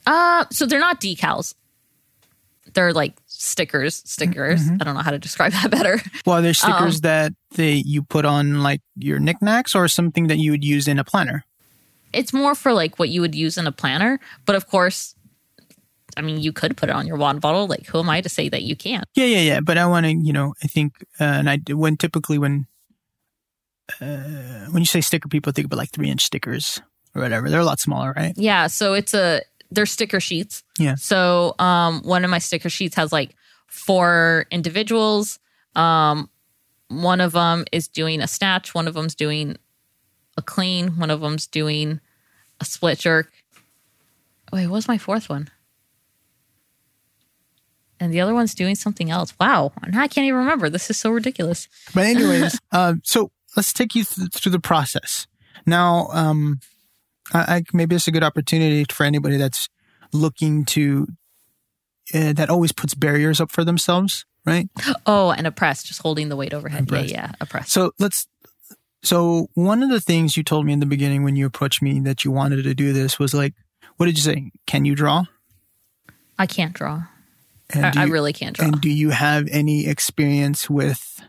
Uh, 0.06 0.46
so 0.52 0.66
they're 0.66 0.80
not 0.80 1.02
decals 1.02 1.56
they're 2.74 2.94
like 2.94 3.16
stickers, 3.28 4.02
stickers. 4.06 4.64
Mm-hmm. 4.64 4.78
I 4.82 4.86
don't 4.86 4.96
know 4.96 5.02
how 5.02 5.12
to 5.12 5.20
describe 5.20 5.52
that 5.54 5.72
better. 5.72 6.02
Well, 6.26 6.42
they're 6.42 6.54
stickers 6.54 6.96
um, 6.98 7.02
that 7.02 7.34
they 7.56 7.74
you 7.74 8.04
put 8.04 8.26
on 8.26 8.64
like 8.64 8.82
your 8.96 9.20
knickknacks 9.20 9.76
or 9.76 9.88
something 9.88 10.28
that 10.28 10.38
you 10.38 10.52
would 10.52 10.64
use 10.64 10.88
in 10.88 11.00
a 11.00 11.04
planner. 11.04 11.46
It's 12.14 12.34
more 12.34 12.56
for 12.56 12.74
like 12.74 13.00
what 13.00 13.10
you 13.10 13.22
would 13.22 13.36
use 13.36 13.58
in 13.58 13.68
a 13.68 13.72
planner, 13.72 14.20
but 14.46 14.56
of 14.56 14.68
course, 14.68 15.16
I 16.16 16.22
mean, 16.22 16.40
you 16.40 16.54
could 16.54 16.78
put 16.78 16.90
it 16.90 16.96
on 16.96 17.08
your 17.08 17.18
water 17.18 17.40
bottle. 17.40 17.68
Like, 17.68 17.88
who 17.88 18.00
am 18.00 18.10
I 18.10 18.22
to 18.22 18.30
say 18.30 18.50
that 18.50 18.62
you 18.62 18.76
can't? 18.76 19.06
Yeah, 19.16 19.26
yeah, 19.26 19.40
yeah. 19.40 19.60
But 19.62 19.78
I 19.78 19.86
want 19.88 20.06
to, 20.06 20.14
you 20.14 20.32
know, 20.32 20.54
I 20.64 20.68
think, 20.68 20.94
uh, 21.20 21.24
and 21.24 21.50
I 21.50 21.60
when 21.70 21.98
typically 21.98 22.38
when 22.38 22.68
uh, 24.00 24.68
when 24.70 24.82
you 24.82 24.86
say 24.86 25.02
sticker, 25.02 25.28
people 25.28 25.52
think 25.52 25.66
about 25.66 25.78
like 25.78 25.92
three 25.92 26.10
inch 26.10 26.24
stickers 26.24 26.82
or 27.16 27.22
whatever. 27.22 27.50
They're 27.50 27.60
a 27.60 27.66
lot 27.66 27.80
smaller, 27.80 28.14
right? 28.16 28.34
Yeah. 28.36 28.68
So 28.68 28.94
it's 28.94 29.14
a 29.14 29.42
they're 29.74 29.86
sticker 29.86 30.20
sheets. 30.20 30.64
Yeah. 30.80 30.96
So 30.96 31.56
um, 31.60 32.02
one 32.04 32.24
of 32.24 32.30
my 32.32 32.40
sticker 32.40 32.70
sheets 32.70 32.96
has 32.96 33.12
like 33.12 33.36
four 33.68 34.46
individuals. 34.52 35.40
Um, 35.76 36.30
one 36.90 37.22
of 37.22 37.32
them 37.32 37.66
is 37.72 37.88
doing 37.88 38.22
a 38.22 38.28
snatch. 38.28 38.74
One 38.74 38.88
of 38.88 38.94
them's 38.94 39.16
doing 39.16 39.58
a 40.38 40.42
clean. 40.42 40.98
One 40.98 41.10
of 41.10 41.22
them's 41.22 41.48
doing 41.48 42.00
a 42.60 42.66
split 42.66 43.00
jerk. 43.00 43.32
Wait, 44.52 44.68
what 44.68 44.76
was 44.76 44.88
my 44.88 44.98
fourth 44.98 45.30
one? 45.30 45.50
And 48.00 48.14
the 48.14 48.22
other 48.22 48.34
one's 48.34 48.54
doing 48.54 48.76
something 48.76 49.10
else. 49.10 49.34
Wow, 49.40 49.72
I 49.82 50.08
can't 50.08 50.26
even 50.26 50.40
remember. 50.40 50.70
This 50.70 50.90
is 50.90 50.98
so 50.98 51.10
ridiculous. 51.10 51.68
But 51.96 52.06
anyways, 52.06 52.60
uh, 52.72 52.96
so 53.04 53.32
let's 53.56 53.72
take 53.72 53.96
you 53.96 54.04
th- 54.04 54.30
through 54.32 54.52
the 54.52 54.60
process. 54.60 55.26
Now, 55.66 56.10
um, 56.12 56.60
I, 57.34 57.40
I, 57.40 57.64
maybe 57.74 57.96
it's 57.96 58.08
a 58.08 58.12
good 58.12 58.24
opportunity 58.24 58.86
for 58.90 59.06
anybody 59.06 59.38
that's 59.38 59.70
looking 60.12 60.66
to 60.66 61.08
uh, 62.14 62.34
that 62.34 62.50
always 62.50 62.72
puts 62.72 62.94
barriers 62.94 63.40
up 63.40 63.52
for 63.52 63.64
themselves, 63.64 64.26
right? 64.46 64.70
Oh, 65.06 65.32
and 65.32 65.48
a 65.48 65.52
press, 65.52 65.84
just 65.84 66.02
holding 66.02 66.30
the 66.30 66.36
weight 66.36 66.54
overhead. 66.54 66.90
Yeah, 66.92 67.02
yeah, 67.02 67.32
a 67.40 67.46
press. 67.46 67.72
So 67.72 67.92
let's. 68.00 68.28
So 69.04 69.50
one 69.54 69.84
of 69.84 69.90
the 69.90 70.00
things 70.00 70.38
you 70.38 70.44
told 70.44 70.66
me 70.66 70.72
in 70.72 70.80
the 70.80 70.86
beginning 70.86 71.24
when 71.24 71.36
you 71.36 71.46
approached 71.46 71.82
me 71.82 72.00
that 72.02 72.24
you 72.24 72.32
wanted 72.32 72.64
to 72.64 72.74
do 72.74 72.94
this 72.94 73.20
was 73.20 73.34
like, 73.34 73.54
what 73.98 74.06
did 74.06 74.18
you 74.18 74.24
say? 74.24 74.52
Can 74.66 74.86
you 74.86 74.96
draw? 74.96 75.26
I 76.40 76.46
can't 76.46 76.74
draw. 76.74 77.04
I, 77.74 77.80
you, 77.80 77.92
I, 77.96 78.04
really 78.06 78.32
can't 78.32 78.56
draw. 78.56 78.68
And 78.68 78.80
do 78.80 78.90
you 78.90 79.10
have 79.10 79.48
any 79.52 79.88
experience 79.88 80.70
with 80.70 81.22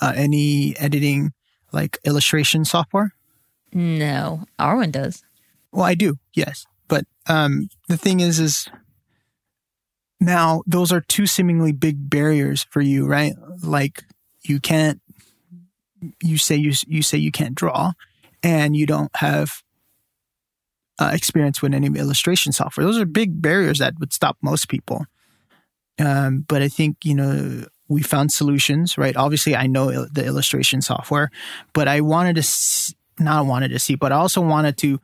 uh, 0.00 0.12
any 0.16 0.76
editing, 0.78 1.32
like 1.72 1.98
illustration 2.04 2.64
software? 2.64 3.13
No, 3.74 4.44
Arwen 4.58 4.92
does. 4.92 5.22
Well, 5.72 5.84
I 5.84 5.94
do, 5.94 6.18
yes. 6.32 6.64
But 6.86 7.04
um, 7.26 7.68
the 7.88 7.96
thing 7.96 8.20
is, 8.20 8.38
is 8.38 8.68
now 10.20 10.62
those 10.66 10.92
are 10.92 11.00
two 11.00 11.26
seemingly 11.26 11.72
big 11.72 12.08
barriers 12.08 12.66
for 12.70 12.80
you, 12.80 13.06
right? 13.06 13.34
Like 13.62 14.04
you 14.42 14.60
can't, 14.60 15.00
you 16.22 16.38
say 16.38 16.54
you 16.54 16.72
you 16.86 17.02
say 17.02 17.18
you 17.18 17.32
can't 17.32 17.56
draw, 17.56 17.92
and 18.42 18.76
you 18.76 18.86
don't 18.86 19.14
have 19.16 19.62
uh, 21.00 21.10
experience 21.12 21.60
with 21.60 21.74
any 21.74 21.86
illustration 21.98 22.52
software. 22.52 22.86
Those 22.86 22.98
are 22.98 23.06
big 23.06 23.42
barriers 23.42 23.80
that 23.80 23.98
would 23.98 24.12
stop 24.12 24.36
most 24.40 24.68
people. 24.68 25.06
Um, 25.98 26.44
but 26.46 26.62
I 26.62 26.68
think 26.68 26.98
you 27.04 27.14
know 27.14 27.64
we 27.88 28.02
found 28.02 28.30
solutions, 28.30 28.96
right? 28.96 29.16
Obviously, 29.16 29.56
I 29.56 29.66
know 29.66 30.06
the 30.06 30.24
illustration 30.24 30.80
software, 30.80 31.30
but 31.72 31.88
I 31.88 32.00
wanted 32.00 32.36
to 32.36 32.42
not 33.18 33.46
wanted 33.46 33.68
to 33.68 33.78
see, 33.78 33.94
but 33.94 34.12
I 34.12 34.16
also 34.16 34.40
wanted 34.40 34.76
to 34.78 35.00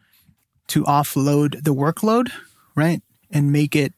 to 0.68 0.84
offload 0.84 1.64
the 1.64 1.74
workload, 1.74 2.30
right, 2.76 3.02
and 3.30 3.50
make 3.50 3.74
it 3.74 3.92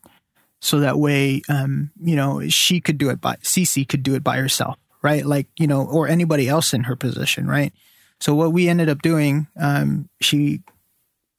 so 0.62 0.78
that 0.78 0.96
way, 0.96 1.42
um, 1.48 1.90
you 2.00 2.14
know, 2.14 2.48
she 2.48 2.80
could 2.80 2.96
do 2.96 3.10
it 3.10 3.20
by 3.20 3.34
Cece 3.42 3.86
could 3.86 4.04
do 4.04 4.14
it 4.14 4.22
by 4.22 4.36
herself, 4.36 4.78
right? 5.02 5.26
Like 5.26 5.48
you 5.58 5.66
know, 5.66 5.84
or 5.84 6.08
anybody 6.08 6.48
else 6.48 6.72
in 6.72 6.84
her 6.84 6.96
position, 6.96 7.46
right? 7.46 7.72
So 8.20 8.34
what 8.34 8.52
we 8.52 8.68
ended 8.68 8.88
up 8.88 9.02
doing, 9.02 9.48
um, 9.60 10.08
she, 10.20 10.62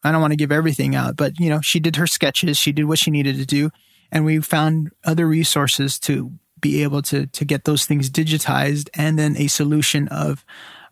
I 0.03 0.11
don't 0.11 0.19
want 0.19 0.34
to 0.34 0.38
give 0.38 0.51
everything 0.51 0.95
out, 0.95 1.15
but 1.15 1.39
you 1.39 1.49
know, 1.49 1.61
she 1.61 1.80
did 1.80 1.95
her 1.95 2.05
sketches, 2.05 2.57
she 2.57 2.74
did 2.74 2.84
what 2.84 2.99
she 2.99 3.11
needed 3.11 3.38
to 3.38 3.45
do, 3.45 3.71
and 4.11 4.26
we 4.26 4.41
found 4.41 4.91
other 5.05 5.26
resources 5.26 5.97
to 5.99 6.34
be 6.59 6.84
able 6.84 7.01
to 7.03 7.26
to 7.28 7.45
get 7.45 7.63
those 7.63 7.86
things 7.86 8.09
digitized, 8.09 8.89
and 8.93 9.17
then 9.17 9.38
a 9.38 9.47
solution 9.47 10.09
of 10.09 10.43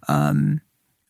um, 0.08 0.62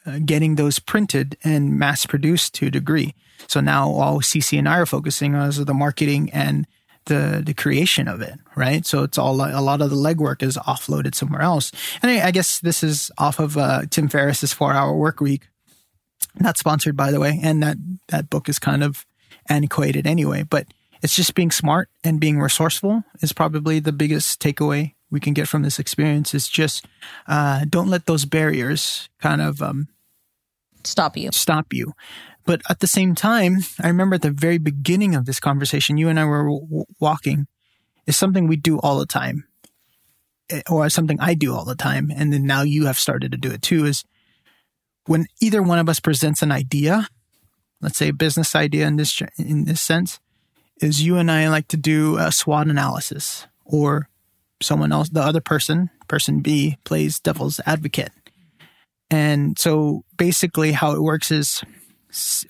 uh, 0.06 0.20
getting 0.26 0.56
those 0.56 0.80
printed 0.80 1.38
and 1.44 1.78
mass 1.78 2.06
produced 2.06 2.54
to 2.56 2.68
a 2.68 2.72
degree. 2.72 3.14
So 3.48 3.60
now 3.60 3.90
all 3.90 4.22
Cece 4.22 4.58
and 4.58 4.68
I 4.68 4.80
are 4.80 4.86
focusing 4.86 5.36
on 5.36 5.50
is 5.50 5.64
the 5.64 5.74
marketing 5.74 6.30
and 6.32 6.68
the 7.06 7.42
the 7.44 7.54
creation 7.54 8.08
of 8.08 8.22
it, 8.22 8.34
right? 8.56 8.86
So 8.86 9.04
it's 9.04 9.18
all 9.18 9.36
a 9.36 9.62
lot 9.62 9.82
of 9.82 9.90
the 9.90 9.96
legwork 9.96 10.44
is 10.44 10.58
offloaded 10.58 11.16
somewhere 11.16 11.42
else. 11.42 11.72
And 12.02 12.12
I, 12.12 12.28
I 12.28 12.32
guess 12.32 12.60
this 12.60 12.84
is 12.84 13.12
off 13.18 13.40
of 13.40 13.58
uh, 13.58 13.84
Tim 13.90 14.08
Ferriss's 14.08 14.54
Four 14.54 14.74
Hour 14.74 14.96
Work 14.96 15.20
Week, 15.20 15.48
not 16.40 16.58
sponsored 16.58 16.96
by 16.96 17.12
the 17.12 17.20
way, 17.20 17.40
and 17.42 17.64
that 17.64 17.78
that 18.10 18.30
book 18.30 18.50
is 18.50 18.60
kind 18.60 18.84
of 18.84 19.06
antiquated 19.50 20.06
anyway. 20.06 20.44
But 20.44 20.68
it's 21.02 21.16
just 21.16 21.34
being 21.34 21.52
smart 21.52 21.90
and 22.04 22.20
being 22.20 22.40
resourceful 22.40 23.04
is 23.22 23.34
probably 23.34 23.80
the 23.80 23.92
biggest 23.92 24.40
takeaway 24.40 24.94
we 25.12 25.20
can 25.20 25.34
get 25.34 25.48
from 25.48 25.62
this 25.62 25.78
experience 25.78 26.34
is 26.34 26.48
just 26.48 26.86
uh, 27.28 27.66
don't 27.70 27.90
let 27.90 28.06
those 28.06 28.26
barriers 28.26 29.10
kind 29.20 29.42
of 29.42 29.62
um, 29.62 29.90
stop 30.84 31.18
you. 31.18 31.30
Stop 31.32 31.74
you. 31.74 31.94
But 32.46 32.62
at 32.70 32.80
the 32.80 32.88
same 32.88 33.14
time, 33.14 33.60
I 33.80 33.88
remember 33.88 34.16
at 34.16 34.24
the 34.24 34.32
very 34.32 34.58
beginning 34.58 35.14
of 35.14 35.26
this 35.26 35.40
conversation, 35.40 35.98
you 35.98 36.10
and 36.10 36.20
I 36.20 36.26
were 36.26 36.46
w- 36.46 36.86
walking. 37.00 37.48
Is 38.08 38.18
something 38.18 38.48
we 38.48 38.56
do 38.56 38.80
all 38.80 38.98
the 38.98 39.06
time, 39.06 39.46
eh, 40.50 40.64
or 40.68 40.90
something 40.90 41.20
I 41.20 41.36
do 41.36 41.54
all 41.54 41.66
the 41.66 41.76
time, 41.76 42.12
and 42.14 42.34
then 42.34 42.48
now 42.48 42.64
you 42.64 42.88
have 42.88 42.98
started 42.98 43.32
to 43.32 43.38
do 43.38 43.52
it 43.52 43.62
too. 43.62 43.86
Is 43.86 44.04
when 45.06 45.28
either 45.40 45.62
one 45.62 45.78
of 45.78 45.88
us 45.88 46.00
presents 46.00 46.42
an 46.42 46.52
idea, 46.52 47.08
let's 47.80 47.98
say 47.98 48.10
a 48.10 48.14
business 48.14 48.56
idea 48.56 48.88
in 48.88 48.96
this 48.96 49.22
in 49.38 49.66
this 49.66 49.82
sense, 49.82 50.20
is 50.82 51.04
you 51.04 51.18
and 51.18 51.30
I 51.30 51.48
like 51.48 51.68
to 51.70 51.78
do 51.78 52.18
a 52.18 52.32
SWOT 52.32 52.68
analysis, 52.68 53.46
or 53.66 54.10
someone 54.62 54.92
else, 54.92 55.10
the 55.10 55.22
other 55.22 55.42
person, 55.42 55.90
person 56.08 56.40
B, 56.40 56.78
plays 56.84 57.20
devil's 57.20 57.60
advocate. 57.66 58.12
And 59.10 59.60
so 59.60 60.04
basically, 60.18 60.72
how 60.72 60.94
it 60.94 61.02
works 61.02 61.32
is 61.32 61.64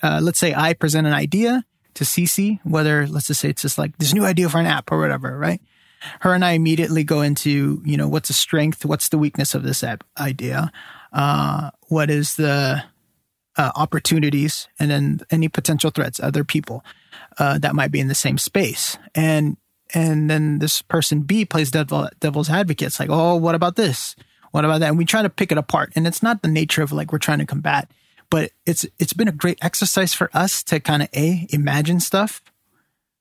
uh, 0.02 0.20
let's 0.22 0.38
say 0.38 0.54
I 0.54 0.74
present 0.74 1.06
an 1.06 1.12
idea 1.12 1.64
to 1.94 2.04
Cece, 2.04 2.60
whether 2.64 3.06
let's 3.06 3.26
just 3.26 3.40
say 3.40 3.50
it's 3.50 3.62
just 3.62 3.78
like 3.78 3.96
this 3.98 4.14
new 4.14 4.24
idea 4.24 4.48
for 4.48 4.58
an 4.58 4.66
app 4.66 4.90
or 4.90 4.98
whatever, 4.98 5.36
right? 5.36 5.60
her 6.20 6.34
and 6.34 6.44
I 6.44 6.52
immediately 6.52 7.04
go 7.04 7.22
into, 7.22 7.82
you 7.84 7.96
know, 7.96 8.08
what's 8.08 8.28
the 8.28 8.34
strength, 8.34 8.84
what's 8.84 9.08
the 9.08 9.18
weakness 9.18 9.54
of 9.54 9.62
this 9.62 9.84
idea, 10.18 10.72
uh, 11.12 11.70
what 11.88 12.10
is 12.10 12.36
the 12.36 12.82
uh, 13.56 13.70
opportunities, 13.74 14.68
and 14.78 14.90
then 14.90 15.20
any 15.30 15.48
potential 15.48 15.90
threats, 15.90 16.20
other 16.20 16.44
people 16.44 16.84
uh, 17.38 17.58
that 17.58 17.74
might 17.74 17.90
be 17.90 18.00
in 18.00 18.08
the 18.08 18.14
same 18.14 18.38
space, 18.38 18.98
and 19.14 19.56
and 19.94 20.30
then 20.30 20.58
this 20.58 20.82
person 20.82 21.22
B 21.22 21.44
plays 21.44 21.70
devil, 21.70 22.08
devil's 22.20 22.50
advocate. 22.50 22.86
It's 22.86 23.00
like, 23.00 23.10
oh, 23.10 23.36
what 23.36 23.54
about 23.54 23.76
this? 23.76 24.16
What 24.52 24.64
about 24.64 24.80
that? 24.80 24.88
And 24.88 24.98
we 24.98 25.04
try 25.04 25.22
to 25.22 25.30
pick 25.30 25.50
it 25.50 25.58
apart, 25.58 25.92
and 25.96 26.06
it's 26.06 26.22
not 26.22 26.42
the 26.42 26.48
nature 26.48 26.82
of 26.82 26.92
like 26.92 27.12
we're 27.12 27.18
trying 27.18 27.38
to 27.38 27.46
combat, 27.46 27.90
but 28.30 28.50
it's 28.66 28.86
it's 28.98 29.12
been 29.12 29.28
a 29.28 29.32
great 29.32 29.58
exercise 29.62 30.14
for 30.14 30.30
us 30.34 30.62
to 30.64 30.80
kind 30.80 31.02
of 31.02 31.08
a 31.14 31.46
imagine 31.50 32.00
stuff, 32.00 32.42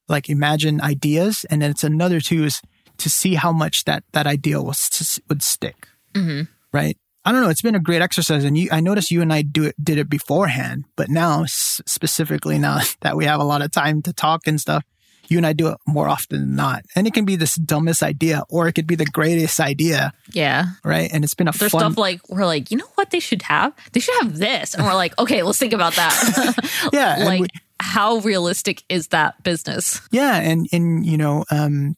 like 0.07 0.29
imagine 0.29 0.81
ideas, 0.81 1.45
and 1.49 1.61
then 1.61 1.71
it's 1.71 1.83
another 1.83 2.19
two 2.19 2.43
is 2.43 2.61
to 2.97 3.09
see 3.09 3.35
how 3.35 3.51
much 3.51 3.85
that 3.85 4.03
that 4.11 4.27
idea 4.27 4.61
was 4.61 5.19
would 5.29 5.41
stick, 5.41 5.87
mm-hmm. 6.13 6.43
right? 6.73 6.97
I 7.23 7.31
don't 7.31 7.41
know. 7.41 7.49
It's 7.49 7.61
been 7.61 7.75
a 7.75 7.79
great 7.79 8.01
exercise, 8.01 8.43
and 8.43 8.57
you, 8.57 8.69
I 8.71 8.79
noticed 8.79 9.11
you 9.11 9.21
and 9.21 9.31
I 9.31 9.41
do 9.41 9.65
it, 9.65 9.75
did 9.81 9.99
it 9.99 10.09
beforehand, 10.09 10.85
but 10.95 11.09
now 11.09 11.45
specifically 11.45 12.57
now 12.57 12.79
that 13.01 13.15
we 13.15 13.25
have 13.25 13.39
a 13.39 13.45
lot 13.45 13.61
of 13.61 13.71
time 13.71 14.01
to 14.03 14.13
talk 14.13 14.47
and 14.47 14.59
stuff, 14.59 14.83
you 15.31 15.37
and 15.37 15.45
I 15.45 15.53
do 15.53 15.69
it 15.69 15.77
more 15.87 16.09
often 16.09 16.41
than 16.41 16.55
not. 16.55 16.83
And 16.95 17.07
it 17.07 17.13
can 17.13 17.25
be 17.25 17.35
this 17.35 17.55
dumbest 17.55 18.03
idea, 18.03 18.43
or 18.49 18.67
it 18.67 18.73
could 18.73 18.85
be 18.85 18.95
the 18.95 19.05
greatest 19.05 19.59
idea. 19.59 20.13
Yeah. 20.33 20.65
Right. 20.83 21.09
And 21.11 21.23
it's 21.23 21.33
been 21.33 21.47
a 21.47 21.53
fun. 21.53 21.59
There's 21.59 21.71
fun... 21.71 21.81
stuff 21.81 21.97
like 21.97 22.27
we're 22.29 22.45
like, 22.45 22.69
you 22.69 22.77
know 22.77 22.89
what 22.95 23.11
they 23.11 23.19
should 23.19 23.41
have? 23.43 23.73
They 23.93 24.01
should 24.01 24.15
have 24.21 24.37
this, 24.37 24.73
and 24.73 24.85
we're 24.85 24.93
like, 24.93 25.17
okay, 25.17 25.41
let's 25.41 25.57
think 25.57 25.73
about 25.73 25.95
that. 25.95 26.89
yeah. 26.93 27.23
like. 27.25 27.41
We, 27.41 27.47
how 27.83 28.17
realistic 28.17 28.83
is 28.89 29.07
that 29.07 29.41
business? 29.41 30.01
Yeah, 30.11 30.35
and 30.35 30.67
and 30.71 31.03
you 31.03 31.17
know, 31.17 31.45
um, 31.49 31.95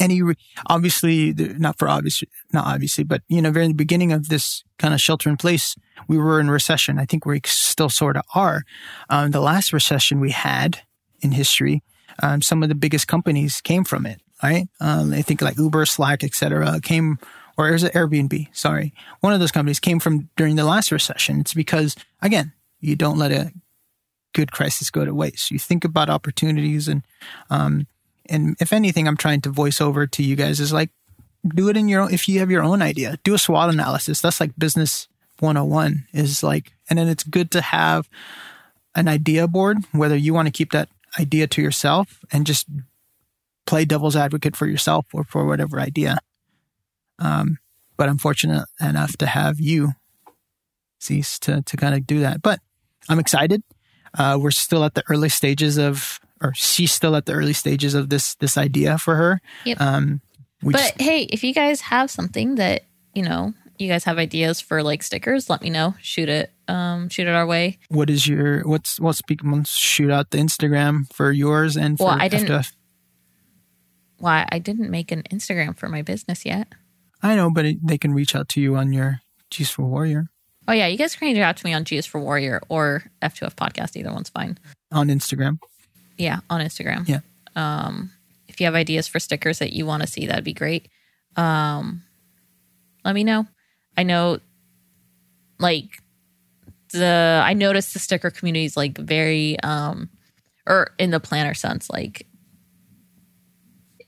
any 0.00 0.22
obviously 0.68 1.34
not 1.34 1.78
for 1.78 1.88
obvious 1.88 2.22
not 2.52 2.66
obviously 2.66 3.04
but 3.04 3.22
you 3.28 3.40
know 3.40 3.50
very 3.50 3.68
the 3.68 3.74
beginning 3.74 4.12
of 4.12 4.28
this 4.28 4.62
kind 4.78 4.94
of 4.94 5.00
shelter 5.00 5.30
in 5.30 5.36
place 5.36 5.74
we 6.06 6.18
were 6.18 6.38
in 6.40 6.50
recession 6.50 6.98
i 6.98 7.04
think 7.04 7.24
we 7.24 7.40
still 7.44 7.88
sort 7.88 8.16
of 8.16 8.22
are 8.34 8.62
um, 9.08 9.30
the 9.30 9.40
last 9.40 9.72
recession 9.72 10.20
we 10.20 10.30
had 10.30 10.80
in 11.20 11.32
history 11.32 11.82
um, 12.22 12.42
some 12.42 12.62
of 12.62 12.68
the 12.68 12.74
biggest 12.74 13.08
companies 13.08 13.60
came 13.60 13.84
from 13.84 14.06
it 14.06 14.20
right? 14.42 14.68
Um, 14.80 15.12
i 15.12 15.22
think 15.22 15.40
like 15.40 15.58
uber 15.58 15.86
slack 15.86 16.22
etc 16.22 16.80
came 16.80 17.18
or 17.58 17.72
is 17.72 17.82
it 17.82 17.94
airbnb? 17.94 18.54
Sorry. 18.54 18.92
One 19.20 19.32
of 19.32 19.40
those 19.40 19.50
companies 19.50 19.80
came 19.80 19.98
from 19.98 20.28
during 20.36 20.56
the 20.56 20.64
last 20.64 20.92
recession. 20.92 21.40
It's 21.40 21.54
because 21.54 21.96
again 22.20 22.52
you 22.80 22.96
don't 22.96 23.18
let 23.18 23.32
a 23.32 23.50
good 24.34 24.52
crisis 24.52 24.90
go 24.90 25.06
to 25.06 25.14
waste. 25.14 25.50
You 25.50 25.58
think 25.58 25.82
about 25.84 26.10
opportunities 26.10 26.86
and 26.86 27.02
um, 27.48 27.86
and 28.28 28.56
if 28.60 28.72
anything, 28.72 29.08
I'm 29.08 29.16
trying 29.16 29.40
to 29.42 29.50
voice 29.50 29.80
over 29.80 30.06
to 30.06 30.22
you 30.22 30.36
guys 30.36 30.60
is 30.60 30.72
like, 30.72 30.90
do 31.54 31.68
it 31.68 31.76
in 31.76 31.88
your 31.88 32.02
own, 32.02 32.12
if 32.12 32.28
you 32.28 32.40
have 32.40 32.50
your 32.50 32.62
own 32.62 32.82
idea, 32.82 33.18
do 33.22 33.34
a 33.34 33.38
SWOT 33.38 33.70
analysis. 33.70 34.20
That's 34.20 34.40
like 34.40 34.58
business 34.58 35.08
101 35.38 36.06
is 36.12 36.42
like, 36.42 36.72
and 36.90 36.98
then 36.98 37.08
it's 37.08 37.22
good 37.22 37.50
to 37.52 37.60
have 37.60 38.08
an 38.94 39.08
idea 39.08 39.46
board, 39.46 39.78
whether 39.92 40.16
you 40.16 40.34
want 40.34 40.46
to 40.46 40.52
keep 40.52 40.72
that 40.72 40.88
idea 41.18 41.46
to 41.46 41.62
yourself 41.62 42.24
and 42.32 42.46
just 42.46 42.66
play 43.66 43.84
devil's 43.84 44.16
advocate 44.16 44.56
for 44.56 44.66
yourself 44.66 45.06
or 45.12 45.24
for 45.24 45.44
whatever 45.44 45.80
idea. 45.80 46.18
Um, 47.18 47.58
but 47.96 48.08
I'm 48.08 48.18
fortunate 48.18 48.66
enough 48.80 49.16
to 49.18 49.26
have 49.26 49.58
you 49.58 49.92
cease 51.00 51.38
to, 51.40 51.62
to 51.62 51.76
kind 51.76 51.94
of 51.94 52.06
do 52.06 52.20
that. 52.20 52.42
But 52.42 52.60
I'm 53.08 53.18
excited. 53.18 53.62
Uh, 54.16 54.38
we're 54.40 54.50
still 54.50 54.84
at 54.84 54.94
the 54.94 55.04
early 55.08 55.28
stages 55.28 55.78
of 55.78 56.20
or 56.42 56.52
she's 56.54 56.92
still 56.92 57.16
at 57.16 57.26
the 57.26 57.32
early 57.32 57.52
stages 57.52 57.94
of 57.94 58.08
this 58.08 58.34
this 58.36 58.56
idea 58.56 58.98
for 58.98 59.16
her. 59.16 59.40
Yep. 59.64 59.80
Um, 59.80 60.20
but 60.62 60.72
just, 60.72 61.00
hey, 61.00 61.22
if 61.22 61.44
you 61.44 61.54
guys 61.54 61.80
have 61.82 62.10
something 62.10 62.56
that 62.56 62.84
you 63.14 63.22
know 63.22 63.54
you 63.78 63.88
guys 63.88 64.04
have 64.04 64.18
ideas 64.18 64.60
for 64.60 64.82
like 64.82 65.02
stickers, 65.02 65.48
let 65.48 65.62
me 65.62 65.70
know. 65.70 65.94
Shoot 66.00 66.28
it, 66.28 66.52
um, 66.68 67.08
shoot 67.08 67.26
it 67.26 67.34
our 67.34 67.46
way. 67.46 67.78
What 67.88 68.10
is 68.10 68.26
your 68.26 68.62
what's 68.62 68.98
what's 69.00 69.18
speak? 69.18 69.40
Shoot 69.66 70.10
out 70.10 70.30
the 70.30 70.38
Instagram 70.38 71.12
for 71.12 71.30
yours 71.32 71.76
and 71.76 71.98
for 71.98 72.06
well, 72.06 72.18
I 72.18 72.28
didn't. 72.28 72.72
Why 74.18 74.46
I 74.50 74.58
didn't 74.58 74.90
make 74.90 75.12
an 75.12 75.22
Instagram 75.30 75.76
for 75.76 75.88
my 75.88 76.02
business 76.02 76.44
yet. 76.46 76.68
I 77.22 77.34
know, 77.36 77.50
but 77.50 77.64
it, 77.64 77.86
they 77.86 77.98
can 77.98 78.14
reach 78.14 78.34
out 78.34 78.48
to 78.50 78.60
you 78.60 78.76
on 78.76 78.92
your 78.92 79.20
G's 79.50 79.70
for 79.70 79.82
Warrior. 79.82 80.28
Oh 80.68 80.72
yeah, 80.72 80.86
you 80.86 80.96
guys 80.96 81.14
can 81.14 81.28
reach 81.28 81.38
out 81.38 81.56
to 81.58 81.64
me 81.64 81.72
on 81.72 81.84
G's 81.84 82.06
for 82.06 82.20
Warrior 82.20 82.60
or 82.68 83.04
F2F 83.22 83.54
podcast. 83.54 83.96
Either 83.96 84.12
one's 84.12 84.30
fine. 84.30 84.58
On 84.90 85.08
Instagram. 85.08 85.58
Yeah, 86.18 86.40
on 86.50 86.60
Instagram. 86.60 87.06
Yeah. 87.08 87.20
Um, 87.54 88.10
if 88.48 88.60
you 88.60 88.66
have 88.66 88.74
ideas 88.74 89.06
for 89.06 89.20
stickers 89.20 89.58
that 89.58 89.72
you 89.72 89.86
want 89.86 90.02
to 90.02 90.08
see, 90.08 90.26
that'd 90.26 90.44
be 90.44 90.54
great. 90.54 90.88
Um, 91.36 92.02
let 93.04 93.14
me 93.14 93.22
know. 93.22 93.46
I 93.96 94.02
know, 94.02 94.40
like 95.58 96.02
the 96.96 97.42
I 97.44 97.54
noticed 97.54 97.92
the 97.92 97.98
sticker 97.98 98.30
community 98.30 98.64
is 98.64 98.76
like 98.76 98.98
very, 98.98 99.58
um, 99.60 100.08
or 100.66 100.90
in 100.98 101.10
the 101.10 101.20
planner 101.20 101.54
sense, 101.54 101.88
like 101.88 102.26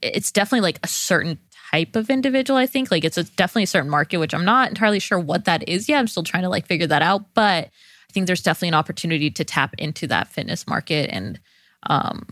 it's 0.03 0.33
definitely 0.33 0.63
like 0.63 0.81
a 0.83 0.89
certain 0.89 1.39
type 1.71 1.97
of 1.97 2.11
individual. 2.11 2.59
I 2.59 2.67
think 2.67 2.91
like 2.91 3.05
it's 3.05 3.19
a, 3.19 3.25
definitely 3.25 3.65
a 3.65 3.69
certain 3.69 3.91
market, 3.91 4.19
which 4.19 4.35
I'm 4.35 4.45
not 4.45 4.69
entirely 4.69 4.99
sure 4.99 5.19
what 5.19 5.45
that 5.45 5.69
is 5.69 5.89
yet. 5.89 5.99
I'm 5.99 6.09
still 6.09 6.23
trying 6.23 6.45
to 6.45 6.49
like 6.49 6.67
figure 6.67 6.87
that 6.87 7.03
out, 7.03 7.35
but 7.35 7.67
I 7.67 8.13
think 8.13 8.27
there's 8.27 8.43
definitely 8.43 8.69
an 8.69 8.75
opportunity 8.75 9.31
to 9.31 9.45
tap 9.45 9.75
into 9.79 10.07
that 10.07 10.29
fitness 10.29 10.67
market 10.67 11.11
and 11.13 11.39
um 11.85 12.27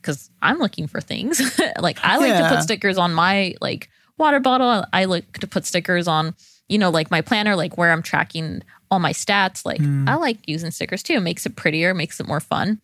because 0.00 0.30
i'm 0.42 0.58
looking 0.58 0.86
for 0.86 1.00
things 1.00 1.40
like 1.78 1.98
i 2.04 2.16
like 2.16 2.28
yeah. 2.28 2.48
to 2.48 2.54
put 2.54 2.62
stickers 2.62 2.98
on 2.98 3.12
my 3.12 3.54
like 3.60 3.88
water 4.18 4.40
bottle 4.40 4.84
i 4.92 5.04
like 5.04 5.32
to 5.38 5.46
put 5.46 5.64
stickers 5.64 6.08
on 6.08 6.34
you 6.68 6.78
know 6.78 6.90
like 6.90 7.10
my 7.10 7.20
planner 7.20 7.56
like 7.56 7.78
where 7.78 7.92
i'm 7.92 8.02
tracking 8.02 8.62
all 8.90 8.98
my 8.98 9.12
stats 9.12 9.64
like 9.64 9.80
mm. 9.80 10.08
i 10.08 10.14
like 10.14 10.38
using 10.46 10.70
stickers 10.70 11.02
too 11.02 11.14
it 11.14 11.20
makes 11.20 11.46
it 11.46 11.56
prettier 11.56 11.94
makes 11.94 12.20
it 12.20 12.26
more 12.26 12.40
fun 12.40 12.80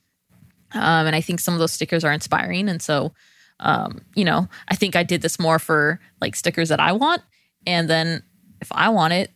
um, 0.75 1.07
and 1.07 1.17
i 1.17 1.21
think 1.21 1.41
some 1.41 1.55
of 1.55 1.61
those 1.61 1.73
stickers 1.73 2.05
are 2.05 2.13
inspiring 2.13 2.69
and 2.69 2.83
so 2.83 3.13
um, 3.61 4.03
you 4.15 4.25
know 4.25 4.49
i 4.69 4.75
think 4.75 4.97
i 4.97 5.03
did 5.03 5.23
this 5.23 5.39
more 5.39 5.59
for 5.59 6.01
like 6.21 6.37
stickers 6.37 6.69
that 6.69 6.81
i 6.81 6.93
want 6.93 7.23
and 7.67 7.89
then 7.89 8.23
if 8.61 8.71
i 8.73 8.89
want 8.89 9.13
it 9.13 9.31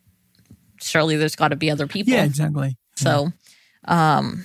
surely 0.81 1.17
there's 1.17 1.37
got 1.37 1.49
to 1.49 1.57
be 1.57 1.71
other 1.71 1.87
people 1.87 2.13
yeah 2.13 2.25
exactly 2.25 2.77
so 2.97 3.33
um 3.87 4.45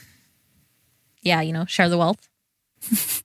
yeah, 1.26 1.42
you 1.42 1.52
know, 1.52 1.66
share 1.66 1.90
the 1.90 1.98
wealth. 1.98 2.30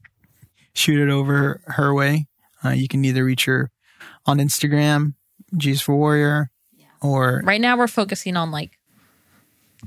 Shoot 0.72 0.98
it 0.98 1.12
over 1.12 1.61
her 1.66 1.94
way. 1.94 2.26
Uh, 2.64 2.70
you 2.70 2.88
can 2.88 3.05
either 3.05 3.24
reach 3.24 3.44
her 3.44 3.70
on 4.26 4.38
Instagram, 4.38 5.14
G's 5.57 5.82
for 5.82 5.94
Warrior, 5.94 6.51
yeah. 6.74 6.86
or 7.03 7.42
right 7.44 7.61
now 7.61 7.76
we're 7.76 7.86
focusing 7.86 8.36
on 8.36 8.51
like 8.51 8.78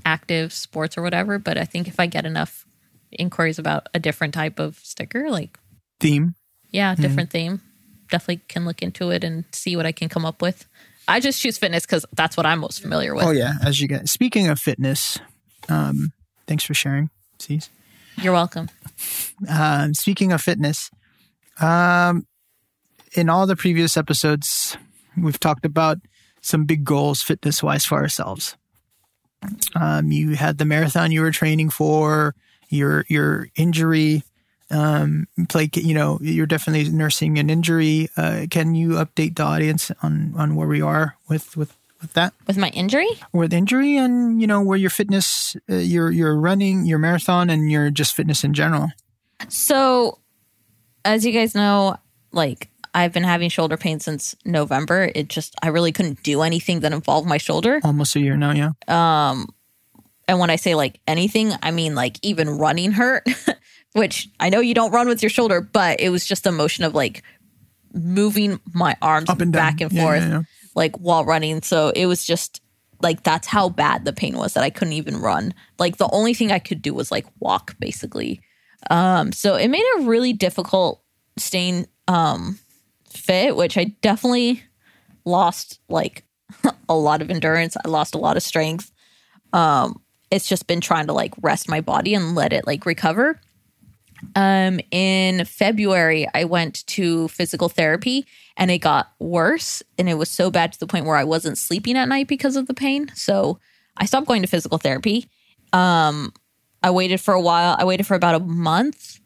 active 0.05 0.53
sports 0.53 0.97
or 0.97 1.01
whatever. 1.01 1.39
But 1.39 1.57
I 1.57 1.65
think 1.65 1.87
if 1.87 1.99
I 1.99 2.05
get 2.05 2.25
enough 2.25 2.65
inquiries 3.11 3.59
about 3.59 3.87
a 3.93 3.99
different 3.99 4.33
type 4.33 4.59
of 4.59 4.77
sticker, 4.77 5.29
like 5.29 5.57
theme, 5.99 6.35
yeah, 6.71 6.93
mm-hmm. 6.93 7.01
different 7.01 7.29
mm-hmm. 7.29 7.57
theme, 7.57 7.61
definitely 8.09 8.43
can 8.47 8.65
look 8.65 8.81
into 8.81 9.11
it 9.11 9.23
and 9.23 9.45
see 9.51 9.75
what 9.75 9.85
I 9.85 9.91
can 9.91 10.09
come 10.09 10.25
up 10.25 10.41
with. 10.41 10.65
I 11.07 11.19
just 11.19 11.41
choose 11.41 11.57
fitness 11.57 11.85
because 11.85 12.05
that's 12.13 12.37
what 12.37 12.45
I'm 12.45 12.59
most 12.59 12.81
familiar 12.81 13.13
with. 13.13 13.25
Oh 13.25 13.31
yeah, 13.31 13.53
as 13.61 13.79
you 13.81 13.87
get. 13.87 14.07
Speaking 14.07 14.47
of 14.47 14.59
fitness, 14.59 15.19
um, 15.69 16.13
thanks 16.47 16.63
for 16.63 16.73
sharing. 16.73 17.09
See. 17.39 17.61
You're 18.21 18.33
welcome. 18.33 18.69
Um, 19.49 19.93
speaking 19.93 20.31
of 20.31 20.41
fitness, 20.41 20.91
um, 21.59 22.25
in 23.13 23.29
all 23.29 23.47
the 23.47 23.55
previous 23.55 23.97
episodes, 23.97 24.77
we've 25.17 25.39
talked 25.39 25.65
about 25.65 25.97
some 26.41 26.65
big 26.65 26.83
goals 26.83 27.21
fitness 27.21 27.63
wise 27.63 27.85
for 27.85 27.97
ourselves. 27.97 28.55
Um, 29.75 30.11
you 30.11 30.35
had 30.35 30.57
the 30.57 30.65
marathon 30.65 31.11
you 31.11 31.21
were 31.21 31.31
training 31.31 31.69
for, 31.69 32.35
your 32.69 33.05
your 33.07 33.49
injury, 33.55 34.23
um, 34.71 35.27
play. 35.49 35.69
You 35.73 35.93
know, 35.93 36.19
you're 36.21 36.45
definitely 36.45 36.89
nursing 36.91 37.37
an 37.37 37.49
injury. 37.49 38.09
Uh, 38.17 38.45
can 38.49 38.75
you 38.75 38.89
update 38.91 39.35
the 39.35 39.43
audience 39.43 39.91
on 40.01 40.33
on 40.37 40.55
where 40.55 40.67
we 40.67 40.81
are 40.81 41.17
with 41.27 41.55
with 41.57 41.75
with 42.03 42.13
that? 42.13 42.33
With 42.45 42.57
my 42.57 42.69
injury? 42.69 43.09
With 43.31 43.53
injury 43.53 43.97
and, 43.97 44.39
you 44.39 44.45
know, 44.45 44.61
where 44.61 44.77
your 44.77 44.91
fitness, 44.91 45.55
uh, 45.69 45.75
your, 45.75 46.11
your 46.11 46.35
running, 46.35 46.85
your 46.85 46.99
marathon, 46.99 47.49
and 47.49 47.71
your 47.71 47.89
just 47.89 48.13
fitness 48.13 48.43
in 48.43 48.53
general. 48.53 48.89
So, 49.47 50.19
as 51.03 51.25
you 51.25 51.31
guys 51.31 51.55
know, 51.55 51.97
like 52.31 52.69
I've 52.93 53.11
been 53.11 53.23
having 53.23 53.49
shoulder 53.49 53.77
pain 53.77 53.99
since 53.99 54.35
November. 54.45 55.11
It 55.15 55.27
just, 55.27 55.55
I 55.61 55.69
really 55.69 55.91
couldn't 55.91 56.21
do 56.23 56.41
anything 56.41 56.81
that 56.81 56.93
involved 56.93 57.27
my 57.27 57.37
shoulder. 57.37 57.79
Almost 57.83 58.15
a 58.15 58.19
year 58.19 58.37
now, 58.37 58.51
yeah. 58.51 58.71
Um, 58.87 59.47
and 60.27 60.39
when 60.39 60.49
I 60.49 60.55
say 60.55 60.75
like 60.75 60.99
anything, 61.07 61.53
I 61.61 61.71
mean 61.71 61.95
like 61.95 62.17
even 62.21 62.49
running 62.49 62.91
hurt, 62.91 63.27
which 63.93 64.29
I 64.39 64.49
know 64.49 64.59
you 64.59 64.73
don't 64.73 64.91
run 64.91 65.07
with 65.07 65.21
your 65.21 65.29
shoulder, 65.29 65.59
but 65.59 65.99
it 65.99 66.09
was 66.09 66.25
just 66.25 66.43
the 66.43 66.51
motion 66.51 66.83
of 66.83 66.93
like 66.93 67.23
moving 67.93 68.59
my 68.73 68.95
arms 69.01 69.29
Up 69.29 69.41
and 69.41 69.51
back 69.51 69.81
and 69.81 69.91
yeah, 69.91 70.01
forth. 70.01 70.21
Yeah, 70.21 70.29
yeah 70.29 70.41
like 70.75 70.95
while 70.97 71.25
running. 71.25 71.61
So 71.61 71.89
it 71.89 72.05
was 72.05 72.25
just 72.25 72.61
like 73.01 73.23
that's 73.23 73.47
how 73.47 73.69
bad 73.69 74.05
the 74.05 74.13
pain 74.13 74.37
was 74.37 74.53
that 74.53 74.63
I 74.63 74.69
couldn't 74.69 74.93
even 74.93 75.17
run. 75.17 75.53
Like 75.79 75.97
the 75.97 76.09
only 76.11 76.33
thing 76.33 76.51
I 76.51 76.59
could 76.59 76.81
do 76.81 76.93
was 76.93 77.11
like 77.11 77.25
walk 77.39 77.75
basically. 77.79 78.41
Um 78.89 79.31
so 79.31 79.55
it 79.55 79.67
made 79.67 79.83
it 79.83 80.05
really 80.05 80.33
difficult 80.33 81.01
staying 81.37 81.87
um 82.07 82.59
fit, 83.13 83.55
which 83.55 83.77
I 83.77 83.85
definitely 84.01 84.63
lost 85.25 85.79
like 85.89 86.23
a 86.89 86.95
lot 86.95 87.21
of 87.21 87.29
endurance. 87.29 87.77
I 87.83 87.87
lost 87.89 88.15
a 88.15 88.19
lot 88.19 88.37
of 88.37 88.43
strength. 88.43 88.91
Um, 89.53 90.01
it's 90.31 90.47
just 90.47 90.67
been 90.67 90.81
trying 90.81 91.07
to 91.07 91.13
like 91.13 91.33
rest 91.41 91.69
my 91.69 91.81
body 91.81 92.13
and 92.13 92.35
let 92.35 92.53
it 92.53 92.65
like 92.65 92.85
recover. 92.85 93.39
Um, 94.35 94.79
in 94.91 95.45
February, 95.45 96.27
I 96.33 96.45
went 96.45 96.85
to 96.87 97.27
physical 97.27 97.69
therapy 97.69 98.25
and 98.57 98.71
it 98.71 98.79
got 98.79 99.11
worse. 99.19 99.83
And 99.97 100.09
it 100.09 100.15
was 100.15 100.29
so 100.29 100.49
bad 100.49 100.73
to 100.73 100.79
the 100.79 100.87
point 100.87 101.05
where 101.05 101.17
I 101.17 101.23
wasn't 101.23 101.57
sleeping 101.57 101.97
at 101.97 102.07
night 102.07 102.27
because 102.27 102.55
of 102.55 102.67
the 102.67 102.73
pain. 102.73 103.11
So 103.15 103.59
I 103.97 104.05
stopped 104.05 104.27
going 104.27 104.41
to 104.41 104.47
physical 104.47 104.77
therapy. 104.77 105.27
Um, 105.71 106.33
I 106.81 106.91
waited 106.91 107.21
for 107.21 107.33
a 107.33 107.41
while. 107.41 107.75
I 107.77 107.85
waited 107.85 108.07
for 108.07 108.15
about 108.15 108.35
a 108.35 108.39
month 108.39 109.19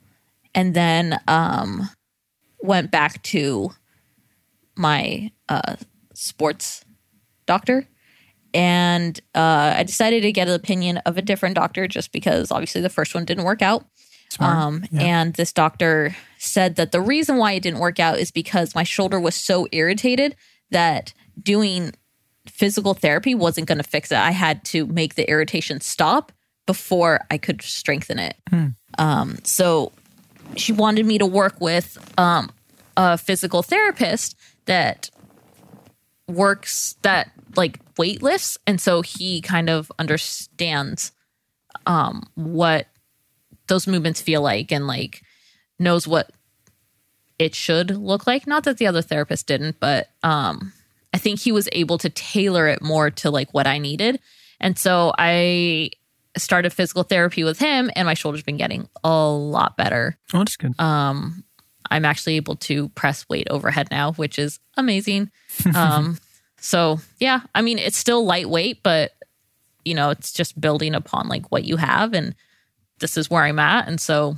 and 0.57 0.73
then 0.73 1.19
um, 1.27 1.87
went 2.59 2.91
back 2.91 3.21
to 3.23 3.71
my 4.75 5.31
uh, 5.49 5.75
sports 6.13 6.85
doctor. 7.45 7.87
And 8.53 9.19
uh, 9.35 9.75
I 9.77 9.83
decided 9.83 10.21
to 10.21 10.31
get 10.31 10.47
an 10.47 10.53
opinion 10.53 10.97
of 10.99 11.17
a 11.17 11.21
different 11.21 11.55
doctor 11.55 11.87
just 11.87 12.11
because 12.11 12.51
obviously 12.51 12.81
the 12.81 12.89
first 12.89 13.13
one 13.13 13.25
didn't 13.25 13.43
work 13.43 13.61
out. 13.61 13.85
Um, 14.39 14.85
yeah. 14.91 15.01
And 15.01 15.33
this 15.33 15.53
doctor 15.53 16.15
said 16.37 16.75
that 16.75 16.91
the 16.91 17.01
reason 17.01 17.37
why 17.37 17.53
it 17.53 17.63
didn't 17.63 17.79
work 17.79 17.99
out 17.99 18.19
is 18.19 18.31
because 18.31 18.75
my 18.75 18.83
shoulder 18.83 19.19
was 19.19 19.35
so 19.35 19.67
irritated 19.71 20.35
that 20.71 21.13
doing 21.41 21.93
physical 22.45 22.93
therapy 22.93 23.35
wasn't 23.35 23.67
going 23.67 23.77
to 23.77 23.83
fix 23.83 24.11
it. 24.11 24.17
I 24.17 24.31
had 24.31 24.63
to 24.65 24.85
make 24.85 25.15
the 25.15 25.29
irritation 25.29 25.81
stop 25.81 26.31
before 26.65 27.25
I 27.31 27.37
could 27.37 27.61
strengthen 27.61 28.19
it. 28.19 28.35
Hmm. 28.49 28.67
Um, 28.97 29.37
so 29.43 29.91
she 30.55 30.71
wanted 30.71 31.05
me 31.05 31.17
to 31.17 31.25
work 31.25 31.59
with 31.59 31.97
um, 32.17 32.51
a 32.95 33.17
physical 33.17 33.63
therapist 33.63 34.35
that 34.65 35.09
works 36.27 36.95
that 37.01 37.31
like 37.55 37.79
weight 37.97 38.21
lifts. 38.21 38.57
And 38.67 38.79
so 38.79 39.01
he 39.01 39.41
kind 39.41 39.69
of 39.69 39.91
understands 39.97 41.11
um 41.85 42.23
what 42.35 42.87
those 43.67 43.87
movements 43.87 44.21
feel 44.21 44.41
like 44.41 44.71
and 44.71 44.87
like 44.87 45.21
knows 45.79 46.07
what 46.07 46.31
it 47.39 47.55
should 47.55 47.91
look 47.91 48.27
like. 48.27 48.47
Not 48.47 48.63
that 48.63 48.77
the 48.77 48.87
other 48.87 49.01
therapist 49.01 49.47
didn't 49.47 49.79
but 49.79 50.09
um 50.23 50.73
i 51.13 51.17
think 51.17 51.39
he 51.39 51.51
was 51.51 51.69
able 51.71 51.97
to 51.99 52.09
tailor 52.09 52.67
it 52.67 52.81
more 52.81 53.09
to 53.09 53.31
like 53.31 53.53
what 53.53 53.67
i 53.67 53.77
needed. 53.77 54.19
And 54.59 54.77
so 54.77 55.13
i 55.17 55.91
started 56.41 56.71
physical 56.71 57.03
therapy 57.03 57.43
with 57.43 57.59
him 57.59 57.89
and 57.95 58.05
my 58.05 58.13
shoulder's 58.13 58.43
been 58.43 58.57
getting 58.57 58.87
a 59.03 59.27
lot 59.27 59.77
better 59.77 60.17
oh 60.33 60.39
that's 60.39 60.57
good 60.57 60.77
um 60.79 61.43
I'm 61.89 62.05
actually 62.05 62.35
able 62.35 62.55
to 62.57 62.89
press 62.89 63.27
weight 63.29 63.47
overhead 63.49 63.87
now, 63.91 64.13
which 64.13 64.39
is 64.39 64.59
amazing. 64.75 65.31
Um, 65.75 66.17
so 66.59 66.99
yeah, 67.19 67.41
I 67.53 67.61
mean, 67.61 67.77
it's 67.77 67.97
still 67.97 68.25
lightweight, 68.25 68.81
but 68.83 69.11
you 69.85 69.93
know, 69.93 70.09
it's 70.09 70.31
just 70.31 70.59
building 70.59 70.95
upon 70.95 71.27
like 71.27 71.51
what 71.51 71.63
you 71.63 71.77
have. 71.77 72.13
And 72.13 72.35
this 72.99 73.15
is 73.15 73.29
where 73.29 73.43
I'm 73.43 73.59
at. 73.59 73.87
And 73.87 74.01
so 74.01 74.37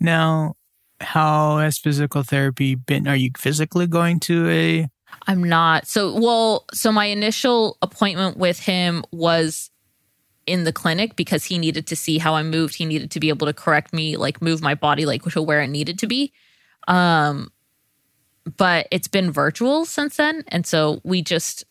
now, 0.00 0.56
how 1.00 1.58
has 1.58 1.78
physical 1.78 2.22
therapy 2.22 2.74
been? 2.74 3.08
Are 3.08 3.16
you 3.16 3.30
physically 3.38 3.86
going 3.86 4.20
to 4.20 4.48
a? 4.48 4.88
I'm 5.26 5.44
not. 5.44 5.86
So, 5.86 6.18
well, 6.18 6.66
so 6.72 6.90
my 6.92 7.06
initial 7.06 7.78
appointment 7.82 8.36
with 8.36 8.58
him 8.58 9.04
was 9.12 9.70
in 10.46 10.64
the 10.64 10.72
clinic 10.72 11.16
because 11.16 11.44
he 11.44 11.58
needed 11.58 11.86
to 11.88 11.96
see 11.96 12.18
how 12.18 12.34
I 12.34 12.42
moved. 12.42 12.76
He 12.76 12.84
needed 12.84 13.10
to 13.12 13.20
be 13.20 13.28
able 13.28 13.46
to 13.46 13.52
correct 13.52 13.92
me, 13.92 14.16
like 14.16 14.42
move 14.42 14.62
my 14.62 14.74
body 14.74 15.06
like 15.06 15.22
to 15.22 15.42
where 15.42 15.60
it 15.60 15.68
needed 15.68 15.98
to 16.00 16.06
be. 16.06 16.32
Um, 16.88 17.50
but 18.56 18.88
it's 18.90 19.08
been 19.08 19.30
virtual 19.30 19.84
since 19.84 20.16
then. 20.16 20.44
And 20.48 20.66
so 20.66 21.00
we 21.02 21.22
just, 21.22 21.64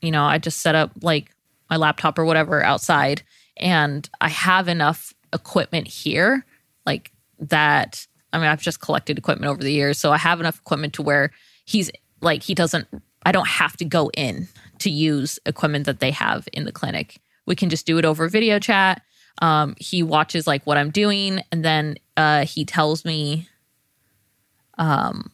you 0.00 0.10
know, 0.10 0.24
I 0.24 0.38
just 0.38 0.60
set 0.60 0.74
up 0.74 0.92
like 1.02 1.34
my 1.70 1.76
laptop 1.76 2.18
or 2.18 2.24
whatever 2.24 2.62
outside 2.62 3.22
and 3.56 4.08
I 4.20 4.28
have 4.28 4.68
enough 4.68 5.14
equipment 5.32 5.88
here, 5.88 6.44
like 6.84 7.10
that. 7.38 8.06
I 8.32 8.38
mean, 8.38 8.48
I've 8.48 8.62
just 8.62 8.80
collected 8.80 9.18
equipment 9.18 9.50
over 9.50 9.62
the 9.62 9.72
years. 9.72 9.98
So 9.98 10.12
I 10.12 10.18
have 10.18 10.40
enough 10.40 10.58
equipment 10.58 10.94
to 10.94 11.02
where 11.02 11.30
he's 11.64 11.90
like, 12.20 12.42
he 12.42 12.54
doesn't, 12.54 12.88
I 13.24 13.32
don't 13.32 13.48
have 13.48 13.76
to 13.78 13.84
go 13.84 14.10
in 14.14 14.48
to 14.80 14.90
use 14.90 15.38
equipment 15.46 15.86
that 15.86 16.00
they 16.00 16.10
have 16.10 16.48
in 16.52 16.64
the 16.64 16.72
clinic. 16.72 17.20
We 17.46 17.56
can 17.56 17.70
just 17.70 17.86
do 17.86 17.98
it 17.98 18.04
over 18.04 18.28
video 18.28 18.58
chat. 18.58 19.02
Um, 19.40 19.74
he 19.78 20.02
watches 20.02 20.46
like 20.46 20.66
what 20.66 20.76
I'm 20.76 20.90
doing 20.90 21.40
and 21.50 21.64
then 21.64 21.96
uh, 22.16 22.44
he 22.44 22.64
tells 22.64 23.04
me 23.04 23.48
um 24.78 25.30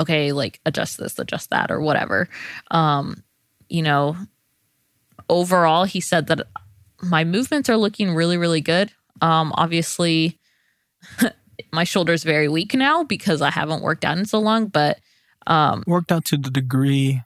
okay 0.00 0.32
like 0.32 0.60
adjust 0.66 0.98
this 0.98 1.18
adjust 1.18 1.50
that 1.50 1.70
or 1.70 1.80
whatever 1.80 2.28
um 2.70 3.22
you 3.68 3.82
know 3.82 4.16
overall 5.28 5.84
he 5.84 6.00
said 6.00 6.26
that 6.26 6.40
my 7.02 7.24
movements 7.24 7.68
are 7.68 7.76
looking 7.76 8.14
really 8.14 8.36
really 8.36 8.60
good 8.60 8.90
um 9.20 9.52
obviously 9.56 10.38
my 11.72 11.84
shoulder's 11.84 12.24
very 12.24 12.48
weak 12.48 12.74
now 12.74 13.04
because 13.04 13.40
i 13.40 13.50
haven't 13.50 13.82
worked 13.82 14.04
out 14.04 14.18
in 14.18 14.26
so 14.26 14.38
long 14.38 14.66
but 14.66 14.98
um 15.46 15.84
worked 15.86 16.10
out 16.10 16.24
to 16.24 16.36
the 16.36 16.50
degree 16.50 17.22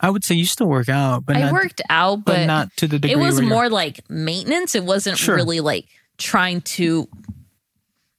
I 0.00 0.10
would 0.10 0.24
say 0.24 0.34
you 0.36 0.44
still 0.44 0.68
work 0.68 0.88
out, 0.88 1.26
but 1.26 1.36
I 1.36 1.40
not, 1.40 1.52
worked 1.52 1.82
out, 1.90 2.24
but, 2.24 2.36
but, 2.36 2.46
not 2.46 2.76
to 2.76 2.86
the 2.86 2.98
degree. 2.98 3.20
It 3.20 3.24
was 3.24 3.40
more 3.40 3.68
like 3.68 4.08
maintenance. 4.08 4.74
It 4.74 4.84
wasn't 4.84 5.18
sure. 5.18 5.34
really 5.34 5.60
like 5.60 5.86
trying 6.18 6.60
to 6.60 7.08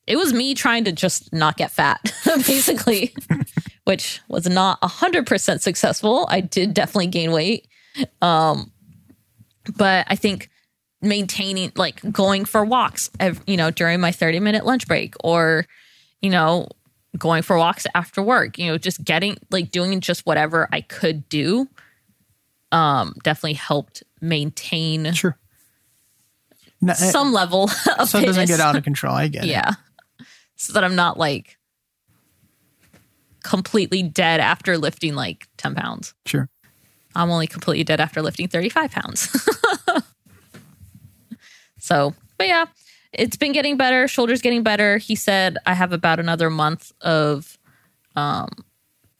it 0.09 0.17
was 0.17 0.33
me 0.33 0.55
trying 0.55 0.85
to 0.85 0.91
just 0.91 1.31
not 1.31 1.55
get 1.55 1.69
fat, 1.69 2.01
basically, 2.25 3.13
which 3.83 4.21
was 4.27 4.49
not 4.49 4.81
100% 4.81 5.61
successful. 5.61 6.25
I 6.29 6.41
did 6.41 6.73
definitely 6.73 7.07
gain 7.07 7.31
weight. 7.31 7.67
Um, 8.19 8.71
but 9.77 10.07
I 10.09 10.15
think 10.15 10.49
maintaining, 10.99 11.71
like 11.75 12.01
going 12.11 12.45
for 12.45 12.65
walks, 12.65 13.11
you 13.45 13.55
know, 13.55 13.69
during 13.69 14.01
my 14.01 14.11
30 14.11 14.39
minute 14.39 14.65
lunch 14.65 14.87
break 14.87 15.13
or, 15.23 15.67
you 16.21 16.31
know, 16.31 16.67
going 17.17 17.41
for 17.41 17.57
walks 17.57 17.87
after 17.95 18.21
work, 18.21 18.57
you 18.57 18.67
know, 18.67 18.77
just 18.77 19.03
getting, 19.03 19.37
like 19.49 19.71
doing 19.71 19.99
just 20.01 20.25
whatever 20.25 20.67
I 20.71 20.81
could 20.81 21.27
do, 21.29 21.67
um, 22.71 23.15
definitely 23.23 23.53
helped 23.53 24.03
maintain. 24.21 25.11
Sure. 25.13 25.37
No, 26.81 26.93
some 26.93 27.33
level 27.33 27.63
of 27.99 28.09
so 28.09 28.19
it 28.19 28.25
doesn't 28.25 28.47
get 28.47 28.59
out 28.59 28.75
of 28.75 28.83
control. 28.83 29.13
I 29.13 29.27
get 29.27 29.45
yeah. 29.45 29.51
it. 29.51 29.55
Yeah 29.55 29.71
so 30.59 30.73
that 30.73 30.83
I'm 30.83 30.95
not 30.95 31.17
like 31.17 31.57
completely 33.43 34.03
dead 34.03 34.41
after 34.41 34.77
lifting 34.77 35.15
like 35.15 35.47
10 35.55 35.73
pounds. 35.73 36.13
Sure. 36.25 36.49
I'm 37.15 37.31
only 37.31 37.47
completely 37.47 37.85
dead 37.85 38.01
after 38.01 38.21
lifting 38.21 38.49
35 38.49 38.91
pounds. 38.91 39.29
so, 41.79 42.13
but 42.37 42.47
yeah, 42.47 42.65
it's 43.13 43.37
been 43.37 43.51
getting 43.51 43.77
better. 43.77 44.07
Shoulders 44.07 44.41
getting 44.41 44.63
better. 44.63 44.97
He 44.97 45.15
said 45.15 45.57
I 45.65 45.73
have 45.73 45.93
about 45.93 46.19
another 46.19 46.49
month 46.49 46.91
of 47.01 47.57
um, 48.15 48.49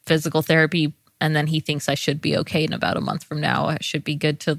physical 0.06 0.42
therapy, 0.42 0.92
and 1.20 1.34
then 1.34 1.46
he 1.46 1.60
thinks 1.60 1.88
I 1.88 1.94
should 1.94 2.20
be 2.20 2.36
okay 2.38 2.64
in 2.64 2.72
about 2.72 2.96
a 2.96 3.00
month 3.00 3.24
from 3.24 3.40
now. 3.40 3.66
I 3.66 3.78
should 3.80 4.04
be 4.04 4.14
good 4.14 4.40
to 4.40 4.58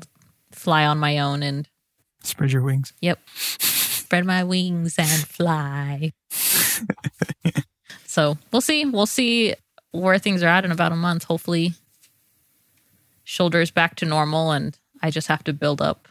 fly 0.52 0.86
on 0.86 0.98
my 0.98 1.20
own 1.20 1.44
and 1.44 1.68
spread 2.24 2.52
your 2.52 2.62
wings. 2.62 2.94
Yep 3.02 3.20
spread 4.12 4.26
my 4.26 4.44
wings 4.44 4.96
and 5.00 5.10
fly. 5.10 6.12
so 8.06 8.38
we'll 8.52 8.60
see. 8.60 8.84
We'll 8.84 9.06
see 9.06 9.56
where 9.92 10.20
things 10.20 10.44
are 10.44 10.50
at 10.50 10.66
in 10.66 10.72
about 10.74 10.92
a 10.92 10.98
month. 10.98 11.24
Hopefully, 11.24 11.76
shoulders 13.24 13.72
back 13.72 13.96
to 13.96 14.06
normal, 14.06 14.52
and 14.52 14.78
I 15.02 15.12
just 15.12 15.30
have 15.30 15.46
to 15.46 15.54
build 15.54 15.82
up. 15.82 16.10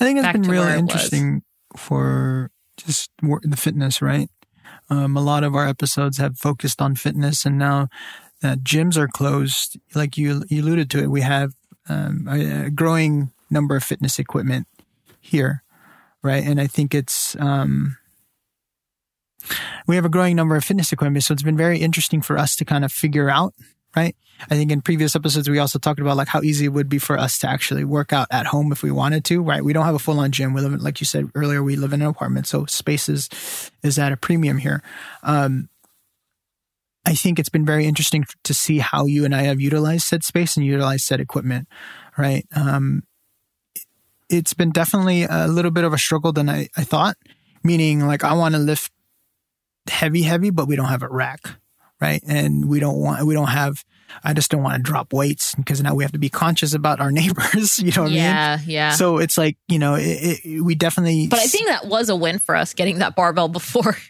I 0.00 0.04
think 0.04 0.20
it's 0.20 0.30
been 0.30 0.42
really 0.42 0.78
interesting 0.78 1.42
for 1.76 2.50
just 2.76 3.10
the 3.20 3.56
fitness, 3.56 4.02
right? 4.02 4.28
Um, 4.90 5.16
a 5.16 5.22
lot 5.22 5.44
of 5.44 5.54
our 5.54 5.66
episodes 5.66 6.18
have 6.18 6.38
focused 6.38 6.82
on 6.82 6.96
fitness, 6.96 7.44
and 7.44 7.58
now 7.58 7.88
that 8.42 8.60
gyms 8.60 8.96
are 8.96 9.08
closed, 9.08 9.78
like 9.94 10.16
you, 10.16 10.44
you 10.48 10.62
alluded 10.62 10.90
to 10.90 11.02
it, 11.02 11.10
we 11.10 11.22
have 11.22 11.52
um, 11.88 12.28
a, 12.30 12.66
a 12.66 12.70
growing 12.70 13.30
number 13.50 13.76
of 13.76 13.84
fitness 13.84 14.18
equipment 14.18 14.66
here 15.20 15.62
right? 16.26 16.44
And 16.44 16.60
I 16.60 16.66
think 16.66 16.94
it's 16.94 17.36
um, 17.38 17.96
we 19.86 19.94
have 19.94 20.04
a 20.04 20.10
growing 20.10 20.36
number 20.36 20.56
of 20.56 20.64
fitness 20.64 20.92
equipment, 20.92 21.24
so 21.24 21.32
it's 21.32 21.42
been 21.42 21.56
very 21.56 21.78
interesting 21.78 22.20
for 22.20 22.36
us 22.36 22.56
to 22.56 22.64
kind 22.64 22.84
of 22.84 22.92
figure 22.92 23.30
out, 23.30 23.54
right? 23.96 24.14
I 24.50 24.54
think 24.54 24.70
in 24.70 24.82
previous 24.82 25.16
episodes 25.16 25.48
we 25.48 25.58
also 25.58 25.78
talked 25.78 25.98
about 25.98 26.16
like 26.16 26.28
how 26.28 26.42
easy 26.42 26.66
it 26.66 26.72
would 26.74 26.88
be 26.88 26.98
for 26.98 27.18
us 27.18 27.38
to 27.38 27.48
actually 27.48 27.84
work 27.84 28.12
out 28.12 28.28
at 28.30 28.46
home 28.46 28.70
if 28.70 28.82
we 28.82 28.90
wanted 28.90 29.24
to, 29.26 29.42
right? 29.42 29.64
We 29.64 29.72
don't 29.72 29.86
have 29.86 29.94
a 29.94 29.98
full 29.98 30.20
on 30.20 30.30
gym. 30.30 30.52
We 30.52 30.60
live 30.60 30.74
in, 30.74 30.80
like 30.80 31.00
you 31.00 31.06
said 31.06 31.30
earlier, 31.34 31.62
we 31.62 31.76
live 31.76 31.92
in 31.92 32.02
an 32.02 32.08
apartment, 32.08 32.46
so 32.46 32.66
space 32.66 33.08
is 33.08 33.28
is 33.82 33.98
at 33.98 34.12
a 34.12 34.16
premium 34.16 34.58
here. 34.58 34.82
Um, 35.22 35.70
I 37.06 37.14
think 37.14 37.38
it's 37.38 37.48
been 37.48 37.64
very 37.64 37.86
interesting 37.86 38.24
to 38.44 38.52
see 38.52 38.78
how 38.78 39.06
you 39.06 39.24
and 39.24 39.34
I 39.34 39.42
have 39.42 39.60
utilized 39.60 40.06
said 40.06 40.24
space 40.24 40.56
and 40.56 40.66
utilized 40.66 41.04
said 41.04 41.20
equipment, 41.20 41.68
right? 42.18 42.44
Um, 42.54 43.04
it's 44.28 44.54
been 44.54 44.70
definitely 44.70 45.22
a 45.22 45.46
little 45.46 45.70
bit 45.70 45.84
of 45.84 45.92
a 45.92 45.98
struggle 45.98 46.32
than 46.32 46.50
I, 46.50 46.68
I 46.76 46.82
thought. 46.82 47.16
Meaning, 47.62 48.06
like, 48.06 48.24
I 48.24 48.32
want 48.34 48.54
to 48.54 48.60
lift 48.60 48.92
heavy, 49.88 50.22
heavy, 50.22 50.50
but 50.50 50.66
we 50.66 50.76
don't 50.76 50.88
have 50.88 51.02
a 51.02 51.08
rack, 51.08 51.40
right? 52.00 52.22
And 52.26 52.68
we 52.68 52.80
don't 52.80 52.98
want, 52.98 53.26
we 53.26 53.34
don't 53.34 53.48
have, 53.48 53.84
I 54.22 54.32
just 54.32 54.50
don't 54.50 54.62
want 54.62 54.76
to 54.76 54.82
drop 54.82 55.12
weights 55.12 55.54
because 55.54 55.82
now 55.82 55.94
we 55.94 56.04
have 56.04 56.12
to 56.12 56.18
be 56.18 56.28
conscious 56.28 56.74
about 56.74 57.00
our 57.00 57.12
neighbors. 57.12 57.78
You 57.78 57.92
know 57.92 58.04
what 58.04 58.12
yeah, 58.12 58.54
I 58.54 58.56
mean? 58.60 58.68
Yeah, 58.68 58.88
yeah. 58.88 58.90
So 58.92 59.18
it's 59.18 59.36
like, 59.38 59.56
you 59.68 59.78
know, 59.78 59.94
it, 59.94 60.40
it, 60.44 60.62
we 60.62 60.74
definitely. 60.74 61.28
But 61.28 61.40
I 61.40 61.46
think 61.46 61.68
that 61.68 61.86
was 61.86 62.08
a 62.08 62.16
win 62.16 62.38
for 62.38 62.54
us 62.54 62.74
getting 62.74 62.98
that 62.98 63.16
barbell 63.16 63.48
before. 63.48 63.96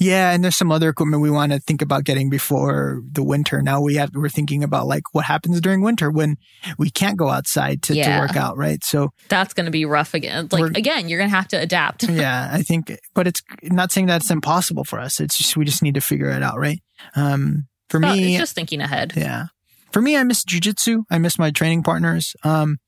Yeah, 0.00 0.30
and 0.30 0.44
there's 0.44 0.56
some 0.56 0.70
other 0.70 0.88
equipment 0.88 1.22
we 1.22 1.30
want 1.30 1.50
to 1.50 1.58
think 1.58 1.82
about 1.82 2.04
getting 2.04 2.30
before 2.30 3.02
the 3.10 3.22
winter. 3.22 3.62
Now 3.62 3.80
we 3.80 3.96
have 3.96 4.14
we're 4.14 4.28
thinking 4.28 4.62
about 4.62 4.86
like 4.86 5.02
what 5.12 5.24
happens 5.24 5.60
during 5.60 5.82
winter 5.82 6.08
when 6.08 6.36
we 6.78 6.88
can't 6.88 7.16
go 7.16 7.28
outside 7.28 7.82
to, 7.84 7.94
yeah. 7.94 8.14
to 8.14 8.20
work 8.20 8.36
out, 8.36 8.56
right? 8.56 8.82
So 8.84 9.10
that's 9.28 9.54
going 9.54 9.66
to 9.66 9.72
be 9.72 9.84
rough 9.84 10.14
again. 10.14 10.48
Like 10.52 10.76
again, 10.76 11.08
you're 11.08 11.18
going 11.18 11.30
to 11.30 11.36
have 11.36 11.48
to 11.48 11.56
adapt. 11.56 12.04
yeah, 12.08 12.48
I 12.52 12.62
think, 12.62 12.96
but 13.14 13.26
it's 13.26 13.42
not 13.64 13.90
saying 13.90 14.06
that's 14.06 14.30
impossible 14.30 14.84
for 14.84 15.00
us. 15.00 15.18
It's 15.18 15.36
just 15.36 15.56
we 15.56 15.64
just 15.64 15.82
need 15.82 15.94
to 15.94 16.00
figure 16.00 16.30
it 16.30 16.44
out, 16.44 16.58
right? 16.58 16.80
Um, 17.16 17.68
for 17.88 18.00
well, 18.00 18.14
me, 18.14 18.34
it's 18.34 18.38
just 18.38 18.54
thinking 18.54 18.80
ahead. 18.80 19.14
Yeah, 19.16 19.46
for 19.92 20.02
me, 20.02 20.16
I 20.16 20.22
miss 20.24 20.44
jujitsu. 20.44 21.04
I 21.10 21.18
miss 21.18 21.38
my 21.38 21.50
training 21.50 21.82
partners. 21.82 22.36
Um, 22.44 22.78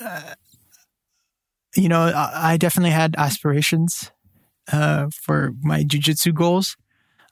uh, 0.00 0.34
you 1.74 1.88
know, 1.88 2.02
I, 2.02 2.52
I 2.52 2.56
definitely 2.56 2.90
had 2.90 3.14
aspirations 3.16 4.10
uh, 4.72 5.08
for 5.12 5.52
my 5.62 5.84
jujitsu 5.84 6.34
goals. 6.34 6.76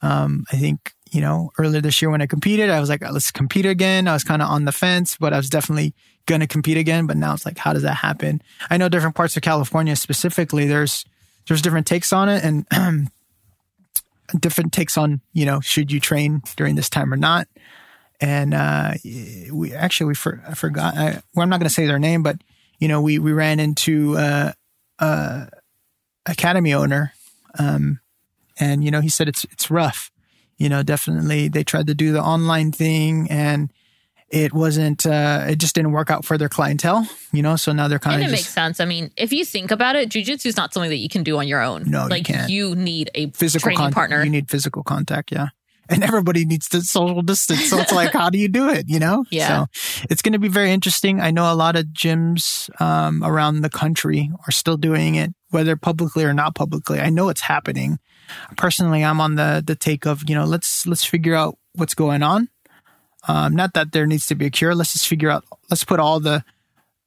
Um, 0.01 0.45
I 0.51 0.57
think, 0.57 0.93
you 1.11 1.21
know, 1.21 1.51
earlier 1.57 1.81
this 1.81 2.01
year 2.01 2.11
when 2.11 2.21
I 2.21 2.27
competed, 2.27 2.69
I 2.69 2.79
was 2.79 2.89
like, 2.89 3.01
let's 3.01 3.31
compete 3.31 3.65
again. 3.65 4.07
I 4.07 4.13
was 4.13 4.23
kind 4.23 4.41
of 4.41 4.49
on 4.49 4.65
the 4.65 4.71
fence, 4.71 5.17
but 5.19 5.33
I 5.33 5.37
was 5.37 5.49
definitely 5.49 5.95
going 6.25 6.41
to 6.41 6.47
compete 6.47 6.77
again. 6.77 7.07
But 7.07 7.17
now 7.17 7.33
it's 7.33 7.45
like, 7.45 7.57
how 7.57 7.73
does 7.73 7.83
that 7.83 7.95
happen? 7.95 8.41
I 8.69 8.77
know 8.77 8.89
different 8.89 9.15
parts 9.15 9.35
of 9.35 9.43
California 9.43 9.95
specifically, 9.95 10.67
there's, 10.67 11.05
there's 11.47 11.61
different 11.61 11.87
takes 11.87 12.13
on 12.13 12.29
it 12.29 12.43
and 12.43 12.67
different 14.39 14.73
takes 14.73 14.97
on, 14.97 15.21
you 15.33 15.45
know, 15.45 15.59
should 15.61 15.91
you 15.91 15.99
train 15.99 16.41
during 16.55 16.75
this 16.75 16.89
time 16.89 17.13
or 17.13 17.17
not? 17.17 17.47
And, 18.21 18.53
uh, 18.53 18.93
we 19.51 19.73
actually, 19.73 20.07
we 20.07 20.15
for, 20.15 20.41
I 20.47 20.53
forgot, 20.53 20.95
I, 20.95 21.21
well, 21.33 21.43
I'm 21.43 21.49
not 21.49 21.59
going 21.59 21.67
to 21.67 21.73
say 21.73 21.85
their 21.85 21.99
name, 21.99 22.23
but, 22.23 22.37
you 22.79 22.87
know, 22.87 23.01
we, 23.01 23.19
we 23.19 23.33
ran 23.33 23.59
into, 23.59 24.17
uh, 24.17 24.53
uh, 24.99 25.45
academy 26.25 26.73
owner 26.73 27.13
um, 27.59 27.99
and 28.57 28.83
you 28.83 28.91
know, 28.91 29.01
he 29.01 29.09
said 29.09 29.27
it's 29.27 29.43
it's 29.45 29.69
rough. 29.69 30.11
You 30.57 30.69
know, 30.69 30.83
definitely 30.83 31.47
they 31.49 31.63
tried 31.63 31.87
to 31.87 31.95
do 31.95 32.11
the 32.11 32.21
online 32.23 32.71
thing 32.71 33.29
and 33.29 33.71
it 34.29 34.53
wasn't 34.53 35.05
uh 35.05 35.45
it 35.47 35.57
just 35.57 35.75
didn't 35.75 35.91
work 35.91 36.09
out 36.09 36.25
for 36.25 36.37
their 36.37 36.49
clientele, 36.49 37.07
you 37.31 37.41
know, 37.41 37.55
so 37.55 37.71
now 37.71 37.87
they're 37.87 37.99
kind 37.99 38.15
and 38.15 38.25
of 38.25 38.29
it 38.29 38.31
makes 38.33 38.49
sense. 38.49 38.79
I 38.79 38.85
mean, 38.85 39.11
if 39.17 39.31
you 39.31 39.45
think 39.45 39.71
about 39.71 39.95
it, 39.95 40.09
jujitsu 40.09 40.47
is 40.47 40.57
not 40.57 40.73
something 40.73 40.89
that 40.89 40.97
you 40.97 41.09
can 41.09 41.23
do 41.23 41.37
on 41.37 41.47
your 41.47 41.61
own. 41.61 41.89
No, 41.89 42.07
like 42.07 42.27
you, 42.27 42.35
can't. 42.35 42.49
you 42.49 42.75
need 42.75 43.11
a 43.15 43.29
physical 43.31 43.65
training 43.65 43.77
contact. 43.77 43.95
partner. 43.95 44.23
You 44.23 44.29
need 44.29 44.49
physical 44.49 44.83
contact, 44.83 45.31
yeah. 45.31 45.49
And 45.87 46.03
everybody 46.03 46.45
needs 46.45 46.67
to 46.69 46.81
social 46.81 47.21
distance. 47.21 47.69
So 47.69 47.77
it's 47.77 47.91
like, 47.91 48.11
how 48.11 48.31
do 48.31 48.39
you 48.39 48.47
do 48.47 48.69
it? 48.69 48.85
You 48.89 48.97
know? 48.97 49.23
Yeah. 49.29 49.47
So 49.47 50.05
it's 50.09 50.23
going 50.23 50.33
to 50.33 50.39
be 50.39 50.47
very 50.47 50.71
interesting. 50.71 51.21
I 51.21 51.29
know 51.29 51.53
a 51.53 51.53
lot 51.53 51.75
of 51.75 51.85
gyms 51.85 52.69
um, 52.81 53.23
around 53.23 53.61
the 53.61 53.69
country 53.69 54.31
are 54.47 54.51
still 54.51 54.77
doing 54.77 55.13
it, 55.13 55.29
whether 55.51 55.75
publicly 55.75 56.23
or 56.23 56.33
not 56.33 56.55
publicly. 56.55 56.99
I 56.99 57.11
know 57.11 57.29
it's 57.29 57.41
happening 57.41 57.99
personally, 58.57 59.03
I'm 59.03 59.21
on 59.21 59.35
the 59.35 59.63
the 59.65 59.75
take 59.75 60.05
of 60.05 60.27
you 60.27 60.35
know 60.35 60.45
let's 60.45 60.85
let's 60.87 61.05
figure 61.05 61.35
out 61.35 61.57
what's 61.73 61.93
going 61.93 62.23
on. 62.23 62.49
Um, 63.27 63.55
not 63.55 63.73
that 63.73 63.91
there 63.91 64.05
needs 64.05 64.27
to 64.27 64.35
be 64.35 64.45
a 64.45 64.49
cure. 64.49 64.75
Let's 64.75 64.93
just 64.93 65.07
figure 65.07 65.29
out. 65.29 65.45
Let's 65.69 65.83
put 65.83 65.99
all 65.99 66.19
the 66.19 66.43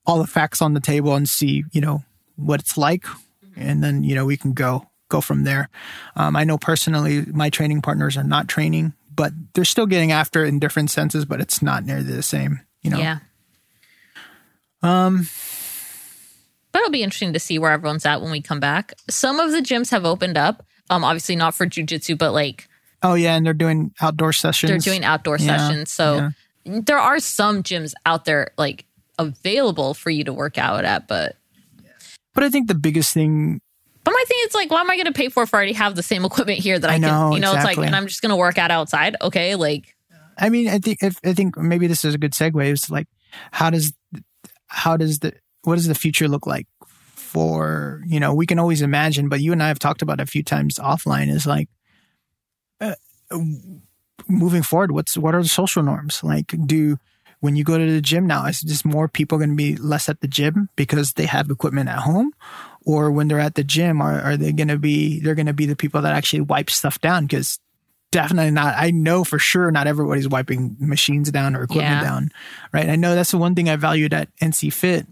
all 0.07 0.19
the 0.19 0.27
facts 0.27 0.63
on 0.63 0.75
the 0.75 0.81
table 0.81 1.15
and 1.15 1.29
see 1.29 1.65
you 1.73 1.81
know 1.81 2.03
what 2.37 2.61
it's 2.61 2.77
like, 2.77 3.07
and 3.57 3.83
then 3.83 4.03
you 4.03 4.15
know 4.15 4.25
we 4.25 4.37
can 4.37 4.53
go 4.53 4.89
go 5.09 5.21
from 5.21 5.45
there. 5.45 5.69
Um, 6.17 6.37
I 6.37 6.45
know 6.45 6.59
personally, 6.59 7.25
my 7.27 7.51
training 7.51 7.83
partners 7.83 8.17
are 8.17 8.25
not 8.25 8.49
training, 8.49 8.95
but 9.15 9.33
they're 9.55 9.65
still 9.65 9.87
getting 9.87 10.13
after 10.13 10.45
it 10.45 10.49
in 10.49 10.59
different 10.59 10.91
senses, 10.91 11.25
but 11.25 11.41
it's 11.41 11.63
not 11.63 11.85
nearly 11.85 12.03
the 12.03 12.23
same. 12.23 12.61
You 12.83 12.91
know. 12.91 12.99
Yeah. 12.99 13.19
Um. 14.83 15.29
But 16.71 16.81
it'll 16.81 16.93
be 16.93 17.03
interesting 17.03 17.33
to 17.33 17.41
see 17.41 17.59
where 17.59 17.73
everyone's 17.73 18.05
at 18.05 18.21
when 18.21 18.31
we 18.31 18.43
come 18.43 18.61
back. 18.61 18.93
Some 19.09 19.41
of 19.41 19.53
the 19.53 19.61
gyms 19.61 19.91
have 19.91 20.05
opened 20.05 20.37
up. 20.37 20.65
Um, 20.91 21.03
obviously 21.03 21.35
not 21.35 21.55
for 21.55 21.67
jujitsu, 21.67 22.17
but 22.17 22.33
like 22.33 22.69
oh 23.03 23.15
yeah, 23.15 23.37
and 23.37 23.45
they're 23.45 23.55
doing 23.55 23.93
outdoor 24.01 24.33
sessions. 24.33 24.71
They're 24.71 24.79
doing 24.79 25.05
outdoor 25.05 25.39
yeah, 25.39 25.57
sessions, 25.57 25.91
so 25.91 26.31
yeah. 26.65 26.81
there 26.85 26.99
are 26.99 27.21
some 27.21 27.63
gyms 27.63 27.95
out 28.07 28.25
there 28.25 28.53
like 28.59 28.85
available 29.19 29.95
for 29.95 30.11
you 30.11 30.25
to 30.25 30.33
work 30.33 30.59
out 30.59 30.85
at, 30.85 31.09
but 31.09 31.37
but 32.35 32.45
I 32.45 32.51
think 32.51 32.69
the 32.69 32.75
biggest 32.75 33.15
thing. 33.15 33.61
But 34.05 34.13
my 34.13 34.25
thing 34.27 34.39
is 34.47 34.55
like, 34.55 34.71
why 34.71 34.81
am 34.81 34.91
I 34.91 34.97
going 34.97 35.07
to 35.07 35.13
pay 35.13 35.29
for 35.29 35.43
if 35.43 35.53
I 35.53 35.59
already 35.59 35.73
have 35.75 35.95
the 35.95 36.03
same 36.03 36.25
equipment 36.25 36.61
here 36.61 36.79
that 36.79 36.89
I, 36.89 36.95
I 36.95 36.99
know, 36.99 37.09
can? 37.09 37.33
You 37.33 37.41
know, 37.41 37.51
exactly. 37.51 37.73
it's 37.73 37.79
like, 37.79 37.87
and 37.89 37.97
I'm 37.97 38.07
just 38.07 38.23
going 38.23 38.31
to 38.31 38.37
work 38.37 38.57
out 38.57 38.71
outside. 38.71 39.17
Okay, 39.21 39.55
like. 39.55 39.95
I 40.39 40.49
mean, 40.51 40.69
I 40.69 40.79
think 40.79 41.03
if, 41.03 41.19
I 41.25 41.35
think 41.35 41.59
maybe 41.59 41.89
this 41.89 42.05
is 42.05 42.15
a 42.15 42.19
good 42.19 42.33
segue. 42.33 42.65
Is 42.65 42.89
like, 42.91 43.09
how 43.51 43.71
does 43.71 43.93
how 44.69 44.97
does 44.97 45.19
the 45.19 45.35
what 45.63 45.75
does 45.75 45.89
the 45.89 45.95
future 45.95 46.29
look 46.29 46.47
like 46.47 46.67
for, 47.29 48.03
you 48.07 48.19
know, 48.19 48.35
we 48.35 48.47
can 48.47 48.59
always 48.59 48.81
imagine, 48.81 49.29
but 49.29 49.41
you 49.41 49.53
and 49.53 49.63
I 49.63 49.69
have 49.69 49.79
talked 49.79 50.01
about 50.01 50.21
a 50.21 50.27
few 50.27 50.43
times 50.43 50.77
offline 50.77 51.29
is 51.29 51.47
like, 51.47 51.69
moving 54.29 54.63
forward, 54.63 54.93
what's, 54.93 55.17
what 55.17 55.35
are 55.35 55.43
the 55.43 55.49
social 55.49 55.83
norms? 55.83 56.23
Like, 56.23 56.55
do, 56.67 56.99
when 57.41 57.57
you 57.57 57.65
go 57.65 57.79
to 57.79 57.93
the 57.93 58.01
gym 58.01 58.27
now, 58.27 58.47
is 58.47 58.61
just 58.61 58.85
more 58.85 59.09
people 59.09 59.39
going 59.39 59.51
to 59.51 59.57
be 59.57 59.77
less 59.77 60.09
at 60.09 60.21
the 60.21 60.29
gym 60.29 60.69
because 60.77 61.13
they 61.13 61.27
have 61.27 61.51
equipment 61.51 61.89
at 61.89 62.01
home? 62.01 62.33
Or 62.85 63.11
when 63.11 63.29
they're 63.29 63.41
at 63.41 63.55
the 63.55 63.65
gym, 63.65 64.01
are, 64.01 64.21
are 64.21 64.37
they 64.37 64.53
going 64.53 64.69
to 64.69 64.79
be, 64.79 65.21
they're 65.21 65.35
going 65.35 65.47
to 65.47 65.53
be 65.53 65.67
the 65.67 65.77
people 65.77 66.03
that 66.03 66.15
actually 66.15 66.41
wipe 66.43 66.71
stuff 66.71 67.01
down? 67.01 67.27
Because 67.27 67.61
definitely 68.11 68.51
not. 68.51 68.75
I 68.77 68.91
know 68.91 69.25
for 69.25 69.39
sure 69.39 69.71
not 69.71 69.87
everybody's 69.87 70.29
wiping 70.29 70.77
machines 70.79 71.31
down 71.31 71.55
or 71.55 71.63
equipment 71.63 72.03
yeah. 72.03 72.03
down, 72.03 72.31
right? 72.73 72.89
I 72.89 72.97
know 72.97 73.15
that's 73.15 73.31
the 73.31 73.39
one 73.39 73.55
thing 73.55 73.69
I 73.69 73.77
valued 73.77 74.15
at 74.15 74.35
NC 74.37 74.73
Fit 74.73 75.07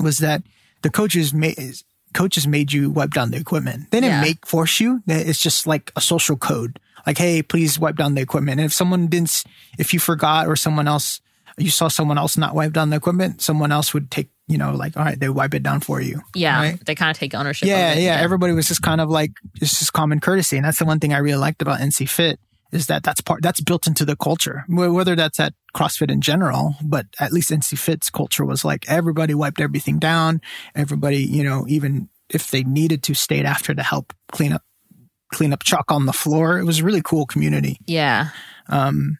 was 0.00 0.18
that 0.18 0.42
the 0.82 0.90
coaches 0.90 1.32
made 1.32 1.58
coaches 2.14 2.46
made 2.46 2.72
you 2.72 2.90
wipe 2.90 3.10
down 3.10 3.30
the 3.30 3.36
equipment. 3.36 3.90
They 3.90 4.00
didn't 4.00 4.14
yeah. 4.14 4.22
make 4.22 4.46
force 4.46 4.80
you. 4.80 5.02
It's 5.06 5.40
just 5.40 5.66
like 5.66 5.92
a 5.96 6.00
social 6.00 6.36
code. 6.36 6.78
Like, 7.06 7.18
hey, 7.18 7.42
please 7.42 7.78
wipe 7.78 7.96
down 7.96 8.14
the 8.14 8.22
equipment. 8.22 8.60
And 8.60 8.66
if 8.66 8.72
someone 8.72 9.08
didn't, 9.08 9.44
if 9.78 9.92
you 9.92 10.00
forgot 10.00 10.46
or 10.46 10.56
someone 10.56 10.88
else, 10.88 11.20
you 11.58 11.70
saw 11.70 11.88
someone 11.88 12.16
else 12.16 12.36
not 12.36 12.54
wipe 12.54 12.72
down 12.72 12.90
the 12.90 12.96
equipment, 12.96 13.42
someone 13.42 13.70
else 13.70 13.92
would 13.92 14.10
take, 14.10 14.30
you 14.48 14.58
know, 14.58 14.74
like, 14.74 14.96
all 14.96 15.04
right, 15.04 15.20
they 15.20 15.28
wipe 15.28 15.54
it 15.54 15.62
down 15.62 15.80
for 15.80 16.00
you. 16.00 16.22
Yeah. 16.34 16.58
Right? 16.58 16.84
They 16.84 16.94
kind 16.94 17.10
of 17.10 17.18
take 17.18 17.34
ownership. 17.34 17.68
Yeah, 17.68 17.94
yeah. 17.94 18.00
Yeah. 18.00 18.20
Everybody 18.20 18.54
was 18.54 18.66
just 18.66 18.82
kind 18.82 19.00
of 19.00 19.10
like, 19.10 19.32
it's 19.60 19.78
just 19.78 19.92
common 19.92 20.20
courtesy. 20.20 20.56
And 20.56 20.64
that's 20.64 20.78
the 20.78 20.84
one 20.84 20.98
thing 20.98 21.12
I 21.12 21.18
really 21.18 21.38
liked 21.38 21.62
about 21.62 21.80
NC 21.80 22.08
Fit 22.08 22.40
is 22.74 22.86
that 22.86 23.02
that's 23.02 23.20
part 23.20 23.42
that's 23.42 23.60
built 23.60 23.86
into 23.86 24.04
the 24.04 24.16
culture 24.16 24.64
whether 24.68 25.14
that's 25.14 25.38
at 25.40 25.54
crossfit 25.74 26.10
in 26.10 26.20
general 26.20 26.74
but 26.82 27.06
at 27.20 27.32
least 27.32 27.50
nc 27.50 27.78
fit's 27.78 28.10
culture 28.10 28.44
was 28.44 28.64
like 28.64 28.84
everybody 28.88 29.34
wiped 29.34 29.60
everything 29.60 29.98
down 29.98 30.40
everybody 30.74 31.18
you 31.18 31.44
know 31.44 31.64
even 31.68 32.08
if 32.30 32.50
they 32.50 32.62
needed 32.64 33.02
to 33.02 33.14
stayed 33.14 33.46
after 33.46 33.74
to 33.74 33.82
help 33.82 34.12
clean 34.32 34.52
up 34.52 34.62
clean 35.32 35.52
up 35.52 35.62
chalk 35.62 35.90
on 35.90 36.06
the 36.06 36.12
floor 36.12 36.58
it 36.58 36.64
was 36.64 36.80
a 36.80 36.84
really 36.84 37.02
cool 37.02 37.26
community 37.26 37.78
yeah 37.86 38.28
um 38.68 39.18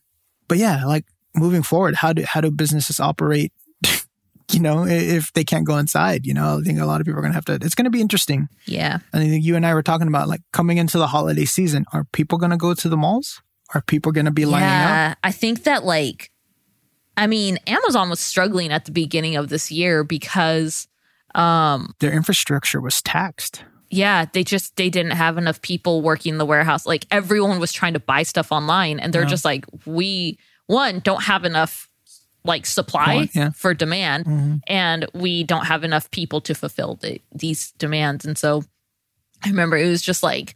but 0.49 0.59
yeah 0.59 0.85
like 0.85 1.05
moving 1.35 1.63
forward 1.63 1.95
how 1.95 2.13
do 2.13 2.23
how 2.25 2.41
do 2.41 2.51
businesses 2.51 3.01
operate 3.01 3.53
you 4.53 4.61
know, 4.61 4.87
if 4.87 5.33
they 5.33 5.45
can't 5.45 5.67
go 5.67 5.79
inside, 5.79 6.27
you 6.27 6.35
know, 6.35 6.59
I 6.59 6.63
think 6.63 6.79
a 6.79 6.85
lot 6.85 7.01
of 7.01 7.07
people 7.07 7.19
are 7.19 7.23
going 7.23 7.33
to 7.33 7.37
have 7.37 7.45
to, 7.47 7.55
it's 7.55 7.75
going 7.75 7.85
to 7.85 7.91
be 7.91 8.01
interesting. 8.01 8.49
Yeah. 8.67 8.99
I 9.13 9.19
think 9.19 9.45
you 9.45 9.57
and 9.57 9.67
I 9.67 9.75
were 9.75 9.83
talking 9.83 10.09
about 10.09 10.29
like 10.29 10.43
coming 10.53 10.79
into 10.79 10.99
the 10.99 11.07
holiday 11.07 11.45
season. 11.45 11.87
Are 11.93 12.05
people 12.13 12.39
going 12.39 12.51
to 12.51 12.57
go 12.57 12.75
to 12.75 12.89
the 12.89 12.97
malls? 12.97 13.43
Are 13.75 13.83
people 13.83 14.13
going 14.13 14.27
to 14.27 14.31
be 14.31 14.47
lining 14.47 14.69
up? 14.69 14.73
yeah, 14.73 15.09
up? 15.13 15.19
I 15.25 15.33
think 15.33 15.65
that 15.65 15.85
like, 15.85 16.31
I 17.17 17.27
mean, 17.27 17.59
Amazon 17.67 18.09
was 18.09 18.21
struggling 18.21 18.73
at 18.73 18.85
the 18.85 18.93
beginning 18.93 19.37
of 19.37 19.49
this 19.49 19.71
year 19.71 20.05
because 20.05 20.89
um 21.35 21.95
their 21.99 22.13
infrastructure 22.13 22.81
was 22.81 23.03
taxed. 23.03 23.65
Yeah, 23.91 24.27
they 24.33 24.45
just 24.45 24.77
they 24.77 24.91
didn't 24.91 25.13
have 25.13 25.37
enough 25.37 25.61
people 25.61 26.03
working 26.03 26.39
the 26.39 26.47
warehouse. 26.47 26.87
Like 26.87 27.07
everyone 27.11 27.61
was 27.61 27.73
trying 27.73 27.95
to 27.95 28.01
buy 28.01 28.23
stuff 28.23 28.53
online 28.53 29.01
and 29.01 29.13
they're 29.13 29.23
yeah. 29.23 29.29
just 29.29 29.45
like 29.45 29.67
we 29.85 30.39
one 30.67 31.01
don't 31.01 31.25
have 31.25 31.45
enough 31.45 31.91
like 32.45 32.67
supply 32.67 33.29
yeah. 33.33 33.51
for 33.51 33.75
demand 33.75 34.27
mm-hmm. 34.27 34.57
and 34.67 35.07
we 35.15 35.45
don't 35.45 35.67
have 35.67 35.83
enough 35.83 36.11
people 36.11 36.41
to 36.43 36.55
fulfill 36.55 36.97
the, 36.97 37.21
these 37.35 37.73
demands 37.73 38.25
and 38.25 38.37
so 38.37 38.63
i 39.43 39.49
remember 39.49 39.77
it 39.77 39.89
was 39.89 40.03
just 40.03 40.23
like 40.23 40.55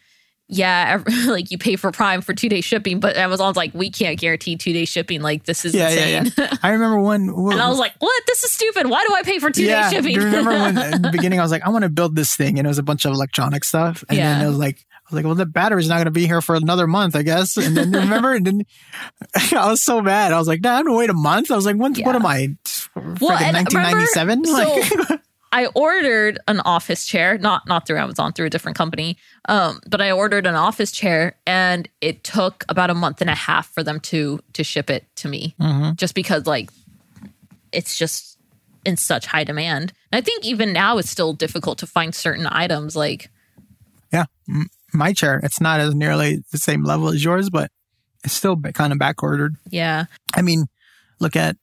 yeah 0.49 1.03
like 1.27 1.51
you 1.51 1.59
pay 1.59 1.77
for 1.77 1.93
prime 1.93 2.23
for 2.23 2.33
two 2.33 2.49
day 2.49 2.61
shipping 2.61 3.01
but 3.01 3.17
amazon's 3.17 3.57
like 3.57 3.73
we 3.75 3.91
can't 3.91 4.19
guarantee 4.19 4.57
two 4.57 4.73
day 4.73 4.87
shipping 4.87 5.21
like 5.21 5.45
this 5.45 5.65
is 5.65 5.75
yeah, 5.75 5.91
insane 5.91 6.33
yeah, 6.37 6.47
yeah. 6.51 6.57
i 6.63 6.71
remember 6.71 6.99
when, 6.99 7.29
and 7.29 7.61
i 7.61 7.69
was 7.69 7.79
like 7.79 7.93
what 7.99 8.23
this 8.27 8.43
is 8.43 8.51
stupid 8.51 8.89
why 8.89 9.05
do 9.07 9.15
i 9.15 9.23
pay 9.23 9.39
for 9.39 9.51
two 9.51 9.67
day 9.67 9.89
shipping 9.91 10.15
do 10.15 10.21
you 10.21 10.25
remember 10.25 10.51
when 10.51 10.79
in 10.95 11.03
the 11.03 11.11
beginning 11.11 11.39
i 11.39 11.43
was 11.43 11.53
like 11.53 11.63
i 11.63 11.69
want 11.69 11.83
to 11.83 11.91
build 11.91 12.17
this 12.17 12.35
thing 12.35 12.59
and 12.59 12.67
it 12.67 12.69
was 12.69 12.79
a 12.79 12.83
bunch 12.83 13.05
of 13.05 13.13
electronic 13.13 13.63
stuff 13.63 14.03
and 14.09 14.17
yeah. 14.17 14.39
then 14.39 14.47
it 14.47 14.49
was 14.49 14.59
like 14.59 14.87
I 14.95 15.15
was 15.15 15.17
like, 15.17 15.25
well, 15.25 15.35
the 15.37 15.47
battery's 15.47 15.89
not 15.89 15.95
going 15.95 16.05
to 16.05 16.11
be 16.11 16.27
here 16.27 16.43
for 16.43 16.55
another 16.55 16.87
month, 16.87 17.17
I 17.17 17.23
guess. 17.23 17.57
And 17.57 17.75
then 17.75 17.93
remember, 17.93 18.35
and 18.35 18.47
then 18.47 18.67
I 19.57 19.71
was 19.71 19.83
so 19.83 20.03
mad. 20.03 20.35
I 20.35 20.39
was 20.39 20.47
like, 20.47 20.61
nah, 20.61 20.77
I'm 20.77 20.85
going 20.85 20.95
to 20.95 20.99
wait 20.99 21.09
a 21.09 21.15
month. 21.15 21.51
I 21.51 21.57
was 21.57 21.65
like, 21.65 21.77
when, 21.77 21.95
yeah. 21.95 22.05
what 22.05 22.15
am 22.15 22.27
I? 22.27 22.55
Well, 22.95 23.31
1997? 23.31 24.43
Like, 24.43 24.85
so 24.85 25.19
I 25.53 25.67
ordered 25.75 26.39
an 26.47 26.61
office 26.61 27.07
chair, 27.07 27.39
not 27.39 27.67
not 27.67 27.87
through 27.87 27.99
Amazon, 27.99 28.33
through 28.33 28.47
a 28.47 28.51
different 28.51 28.77
company. 28.77 29.17
Um, 29.49 29.81
but 29.89 30.01
I 30.01 30.11
ordered 30.11 30.47
an 30.47 30.55
office 30.55 30.93
chair, 30.93 31.37
and 31.47 31.89
it 32.01 32.25
took 32.25 32.65
about 32.69 32.91
a 32.91 32.95
month 32.95 33.21
and 33.21 33.31
a 33.31 33.35
half 33.35 33.73
for 33.73 33.83
them 33.83 34.01
to 34.01 34.41
to 34.53 34.65
ship 34.65 34.91
it 34.91 35.05
to 35.17 35.29
me, 35.29 35.55
mm-hmm. 35.61 35.95
just 35.95 36.15
because 36.15 36.47
like 36.47 36.71
it's 37.73 37.97
just 37.97 38.39
in 38.85 38.97
such 38.97 39.27
high 39.27 39.45
demand. 39.45 39.93
And 40.13 40.19
I 40.19 40.23
think 40.23 40.45
even 40.45 40.73
now 40.73 40.99
it's 40.99 41.11
still 41.11 41.33
difficult 41.33 41.79
to 41.79 41.87
find 41.87 42.15
certain 42.15 42.47
items. 42.47 42.97
Like, 42.97 43.31
yeah, 44.13 44.25
my 44.93 45.13
chair, 45.13 45.41
it's 45.43 45.61
not 45.61 45.81
as 45.81 45.95
nearly 45.95 46.43
the 46.53 46.59
same 46.59 46.85
level 46.85 47.09
as 47.09 47.25
yours, 47.25 47.51
but 47.51 47.71
it's 48.25 48.35
still 48.35 48.57
kind 48.57 48.93
of 48.93 48.99
back 48.99 49.23
ordered. 49.23 49.57
Yeah, 49.71 50.07
I 50.35 50.43
mean, 50.43 50.67
look 51.21 51.37
at 51.37 51.57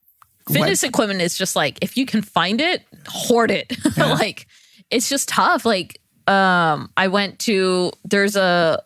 fitness 0.52 0.84
equipment 0.84 1.22
is 1.22 1.38
just 1.38 1.56
like 1.56 1.78
if 1.82 1.98
you 1.98 2.06
can 2.06 2.22
find 2.22 2.62
it, 2.62 2.84
hoard 3.08 3.52
it. 3.52 3.76
Yeah. 3.98 4.14
like 4.14 4.48
it's 4.92 5.10
just 5.10 5.30
tough. 5.30 5.66
Like 5.66 6.00
um 6.28 6.92
I 6.98 7.08
went 7.08 7.40
to 7.40 7.92
there's 8.04 8.36
a 8.36 8.84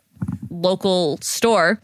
local 0.50 1.18
store 1.22 1.80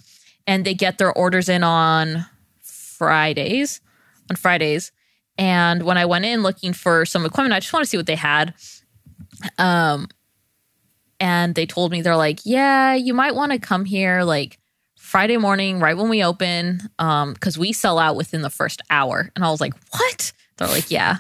and 0.47 0.65
they 0.65 0.73
get 0.73 0.97
their 0.97 1.11
orders 1.13 1.49
in 1.49 1.63
on 1.63 2.25
Fridays. 2.61 3.81
On 4.29 4.35
Fridays. 4.35 4.91
And 5.37 5.83
when 5.83 5.97
I 5.97 6.05
went 6.05 6.25
in 6.25 6.43
looking 6.43 6.71
for 6.73 7.05
some 7.05 7.25
equipment, 7.25 7.53
I 7.53 7.59
just 7.59 7.73
want 7.73 7.83
to 7.83 7.89
see 7.89 7.97
what 7.97 8.05
they 8.07 8.15
had. 8.15 8.53
Um 9.57 10.07
and 11.19 11.55
they 11.55 11.65
told 11.65 11.91
me 11.91 12.01
they're 12.01 12.17
like, 12.17 12.41
"Yeah, 12.43 12.93
you 12.93 13.13
might 13.13 13.35
want 13.35 13.53
to 13.53 13.59
come 13.59 13.85
here 13.85 14.23
like 14.23 14.59
Friday 15.15 15.37
morning, 15.37 15.79
right 15.79 15.95
when 15.95 16.09
we 16.09 16.21
open, 16.25 16.89
um, 16.99 17.31
because 17.31 17.57
we 17.57 17.71
sell 17.71 17.97
out 17.99 18.17
within 18.17 18.41
the 18.41 18.49
first 18.49 18.81
hour. 18.89 19.31
And 19.33 19.45
I 19.45 19.49
was 19.49 19.61
like, 19.61 19.73
what? 19.91 20.33
They're 20.57 20.67
like, 20.67 20.91
yeah. 20.91 21.19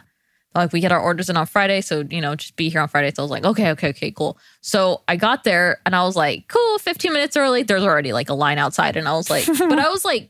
They're 0.53 0.63
like, 0.63 0.73
we 0.73 0.81
get 0.81 0.91
our 0.91 0.99
orders 0.99 1.29
in 1.29 1.37
on 1.37 1.45
Friday. 1.45 1.79
So, 1.79 2.03
you 2.09 2.19
know, 2.19 2.35
just 2.35 2.57
be 2.57 2.67
here 2.67 2.81
on 2.81 2.89
Friday. 2.89 3.13
So 3.15 3.21
I 3.21 3.23
was 3.23 3.31
like, 3.31 3.45
okay, 3.45 3.71
okay, 3.71 3.87
okay, 3.91 4.11
cool. 4.11 4.37
So 4.59 5.01
I 5.07 5.15
got 5.15 5.45
there 5.45 5.79
and 5.85 5.95
I 5.95 6.03
was 6.03 6.17
like, 6.17 6.49
cool, 6.49 6.77
15 6.79 7.13
minutes 7.13 7.37
early. 7.37 7.63
There's 7.63 7.83
already 7.83 8.11
like 8.11 8.27
a 8.27 8.33
line 8.33 8.57
outside. 8.57 8.97
And 8.97 9.07
I 9.07 9.13
was 9.13 9.29
like, 9.29 9.45
but 9.47 9.79
I 9.79 9.87
was 9.89 10.03
like 10.03 10.29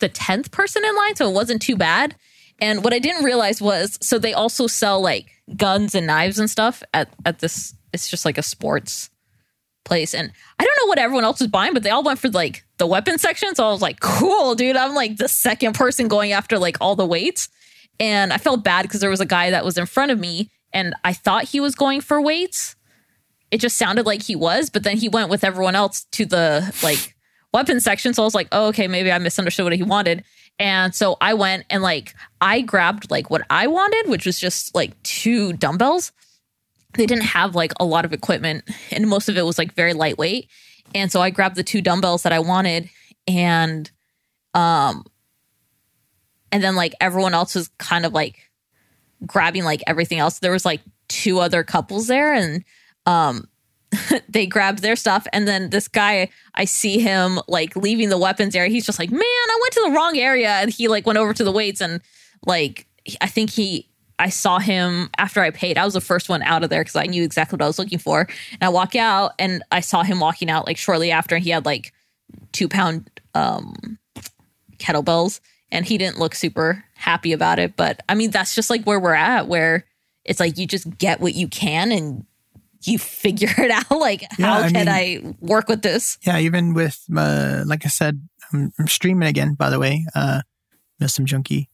the 0.00 0.10
10th 0.10 0.50
person 0.50 0.84
in 0.84 0.94
line. 0.94 1.16
So 1.16 1.26
it 1.26 1.32
wasn't 1.32 1.62
too 1.62 1.76
bad. 1.76 2.16
And 2.58 2.84
what 2.84 2.92
I 2.92 2.98
didn't 2.98 3.24
realize 3.24 3.62
was, 3.62 3.98
so 4.02 4.18
they 4.18 4.34
also 4.34 4.66
sell 4.66 5.00
like 5.00 5.30
guns 5.56 5.94
and 5.94 6.06
knives 6.06 6.38
and 6.38 6.50
stuff 6.50 6.82
at, 6.92 7.08
at 7.24 7.38
this, 7.38 7.74
it's 7.94 8.10
just 8.10 8.26
like 8.26 8.36
a 8.36 8.42
sports 8.42 9.08
place. 9.86 10.14
And 10.14 10.30
I 10.58 10.64
don't 10.64 10.76
know 10.82 10.88
what 10.88 10.98
everyone 10.98 11.24
else 11.24 11.40
was 11.40 11.48
buying, 11.48 11.72
but 11.72 11.82
they 11.82 11.90
all 11.90 12.02
went 12.02 12.18
for 12.18 12.28
like 12.28 12.64
the 12.76 12.86
weapon 12.86 13.16
section. 13.16 13.54
So 13.54 13.66
I 13.66 13.70
was 13.70 13.80
like, 13.80 14.00
cool, 14.00 14.54
dude. 14.54 14.76
I'm 14.76 14.94
like 14.94 15.16
the 15.16 15.28
second 15.28 15.74
person 15.74 16.08
going 16.08 16.32
after 16.32 16.58
like 16.58 16.76
all 16.80 16.96
the 16.96 17.06
weights. 17.06 17.48
And 17.98 18.32
I 18.32 18.36
felt 18.36 18.62
bad 18.62 18.82
because 18.82 19.00
there 19.00 19.10
was 19.10 19.20
a 19.20 19.26
guy 19.26 19.50
that 19.50 19.64
was 19.64 19.78
in 19.78 19.86
front 19.86 20.10
of 20.10 20.18
me 20.18 20.50
and 20.72 20.94
I 21.04 21.14
thought 21.14 21.44
he 21.44 21.60
was 21.60 21.74
going 21.74 22.02
for 22.02 22.20
weights. 22.20 22.76
It 23.50 23.58
just 23.58 23.78
sounded 23.78 24.04
like 24.04 24.22
he 24.22 24.36
was, 24.36 24.68
but 24.68 24.82
then 24.82 24.98
he 24.98 25.08
went 25.08 25.30
with 25.30 25.44
everyone 25.44 25.74
else 25.74 26.04
to 26.12 26.26
the 26.26 26.74
like 26.82 27.14
weapon 27.54 27.80
section. 27.80 28.12
So 28.12 28.22
I 28.22 28.26
was 28.26 28.34
like, 28.34 28.48
oh, 28.52 28.66
okay, 28.68 28.88
maybe 28.88 29.10
I 29.10 29.18
misunderstood 29.18 29.64
what 29.64 29.72
he 29.72 29.82
wanted. 29.82 30.24
And 30.58 30.94
so 30.94 31.16
I 31.20 31.34
went 31.34 31.64
and 31.70 31.82
like 31.82 32.14
I 32.40 32.60
grabbed 32.60 33.10
like 33.10 33.30
what 33.30 33.42
I 33.48 33.66
wanted, 33.66 34.10
which 34.10 34.26
was 34.26 34.38
just 34.38 34.74
like 34.74 35.00
two 35.02 35.52
dumbbells 35.54 36.12
they 36.96 37.06
didn't 37.06 37.24
have 37.24 37.54
like 37.54 37.72
a 37.78 37.84
lot 37.84 38.04
of 38.04 38.12
equipment 38.12 38.64
and 38.90 39.08
most 39.08 39.28
of 39.28 39.36
it 39.36 39.44
was 39.44 39.58
like 39.58 39.72
very 39.74 39.92
lightweight. 39.92 40.48
And 40.94 41.10
so 41.10 41.20
i 41.20 41.30
grabbed 41.30 41.56
the 41.56 41.64
two 41.64 41.82
dumbbells 41.82 42.22
that 42.22 42.32
i 42.32 42.38
wanted 42.38 42.88
and 43.26 43.90
um 44.54 45.04
and 46.52 46.62
then 46.62 46.76
like 46.76 46.94
everyone 47.00 47.34
else 47.34 47.54
was 47.54 47.68
kind 47.78 48.06
of 48.06 48.12
like 48.12 48.50
grabbing 49.26 49.64
like 49.64 49.82
everything 49.86 50.18
else. 50.18 50.38
There 50.38 50.52
was 50.52 50.64
like 50.64 50.80
two 51.08 51.38
other 51.38 51.62
couples 51.64 52.06
there 52.06 52.32
and 52.32 52.64
um 53.04 53.48
they 54.28 54.46
grabbed 54.46 54.80
their 54.80 54.96
stuff. 54.96 55.26
And 55.32 55.46
then 55.46 55.70
this 55.70 55.88
guy 55.88 56.28
i 56.54 56.64
see 56.64 56.98
him 56.98 57.40
like 57.48 57.76
leaving 57.76 58.08
the 58.08 58.18
weapons 58.18 58.54
area. 58.54 58.70
He's 58.70 58.86
just 58.86 58.98
like 58.98 59.10
man 59.10 59.20
i 59.22 59.58
went 59.60 59.72
to 59.74 59.82
the 59.86 59.94
wrong 59.94 60.16
area. 60.16 60.50
And 60.50 60.70
he 60.70 60.88
like 60.88 61.06
went 61.06 61.18
over 61.18 61.34
to 61.34 61.44
the 61.44 61.52
weights 61.52 61.80
and 61.80 62.00
like 62.44 62.86
i 63.20 63.26
think 63.26 63.50
he 63.50 63.88
I 64.18 64.30
saw 64.30 64.58
him 64.58 65.10
after 65.18 65.40
I 65.40 65.50
paid. 65.50 65.76
I 65.76 65.84
was 65.84 65.94
the 65.94 66.00
first 66.00 66.28
one 66.28 66.42
out 66.42 66.64
of 66.64 66.70
there 66.70 66.80
because 66.80 66.96
I 66.96 67.04
knew 67.04 67.22
exactly 67.22 67.56
what 67.56 67.62
I 67.62 67.66
was 67.66 67.78
looking 67.78 67.98
for. 67.98 68.20
And 68.52 68.62
I 68.62 68.68
walk 68.70 68.94
out 68.94 69.32
and 69.38 69.62
I 69.70 69.80
saw 69.80 70.02
him 70.02 70.20
walking 70.20 70.48
out 70.48 70.66
like 70.66 70.78
shortly 70.78 71.10
after. 71.10 71.34
And 71.34 71.44
he 71.44 71.50
had 71.50 71.66
like 71.66 71.92
two 72.52 72.68
pound 72.68 73.10
um, 73.34 73.98
kettlebells 74.78 75.40
and 75.70 75.84
he 75.84 75.98
didn't 75.98 76.18
look 76.18 76.34
super 76.34 76.84
happy 76.94 77.32
about 77.32 77.58
it. 77.58 77.76
But 77.76 78.00
I 78.08 78.14
mean, 78.14 78.30
that's 78.30 78.54
just 78.54 78.70
like 78.70 78.84
where 78.84 79.00
we're 79.00 79.12
at, 79.14 79.48
where 79.48 79.84
it's 80.24 80.40
like 80.40 80.56
you 80.56 80.66
just 80.66 80.96
get 80.98 81.20
what 81.20 81.34
you 81.34 81.48
can 81.48 81.92
and 81.92 82.24
you 82.84 82.98
figure 82.98 83.52
it 83.58 83.70
out. 83.70 83.90
Like, 83.90 84.22
yeah, 84.38 84.46
how 84.46 84.60
I 84.62 84.70
can 84.70 84.86
mean, 84.86 84.88
I 84.88 85.34
work 85.40 85.68
with 85.68 85.82
this? 85.82 86.18
Yeah, 86.22 86.38
even 86.38 86.72
with, 86.72 87.04
uh, 87.14 87.64
like 87.66 87.84
I 87.84 87.88
said, 87.88 88.26
I'm, 88.52 88.72
I'm 88.78 88.88
streaming 88.88 89.28
again, 89.28 89.54
by 89.54 89.70
the 89.70 89.78
way, 89.78 90.06
uh, 90.14 90.40
Milsim 91.00 91.24
Junkie 91.24 91.68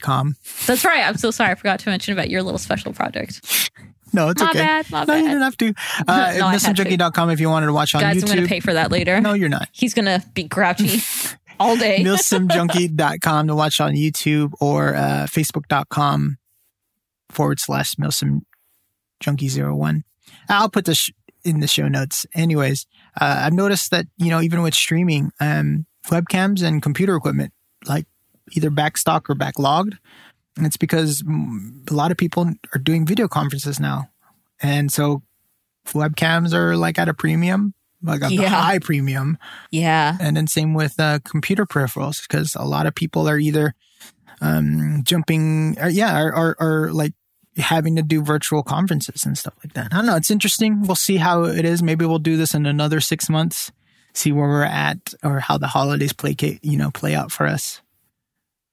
com. 0.00 0.36
That's 0.66 0.84
right. 0.84 1.06
I'm 1.06 1.16
so 1.16 1.30
sorry. 1.30 1.50
I 1.50 1.54
forgot 1.54 1.80
to 1.80 1.88
mention 1.90 2.12
about 2.12 2.30
your 2.30 2.42
little 2.42 2.58
special 2.58 2.92
project. 2.92 3.70
No, 4.12 4.28
it's 4.30 4.42
my 4.42 4.50
okay. 4.50 4.58
Bad, 4.58 4.90
my 4.90 5.00
no, 5.00 5.06
bad. 5.06 5.18
you 5.18 5.28
didn't 5.28 5.42
have 5.42 5.56
to. 5.58 5.74
Uh, 6.08 6.34
no, 6.38 6.44
milsimjunkie.com 6.46 7.30
if 7.30 7.38
you 7.40 7.48
wanted 7.48 7.66
to 7.66 7.72
watch 7.72 7.94
on 7.94 8.00
Guys, 8.00 8.16
YouTube. 8.16 8.22
I'm 8.22 8.28
going 8.36 8.42
to 8.42 8.48
pay 8.48 8.58
for 8.60 8.72
that 8.72 8.90
later. 8.90 9.20
No, 9.20 9.34
you're 9.34 9.48
not. 9.48 9.68
He's 9.72 9.94
going 9.94 10.06
to 10.06 10.24
be 10.34 10.42
grouchy 10.44 11.00
all 11.60 11.76
day. 11.76 12.02
milsimjunkie.com 12.02 13.46
to 13.46 13.54
watch 13.54 13.80
on 13.80 13.92
YouTube 13.92 14.52
or 14.60 14.94
uh, 14.96 15.26
facebook.com 15.30 16.38
forward 17.30 17.60
slash 17.60 17.94
milsimjunkie01. 17.94 20.02
I'll 20.48 20.70
put 20.70 20.86
this 20.86 20.98
sh- 20.98 21.10
in 21.44 21.60
the 21.60 21.68
show 21.68 21.86
notes. 21.88 22.26
Anyways, 22.34 22.86
uh, 23.20 23.42
I've 23.44 23.52
noticed 23.52 23.90
that, 23.92 24.06
you 24.16 24.30
know, 24.30 24.40
even 24.40 24.62
with 24.62 24.74
streaming, 24.74 25.30
um, 25.40 25.86
webcams 26.06 26.62
and 26.62 26.82
computer 26.82 27.14
equipment, 27.14 27.52
like 27.86 28.06
either 28.52 28.70
backstock 28.70 29.28
or 29.28 29.34
backlogged. 29.34 29.98
And 30.56 30.66
it's 30.66 30.76
because 30.76 31.22
a 31.22 31.94
lot 31.94 32.10
of 32.10 32.16
people 32.16 32.50
are 32.74 32.78
doing 32.78 33.06
video 33.06 33.28
conferences 33.28 33.78
now. 33.80 34.10
And 34.60 34.92
so 34.92 35.22
webcams 35.88 36.52
are 36.52 36.76
like 36.76 36.98
at 36.98 37.08
a 37.08 37.14
premium, 37.14 37.72
like 38.02 38.22
a 38.22 38.32
yeah. 38.32 38.48
high 38.48 38.78
premium. 38.78 39.38
Yeah. 39.70 40.16
And 40.20 40.36
then 40.36 40.46
same 40.46 40.74
with 40.74 40.98
uh, 40.98 41.20
computer 41.24 41.66
peripherals 41.66 42.20
because 42.22 42.54
a 42.54 42.64
lot 42.64 42.86
of 42.86 42.94
people 42.94 43.28
are 43.28 43.38
either 43.38 43.74
um, 44.40 45.02
jumping, 45.04 45.78
or, 45.80 45.88
yeah, 45.88 46.20
or, 46.20 46.36
or, 46.36 46.56
or 46.58 46.92
like 46.92 47.12
having 47.56 47.96
to 47.96 48.02
do 48.02 48.22
virtual 48.22 48.62
conferences 48.62 49.24
and 49.24 49.36
stuff 49.36 49.54
like 49.62 49.74
that. 49.74 49.92
I 49.92 49.96
don't 49.96 50.06
know. 50.06 50.16
It's 50.16 50.30
interesting. 50.30 50.82
We'll 50.82 50.94
see 50.94 51.16
how 51.16 51.44
it 51.44 51.64
is. 51.64 51.82
Maybe 51.82 52.04
we'll 52.06 52.18
do 52.18 52.36
this 52.36 52.54
in 52.54 52.66
another 52.66 53.00
six 53.00 53.28
months, 53.28 53.70
see 54.14 54.32
where 54.32 54.48
we're 54.48 54.64
at 54.64 55.14
or 55.22 55.40
how 55.40 55.58
the 55.58 55.68
holidays 55.68 56.12
play, 56.12 56.36
you 56.62 56.76
know, 56.76 56.90
play 56.90 57.14
out 57.14 57.32
for 57.32 57.46
us. 57.46 57.82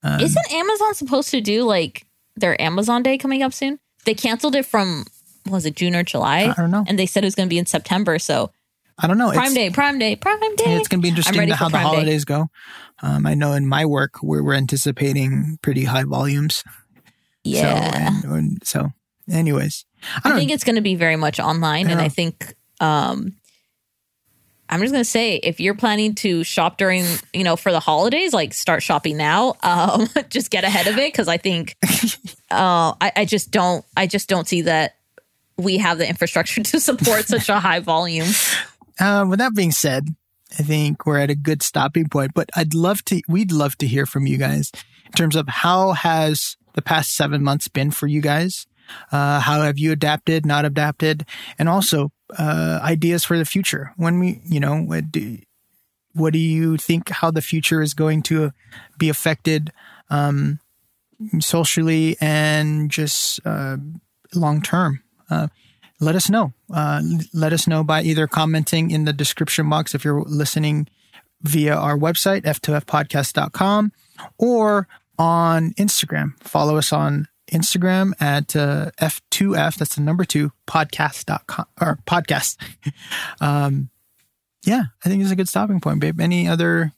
Um, 0.08 0.22
Isn't 0.22 0.54
Amazon 0.54 0.94
supposed 0.94 1.32
to 1.32 1.42
do 1.42 1.64
like 1.64 2.06
their 2.36 2.60
Amazon 2.62 3.04
Day 3.04 3.18
coming 3.18 3.44
up 3.44 3.54
soon? 3.54 3.80
They 4.06 4.14
canceled 4.14 4.56
it 4.56 4.66
from 4.66 5.06
was 5.50 5.66
it 5.66 5.76
June 5.76 5.96
or 5.96 6.04
July? 6.04 6.46
I 6.46 6.54
don't 6.54 6.72
know. 6.72 6.86
And 6.88 6.98
they 6.98 7.06
said 7.06 7.24
it 7.24 7.28
was 7.28 7.36
going 7.36 7.48
to 7.48 7.54
be 7.54 7.58
in 7.58 7.66
September. 7.66 8.20
So 8.20 8.52
I 9.00 9.08
don't 9.08 9.18
know. 9.18 9.32
Prime 9.32 9.46
it's, 9.46 9.54
Day, 9.54 9.70
Prime 9.70 10.00
Day, 10.00 10.16
Prime 10.16 10.40
Day. 10.40 10.76
It's 10.76 10.88
going 10.88 11.02
to 11.02 11.04
be 11.04 11.10
interesting 11.10 11.48
to 11.48 11.56
how 11.56 11.70
the 11.70 11.78
holidays 11.78 12.26
Day. 12.26 12.34
go. 12.34 12.50
Um, 13.02 13.28
I 13.28 13.34
know 13.34 13.54
in 13.54 13.68
my 13.68 13.86
work 13.86 14.24
we're, 14.24 14.44
we're 14.44 14.56
anticipating 14.56 15.60
pretty 15.62 15.84
high 15.84 16.04
volumes. 16.04 16.64
Yeah. 17.44 18.22
So, 18.22 18.30
and, 18.30 18.36
and 18.36 18.66
so 18.66 18.90
anyways, 19.32 19.86
I, 20.24 20.34
I 20.34 20.36
think 20.36 20.52
it's 20.52 20.64
going 20.64 20.76
to 20.76 20.82
be 20.82 20.96
very 20.96 21.16
much 21.16 21.40
online, 21.40 21.90
and 21.90 22.02
I 22.02 22.10
think 22.10 22.56
um, 22.80 23.38
I'm 24.70 24.82
just 24.82 24.92
gonna 24.92 25.06
say, 25.06 25.36
if 25.36 25.60
you're 25.60 25.76
planning 25.76 26.16
to 26.16 26.44
shop 26.44 26.78
during, 26.78 27.06
you 27.34 27.44
know, 27.44 27.56
for 27.56 27.72
the 27.72 27.80
holidays, 27.80 28.34
like 28.34 28.54
start 28.54 28.84
shopping 28.84 29.18
now. 29.18 29.56
Um, 29.64 30.08
just 30.30 30.52
get 30.52 30.64
ahead 30.64 30.88
of 30.88 30.98
it 30.98 31.12
because 31.12 31.28
I 31.28 31.38
think, 31.38 31.76
uh, 32.52 32.94
I, 33.00 33.12
I 33.16 33.26
just 33.26 33.52
don't, 33.52 33.86
I 33.96 34.08
just 34.08 34.28
don't 34.28 34.48
see 34.48 34.64
that 34.64 34.96
we 35.58 35.78
have 35.78 35.98
the 35.98 36.08
infrastructure 36.08 36.64
to 36.64 36.80
support 36.80 37.26
such 37.26 37.50
a 37.50 37.60
high 37.60 37.80
volume. 37.80 38.28
Uh, 39.00 39.26
with 39.28 39.40
that 39.40 39.54
being 39.54 39.72
said, 39.72 40.16
I 40.58 40.64
think 40.64 41.06
we're 41.06 41.20
at 41.20 41.30
a 41.30 41.36
good 41.36 41.62
stopping 41.62 42.10
point. 42.10 42.32
But 42.34 42.50
I'd 42.56 42.74
love 42.74 43.04
to, 43.06 43.22
we'd 43.28 43.52
love 43.52 43.78
to 43.80 43.88
hear 43.88 44.06
from 44.06 44.26
you 44.26 44.38
guys 44.38 44.72
in 45.06 45.12
terms 45.14 45.36
of 45.36 45.48
how 45.48 45.94
has 45.94 46.58
the 46.74 46.82
past 46.82 47.16
seven 47.16 47.44
months 47.44 47.68
been 47.68 47.92
for 47.92 48.08
you 48.08 48.22
guys. 48.22 48.66
Uh, 49.12 49.40
how 49.42 49.62
have 49.62 49.78
you 49.78 49.92
adapted, 49.92 50.46
not 50.46 50.64
adapted? 50.64 51.26
And 51.60 51.68
also, 51.68 52.12
uh, 52.38 52.80
ideas 52.82 53.24
for 53.24 53.38
the 53.38 53.46
future. 53.46 53.94
When 53.98 54.20
we, 54.20 54.42
you 54.46 54.60
know, 54.60 54.82
what 54.82 55.12
do, 55.12 55.38
what 56.14 56.34
do 56.34 56.40
you 56.40 56.78
think 56.78 57.10
how 57.10 57.32
the 57.32 57.42
future 57.42 57.82
is 57.82 57.94
going 57.94 58.24
to 58.24 58.52
be 58.98 59.10
affected 59.10 59.72
um, 60.10 60.60
socially 61.40 62.18
and 62.20 62.90
just 62.92 63.40
uh, 63.46 63.78
long 64.34 64.62
term? 64.62 65.04
Uh, 65.30 65.48
let 66.00 66.16
us 66.16 66.30
know. 66.30 66.54
Uh, 66.74 67.02
let 67.34 67.54
us 67.54 67.68
know 67.68 67.84
by 67.84 68.02
either 68.02 68.28
commenting 68.28 68.92
in 68.92 69.06
the 69.06 69.14
description 69.14 69.70
box 69.70 69.96
if 69.96 70.04
you're 70.04 70.22
listening 70.22 70.88
via 71.42 71.76
our 71.76 71.98
website, 71.98 72.44
f2fpodcast.com, 72.44 73.92
or 74.38 74.88
on 75.18 75.72
Instagram. 75.74 76.34
Follow 76.44 76.78
us 76.78 76.94
on 76.94 77.28
Instagram 77.52 78.14
at 78.20 78.56
uh, 78.56 78.92
F2F, 79.00 79.76
that's 79.76 79.96
the 79.96 80.02
number 80.02 80.26
two, 80.26 80.52
podcast.com 80.68 81.66
or 81.80 82.00
podcast. 82.06 82.58
um, 83.42 83.90
yeah, 84.64 84.84
I 85.04 85.10
think 85.10 85.22
it's 85.22 85.32
a 85.32 85.36
good 85.36 85.50
stopping 85.50 85.80
point, 85.80 86.00
babe. 86.00 86.20
Any 86.20 86.48
other 86.48 86.94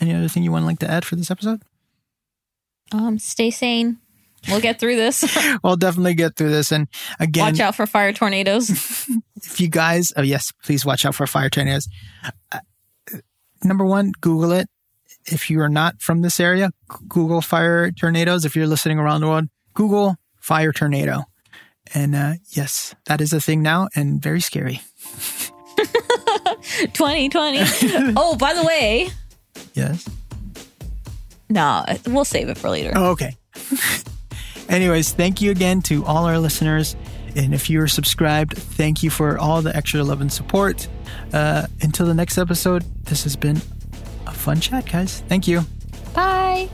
any 0.00 0.12
other 0.12 0.28
thing 0.28 0.42
you 0.42 0.52
want 0.52 0.62
to 0.62 0.66
like 0.66 0.80
to 0.80 0.90
add 0.90 1.04
for 1.04 1.16
this 1.16 1.30
episode? 1.30 1.62
Um, 2.92 3.18
stay 3.18 3.50
sane. 3.50 3.98
We'll 4.48 4.60
get 4.60 4.78
through 4.78 4.96
this. 4.96 5.24
we'll 5.62 5.76
definitely 5.76 6.14
get 6.14 6.36
through 6.36 6.50
this. 6.50 6.72
And 6.72 6.88
again, 7.18 7.52
watch 7.52 7.60
out 7.60 7.74
for 7.74 7.86
fire 7.86 8.12
tornadoes. 8.12 8.70
if 9.36 9.60
you 9.60 9.68
guys, 9.68 10.12
oh 10.16 10.22
yes, 10.22 10.52
please 10.62 10.84
watch 10.84 11.06
out 11.06 11.14
for 11.14 11.26
fire 11.26 11.48
tornadoes. 11.48 11.88
Uh, 12.52 12.58
number 13.62 13.84
one, 13.84 14.12
Google 14.20 14.52
it. 14.52 14.68
If 15.26 15.50
you 15.50 15.60
are 15.60 15.68
not 15.68 16.00
from 16.00 16.22
this 16.22 16.38
area, 16.38 16.70
Google 17.08 17.40
fire 17.40 17.90
tornadoes. 17.90 18.44
If 18.44 18.56
you're 18.56 18.66
listening 18.66 18.98
around 18.98 19.20
the 19.20 19.28
world, 19.28 19.48
Google 19.74 20.16
fire 20.40 20.72
tornado. 20.72 21.24
And 21.94 22.14
uh, 22.14 22.34
yes, 22.50 22.94
that 23.06 23.20
is 23.20 23.32
a 23.32 23.40
thing 23.40 23.62
now 23.62 23.88
and 23.94 24.22
very 24.22 24.40
scary. 24.40 24.80
2020. 26.92 28.14
oh, 28.16 28.36
by 28.36 28.54
the 28.54 28.64
way. 28.64 29.08
Yes. 29.74 30.08
No, 31.48 31.84
we'll 32.06 32.24
save 32.24 32.48
it 32.48 32.58
for 32.58 32.70
later. 32.70 32.92
Oh, 32.94 33.10
okay. 33.12 33.36
Anyways, 34.68 35.12
thank 35.12 35.40
you 35.42 35.50
again 35.50 35.82
to 35.82 36.04
all 36.04 36.24
our 36.24 36.38
listeners. 36.38 36.96
And 37.36 37.52
if 37.52 37.68
you're 37.68 37.88
subscribed, 37.88 38.56
thank 38.56 39.02
you 39.02 39.10
for 39.10 39.38
all 39.38 39.60
the 39.60 39.74
extra 39.76 40.02
love 40.02 40.20
and 40.20 40.32
support. 40.32 40.88
Uh, 41.32 41.66
until 41.82 42.06
the 42.06 42.14
next 42.14 42.38
episode, 42.38 42.84
this 43.04 43.24
has 43.24 43.36
been 43.36 43.60
fun 44.44 44.60
chat, 44.60 44.84
guys. 44.84 45.22
Thank 45.26 45.48
you. 45.48 45.64
Bye. 46.14 46.68